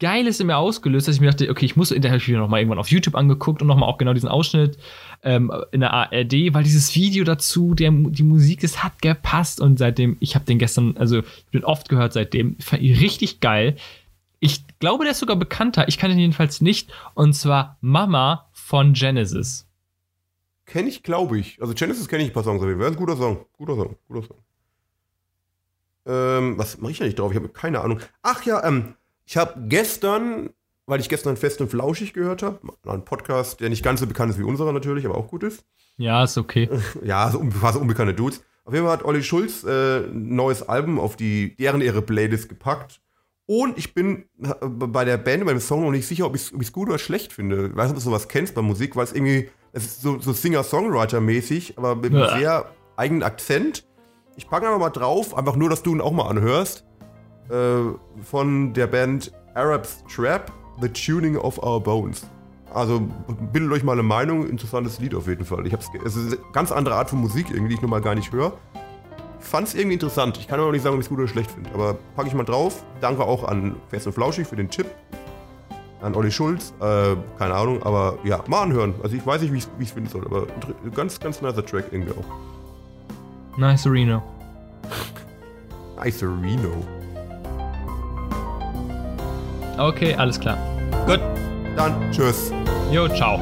Geiles 0.00 0.40
in 0.40 0.46
mir 0.46 0.56
ausgelöst, 0.56 1.06
dass 1.06 1.14
ich 1.14 1.20
mir 1.20 1.28
dachte, 1.28 1.50
okay, 1.50 1.66
ich 1.66 1.76
muss, 1.76 1.90
da 1.90 2.08
habe 2.08 2.16
ich 2.16 2.26
wieder 2.26 2.38
noch 2.38 2.48
mal 2.48 2.58
irgendwann 2.58 2.78
auf 2.78 2.90
YouTube 2.90 3.14
angeguckt 3.14 3.60
und 3.60 3.68
noch 3.68 3.76
mal 3.76 3.86
auch 3.86 3.98
genau 3.98 4.14
diesen 4.14 4.30
Ausschnitt 4.30 4.78
ähm, 5.22 5.52
in 5.72 5.80
der 5.80 5.92
ARD, 5.92 6.54
weil 6.54 6.64
dieses 6.64 6.94
Video 6.96 7.22
dazu, 7.22 7.74
der, 7.74 7.90
die 7.92 8.22
Musik, 8.22 8.60
das 8.60 8.82
hat 8.82 9.02
gepasst 9.02 9.60
und 9.60 9.78
seitdem, 9.78 10.16
ich 10.20 10.34
habe 10.34 10.46
den 10.46 10.58
gestern, 10.58 10.96
also 10.96 11.18
ich 11.18 11.50
den 11.52 11.64
oft 11.64 11.90
gehört 11.90 12.14
seitdem, 12.14 12.56
fand 12.58 12.82
ich 12.82 13.00
richtig 13.00 13.40
geil. 13.40 13.76
Ich 14.40 14.64
glaube, 14.78 15.04
der 15.04 15.12
ist 15.12 15.18
sogar 15.20 15.36
bekannter, 15.36 15.86
ich 15.88 15.98
kann 15.98 16.10
ihn 16.10 16.18
jedenfalls 16.18 16.60
nicht, 16.62 16.92
und 17.14 17.34
zwar 17.34 17.76
Mama 17.80 18.48
von 18.52 18.94
Genesis. 18.94 19.66
Kenne 20.64 20.88
ich, 20.88 21.02
glaube 21.02 21.38
ich. 21.38 21.60
Also 21.60 21.74
Genesis 21.74 22.08
kenne 22.08 22.22
ich 22.22 22.30
ein 22.30 22.32
paar 22.32 22.44
Songs, 22.44 22.62
aber 22.62 22.78
wäre 22.78 22.90
ein 22.90 22.96
guter 22.96 23.16
Song. 23.16 23.44
Guter 23.52 23.76
Song, 23.76 23.96
guter 24.08 24.26
Song. 24.26 24.38
Ähm, 26.06 26.56
was 26.58 26.78
mache 26.78 26.92
ich 26.92 26.98
da 26.98 27.04
nicht 27.04 27.18
drauf? 27.18 27.30
Ich 27.32 27.36
habe 27.36 27.48
keine 27.50 27.80
Ahnung. 27.80 28.00
Ach 28.22 28.42
ja, 28.44 28.64
ähm, 28.64 28.94
ich 29.26 29.36
habe 29.36 29.60
gestern, 29.68 30.50
weil 30.86 31.00
ich 31.00 31.08
gestern 31.08 31.36
Fest 31.36 31.60
und 31.60 31.68
Flauschig 31.70 32.12
gehört 32.14 32.42
habe, 32.42 32.60
einen 32.86 33.04
Podcast, 33.04 33.60
der 33.60 33.68
nicht 33.68 33.82
ganz 33.84 34.00
so 34.00 34.06
bekannt 34.06 34.30
ist 34.32 34.38
wie 34.38 34.42
unserer 34.44 34.72
natürlich, 34.72 35.04
aber 35.04 35.16
auch 35.16 35.28
gut 35.28 35.42
ist. 35.42 35.64
Ja, 35.98 36.24
ist 36.24 36.38
okay. 36.38 36.68
Ja, 37.04 37.30
so 37.30 37.38
un- 37.40 37.50
quasi 37.52 37.78
unbekannte 37.78 38.14
Dudes. 38.14 38.42
Auf 38.64 38.72
jeden 38.74 38.86
Fall 38.86 38.96
hat 38.96 39.04
Olli 39.04 39.22
Schulz 39.22 39.64
äh, 39.64 40.04
ein 40.06 40.34
neues 40.34 40.66
Album 40.68 40.98
auf 40.98 41.16
die 41.16 41.56
deren 41.56 41.80
ihre 41.82 42.00
Playlist 42.02 42.48
gepackt. 42.48 43.00
Und 43.52 43.76
ich 43.78 43.94
bin 43.94 44.26
äh, 44.40 44.54
bei 44.64 45.04
der 45.04 45.16
Band, 45.16 45.44
beim 45.44 45.58
Song 45.58 45.82
noch 45.82 45.90
nicht 45.90 46.06
sicher, 46.06 46.24
ob 46.24 46.36
ich 46.36 46.52
es 46.56 46.72
gut 46.72 46.88
oder 46.88 46.98
schlecht 47.00 47.32
finde. 47.32 47.66
Ich 47.66 47.76
weiß 47.76 47.86
nicht, 47.86 47.90
ob 47.90 47.96
du 47.96 48.00
sowas 48.00 48.28
kennst 48.28 48.54
bei 48.54 48.62
Musik, 48.62 48.94
weil 48.94 49.02
es 49.02 49.12
irgendwie, 49.12 49.50
es 49.72 49.86
ist 49.86 50.02
so, 50.02 50.20
so 50.20 50.32
Singer-Songwriter-mäßig, 50.32 51.76
aber 51.76 51.96
mit 51.96 52.12
einem 52.12 52.20
Ja. 52.22 52.38
sehr 52.38 52.66
eigenen 52.96 53.24
Akzent. 53.24 53.88
Ich 54.36 54.48
packe 54.48 54.66
einfach 54.66 54.78
mal 54.78 54.90
drauf, 54.90 55.36
einfach 55.36 55.56
nur, 55.56 55.68
dass 55.68 55.82
du 55.82 55.92
ihn 55.92 56.00
auch 56.00 56.12
mal 56.12 56.28
anhörst. 56.28 56.84
Äh, 57.50 57.90
von 58.22 58.72
der 58.72 58.86
Band 58.86 59.32
Arabs 59.54 60.04
Trap, 60.14 60.52
The 60.80 60.88
Tuning 60.88 61.36
of 61.36 61.60
Our 61.60 61.82
Bones. 61.82 62.22
Also 62.72 63.00
bildet 63.52 63.72
euch 63.72 63.82
mal 63.82 63.94
eine 63.94 64.04
Meinung, 64.04 64.48
interessantes 64.48 65.00
Lied 65.00 65.12
auf 65.16 65.26
jeden 65.26 65.44
Fall. 65.44 65.66
Ich 65.66 65.72
hab's, 65.72 65.88
es 66.04 66.14
ist 66.14 66.34
eine 66.38 66.52
ganz 66.52 66.70
andere 66.70 66.94
Art 66.94 67.10
von 67.10 67.18
Musik 67.18 67.46
irgendwie, 67.50 67.70
die 67.70 67.74
ich 67.74 67.82
normal 67.82 68.00
gar 68.00 68.14
nicht 68.14 68.30
höre. 68.30 68.52
Ich 69.40 69.46
fand's 69.46 69.74
irgendwie 69.74 69.94
interessant. 69.94 70.38
Ich 70.38 70.46
kann 70.46 70.60
aber 70.60 70.70
nicht 70.70 70.82
sagen, 70.82 70.94
ob 70.94 71.00
ich 71.00 71.06
es 71.06 71.08
gut 71.08 71.18
oder 71.18 71.28
schlecht 71.28 71.50
finde. 71.50 71.70
Aber 71.74 71.96
packe 72.14 72.28
ich 72.28 72.34
mal 72.34 72.44
drauf. 72.44 72.84
Danke 73.00 73.24
auch 73.24 73.44
an 73.44 73.76
Fest 73.88 74.06
und 74.06 74.12
Flauschig 74.12 74.46
für 74.46 74.56
den 74.56 74.70
Tipp. 74.70 74.86
An 76.02 76.14
Olli 76.14 76.30
Schulz. 76.30 76.72
Äh, 76.80 77.16
keine 77.38 77.54
Ahnung, 77.54 77.82
aber 77.82 78.18
ja, 78.24 78.42
mal 78.46 78.62
anhören. 78.62 78.94
Also 79.02 79.16
ich 79.16 79.26
weiß 79.26 79.42
nicht, 79.42 79.52
wie 79.52 79.58
ich 79.58 79.66
es 79.80 79.92
finden 79.92 80.08
soll, 80.08 80.24
aber 80.24 80.46
ganz, 80.94 81.18
ganz 81.20 81.42
nicer 81.42 81.64
Track 81.64 81.86
irgendwie 81.90 82.12
auch. 82.12 83.58
Nice 83.58 83.86
Reno. 83.86 84.22
Nice 85.96 86.22
Reno. 86.22 86.70
Okay, 89.76 90.14
alles 90.14 90.40
klar. 90.40 90.56
Gut. 91.06 91.20
Dann 91.76 92.10
tschüss. 92.10 92.52
Jo, 92.90 93.06
ciao. 93.08 93.38